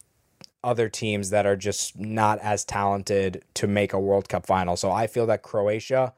other 0.66 0.88
teams 0.88 1.30
that 1.30 1.46
are 1.46 1.56
just 1.56 1.96
not 1.96 2.40
as 2.40 2.64
talented 2.64 3.44
to 3.54 3.68
make 3.68 3.92
a 3.92 4.00
World 4.00 4.28
Cup 4.28 4.44
final. 4.44 4.76
So 4.76 4.90
I 4.90 5.06
feel 5.06 5.24
that 5.26 5.42
Croatia 5.42 6.12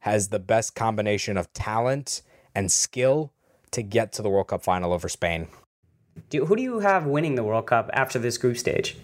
has 0.00 0.28
the 0.28 0.40
best 0.40 0.74
combination 0.74 1.36
of 1.36 1.52
talent 1.52 2.22
and 2.52 2.70
skill 2.70 3.32
to 3.70 3.80
get 3.80 4.12
to 4.14 4.22
the 4.22 4.28
World 4.28 4.48
Cup 4.48 4.64
final 4.64 4.92
over 4.92 5.08
Spain. 5.08 5.46
Do, 6.30 6.44
who 6.44 6.56
do 6.56 6.62
you 6.62 6.80
have 6.80 7.06
winning 7.06 7.36
the 7.36 7.44
World 7.44 7.66
Cup 7.66 7.88
after 7.92 8.18
this 8.18 8.36
group 8.36 8.58
stage? 8.58 8.96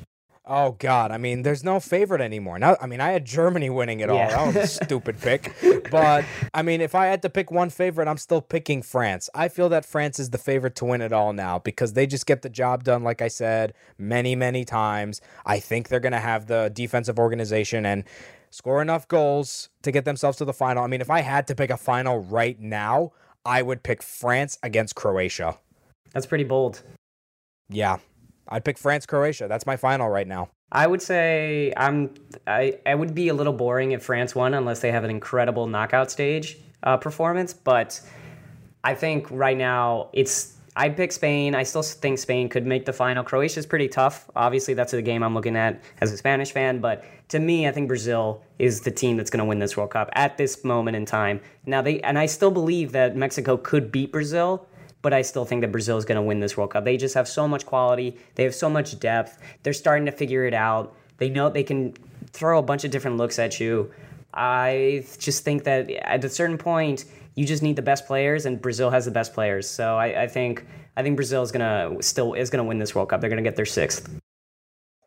Oh 0.51 0.77
God! 0.79 1.11
I 1.11 1.19
mean, 1.19 1.43
there's 1.43 1.63
no 1.63 1.79
favorite 1.79 2.23
anymore. 2.23 2.59
Now, 2.59 2.79
I 2.81 2.87
mean, 2.87 3.03
I 3.03 3.13
had 3.13 3.27
Germany 3.27 3.69
winning 3.69 4.01
it 4.01 4.09
all. 4.09 4.17
Yeah. 4.17 4.31
That 4.31 4.47
was 4.47 4.57
a 4.57 4.67
stupid 4.85 5.21
pick. 5.21 5.55
But 5.91 6.25
I 6.55 6.63
mean, 6.63 6.81
if 6.81 6.95
I 6.95 7.07
had 7.07 7.21
to 7.23 7.29
pick 7.29 7.51
one 7.51 7.69
favorite, 7.69 8.09
I'm 8.09 8.17
still 8.17 8.41
picking 8.41 8.81
France. 8.81 9.29
I 9.35 9.49
feel 9.49 9.69
that 9.69 9.85
France 9.85 10.19
is 10.19 10.31
the 10.31 10.39
favorite 10.39 10.75
to 10.77 10.87
win 10.87 11.03
it 11.03 11.13
all 11.13 11.35
now 11.35 11.59
because 11.59 11.93
they 11.93 12.07
just 12.07 12.25
get 12.25 12.41
the 12.41 12.49
job 12.49 12.83
done. 12.83 13.05
Like 13.05 13.21
I 13.21 13.29
said, 13.29 13.75
many, 13.99 14.35
many 14.35 14.65
times. 14.65 15.21
I 15.45 15.61
think 15.61 15.89
they're 15.89 16.01
gonna 16.01 16.19
have 16.19 16.47
the 16.47 16.71
defensive 16.73 17.19
organization 17.19 17.85
and 17.85 18.05
score 18.49 18.81
enough 18.81 19.07
goals 19.07 19.69
to 19.83 19.93
get 19.93 20.07
themselves 20.07 20.39
to 20.39 20.47
the 20.47 20.55
final. 20.55 20.83
I 20.83 20.87
mean, 20.87 21.03
if 21.03 21.11
I 21.11 21.21
had 21.21 21.47
to 21.49 21.55
pick 21.55 21.69
a 21.69 21.77
final 21.77 22.21
right 22.21 22.59
now, 22.59 23.13
I 23.45 23.61
would 23.61 23.83
pick 23.83 24.03
France 24.03 24.59
against 24.63 24.95
Croatia. 24.95 25.59
That's 26.13 26.27
pretty 26.27 26.45
bold. 26.45 26.83
Yeah, 27.69 27.99
I'd 28.49 28.65
pick 28.65 28.79
France 28.79 29.07
Croatia. 29.07 29.47
That's 29.49 29.67
my 29.67 29.77
final 29.77 30.09
right 30.09 30.27
now. 30.27 30.51
I 30.71 30.87
would 30.87 31.03
say 31.03 31.73
I'm. 31.77 32.15
I 32.47 32.79
I 32.85 32.95
would 32.95 33.15
be 33.15 33.29
a 33.29 33.35
little 33.35 33.53
boring 33.53 33.93
if 33.93 34.03
France 34.03 34.35
won 34.35 34.55
unless 34.55 34.81
they 34.81 34.93
have 34.93 35.05
an 35.05 35.11
incredible 35.11 35.67
knockout 35.67 36.11
stage 36.11 36.59
uh, 36.83 36.97
performance. 36.97 37.53
But 37.55 38.01
I 38.85 38.95
think 38.95 39.31
right 39.31 39.57
now 39.57 40.11
it's. 40.13 40.55
I 40.77 40.91
pick 40.91 41.11
Spain. 41.11 41.57
I 41.57 41.65
still 41.65 41.83
think 41.83 42.19
Spain 42.19 42.49
could 42.49 42.65
make 42.65 42.85
the 42.87 42.93
final. 42.93 43.25
Croatia's 43.25 43.67
pretty 43.67 43.89
tough. 43.89 44.31
Obviously, 44.37 44.75
that's 44.75 44.93
the 44.93 45.03
game 45.03 45.25
I'm 45.25 45.35
looking 45.35 45.57
at 45.57 45.83
as 46.01 46.13
a 46.13 46.17
Spanish 46.17 46.53
fan. 46.53 46.81
But 46.81 47.05
to 47.31 47.41
me, 47.41 47.67
I 47.67 47.73
think 47.73 47.89
Brazil 47.89 48.45
is 48.61 48.83
the 48.83 48.93
team 48.93 49.17
that's 49.17 49.29
going 49.29 49.41
to 49.41 49.45
win 49.45 49.59
this 49.59 49.77
World 49.77 49.91
Cup 49.91 50.09
at 50.13 50.37
this 50.37 50.63
moment 50.63 50.97
in 50.97 51.05
time. 51.05 51.41
Now 51.67 51.83
they 51.83 52.01
and 52.03 52.19
I 52.19 52.27
still 52.27 52.53
believe 52.53 52.93
that 52.93 53.17
Mexico 53.17 53.57
could 53.57 53.91
beat 53.91 54.13
Brazil 54.13 54.68
but 55.03 55.13
I 55.13 55.23
still 55.23 55.45
think 55.45 55.61
that 55.61 55.73
Brazil 55.73 55.97
is 55.97 56.05
going 56.05 56.17
to 56.17 56.23
win 56.23 56.41
this 56.41 56.57
World 56.57 56.71
Cup. 56.71 56.85
They 56.85 56.97
just 56.97 57.15
have 57.15 57.29
so 57.29 57.47
much 57.47 57.67
quality. 57.67 58.17
They 58.35 58.45
have 58.45 58.55
so 58.55 58.69
much 58.69 58.99
depth. 58.99 59.39
They're 59.63 59.73
starting 59.73 60.07
to 60.07 60.13
figure 60.13 60.45
it 60.45 60.55
out. 60.55 60.95
They 61.19 61.29
know 61.29 61.51
they 61.51 61.63
can 61.63 61.95
throw 62.31 62.59
a 62.59 62.63
bunch 62.63 62.85
of 62.85 62.91
different 62.91 63.17
looks 63.17 63.39
at 63.39 63.61
you. 63.61 63.91
I 64.35 65.05
just 65.19 65.45
think 65.45 65.65
that 65.65 65.91
at 65.91 66.25
a 66.25 66.29
certain 66.29 66.59
point, 66.59 67.05
you 67.35 67.47
just 67.47 67.63
need 67.63 67.77
the 67.77 67.83
best 67.83 68.07
players, 68.07 68.47
and 68.47 68.61
Brazil 68.61 68.91
has 68.91 69.05
the 69.05 69.11
best 69.11 69.33
players. 69.33 69.69
So 69.69 69.97
I, 69.97 70.23
I 70.23 70.27
think 70.27 70.67
I 70.97 71.03
think 71.03 71.17
Brazil 71.17 71.43
is 71.43 71.53
gonna 71.53 71.97
still 72.03 72.35
is 72.35 72.51
gonna 72.51 72.65
win 72.65 72.79
this 72.79 72.95
World 72.95 73.09
Cup. 73.09 73.21
They're 73.21 73.31
gonna 73.31 73.43
get 73.43 73.57
their 73.57 73.67
sixth. 73.67 74.09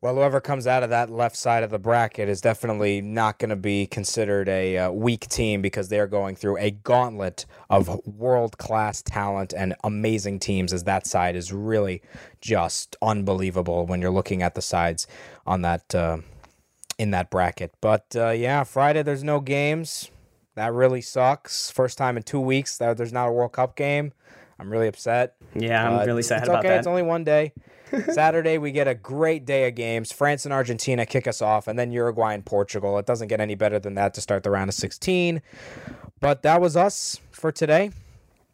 Well, 0.01 0.15
whoever 0.15 0.41
comes 0.41 0.65
out 0.65 0.81
of 0.81 0.89
that 0.89 1.11
left 1.11 1.35
side 1.35 1.61
of 1.61 1.69
the 1.69 1.77
bracket 1.77 2.27
is 2.27 2.41
definitely 2.41 3.01
not 3.01 3.37
going 3.37 3.51
to 3.51 3.55
be 3.55 3.85
considered 3.85 4.49
a 4.49 4.75
uh, 4.79 4.91
weak 4.91 5.29
team 5.29 5.61
because 5.61 5.89
they 5.89 5.99
are 5.99 6.07
going 6.07 6.35
through 6.35 6.57
a 6.57 6.71
gauntlet 6.71 7.45
of 7.69 8.01
world 8.07 8.57
class 8.57 9.03
talent 9.03 9.53
and 9.55 9.75
amazing 9.83 10.39
teams. 10.39 10.73
As 10.73 10.85
that 10.85 11.05
side 11.05 11.35
is 11.35 11.53
really 11.53 12.01
just 12.41 12.95
unbelievable 12.99 13.85
when 13.85 14.01
you're 14.01 14.09
looking 14.09 14.41
at 14.41 14.55
the 14.55 14.61
sides 14.63 15.05
on 15.45 15.61
that 15.61 15.93
uh, 15.93 16.17
in 16.97 17.11
that 17.11 17.29
bracket. 17.29 17.75
But 17.79 18.15
uh, 18.15 18.31
yeah, 18.31 18.63
Friday 18.63 19.03
there's 19.03 19.23
no 19.23 19.39
games. 19.39 20.09
That 20.55 20.73
really 20.73 21.01
sucks. 21.01 21.69
First 21.69 21.99
time 21.99 22.17
in 22.17 22.23
two 22.23 22.39
weeks 22.39 22.75
that 22.79 22.97
there's 22.97 23.13
not 23.13 23.27
a 23.27 23.31
World 23.31 23.51
Cup 23.51 23.75
game. 23.75 24.13
I'm 24.61 24.71
really 24.71 24.87
upset. 24.87 25.35
Yeah, 25.55 25.85
I'm 25.89 25.97
But 25.97 26.07
really 26.07 26.21
sad 26.21 26.39
it's 26.39 26.47
about 26.47 26.59
okay. 26.59 26.69
that. 26.69 26.77
It's 26.79 26.87
okay. 26.87 26.91
It's 26.93 27.01
only 27.01 27.01
one 27.01 27.23
day. 27.23 27.53
Saturday, 28.13 28.57
we 28.59 28.71
get 28.71 28.87
a 28.87 28.93
great 28.93 29.43
day 29.43 29.67
of 29.67 29.73
games. 29.75 30.11
France 30.11 30.45
and 30.45 30.53
Argentina 30.53 31.05
kick 31.05 31.27
us 31.27 31.41
off, 31.41 31.67
and 31.67 31.77
then 31.79 31.91
Uruguay 31.91 32.35
and 32.35 32.45
Portugal. 32.45 32.97
It 32.99 33.05
doesn't 33.07 33.27
get 33.27 33.41
any 33.41 33.55
better 33.55 33.79
than 33.79 33.95
that 33.95 34.13
to 34.13 34.21
start 34.21 34.43
the 34.43 34.51
round 34.51 34.69
of 34.69 34.75
16. 34.75 35.41
But 36.19 36.43
that 36.43 36.61
was 36.61 36.77
us 36.77 37.19
for 37.31 37.51
today. 37.51 37.89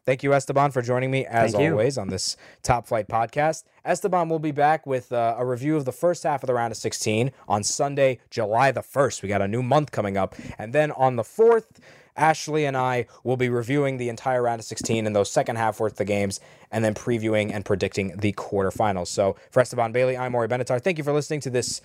Thank 0.05 0.23
you, 0.23 0.33
Esteban, 0.33 0.71
for 0.71 0.81
joining 0.81 1.11
me 1.11 1.25
as 1.25 1.51
Thank 1.51 1.63
you. 1.65 1.71
always 1.71 1.97
on 1.97 2.07
this 2.07 2.37
Top 2.63 2.87
Flight 2.87 3.09
podcast. 3.09 3.65
Esteban 3.83 4.29
will 4.29 4.39
be 4.39 4.51
back 4.51 4.87
with 4.87 5.11
uh, 5.11 5.35
a 5.37 5.45
review 5.45 5.75
of 5.75 5.83
the 5.83 5.91
first 5.91 6.23
half 6.23 6.41
of 6.41 6.47
the 6.47 6.53
round 6.53 6.71
of 6.71 6.77
16 6.77 7.29
on 7.49 7.61
Sunday, 7.63 8.19
July 8.29 8.71
the 8.71 8.79
1st. 8.79 9.21
We 9.21 9.27
got 9.27 9.41
a 9.41 9.47
new 9.49 9.61
month 9.61 9.91
coming 9.91 10.15
up. 10.15 10.33
And 10.57 10.71
then 10.71 10.91
on 10.93 11.17
the 11.17 11.23
4th, 11.23 11.79
Ashley 12.17 12.65
and 12.65 12.75
I 12.75 13.05
will 13.23 13.37
be 13.37 13.49
reviewing 13.49 13.97
the 13.97 14.09
entire 14.09 14.41
round 14.41 14.59
of 14.59 14.65
16 14.65 15.05
and 15.05 15.15
those 15.15 15.31
second 15.31 15.55
half 15.55 15.79
worth 15.79 15.99
of 15.99 16.07
games, 16.07 16.39
and 16.71 16.83
then 16.83 16.93
previewing 16.93 17.51
and 17.53 17.63
predicting 17.63 18.17
the 18.17 18.33
quarterfinals. 18.33 19.07
So 19.07 19.35
for 19.51 19.61
Esteban 19.61 19.91
Bailey, 19.91 20.17
I'm 20.17 20.33
Maury 20.33 20.47
Benatar. 20.47 20.81
Thank 20.81 20.97
you 20.97 21.03
for 21.03 21.13
listening 21.13 21.39
to 21.41 21.49
this 21.49 21.81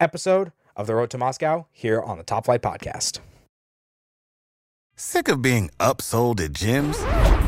episode 0.00 0.52
of 0.74 0.86
The 0.86 0.94
Road 0.94 1.10
to 1.10 1.18
Moscow 1.18 1.66
here 1.70 2.02
on 2.02 2.18
the 2.18 2.24
Top 2.24 2.46
Flight 2.46 2.62
Podcast. 2.62 3.20
Sick 4.96 5.28
of 5.28 5.42
being 5.42 5.70
upsold 5.78 6.40
at 6.40 6.52
gyms? 6.52 7.25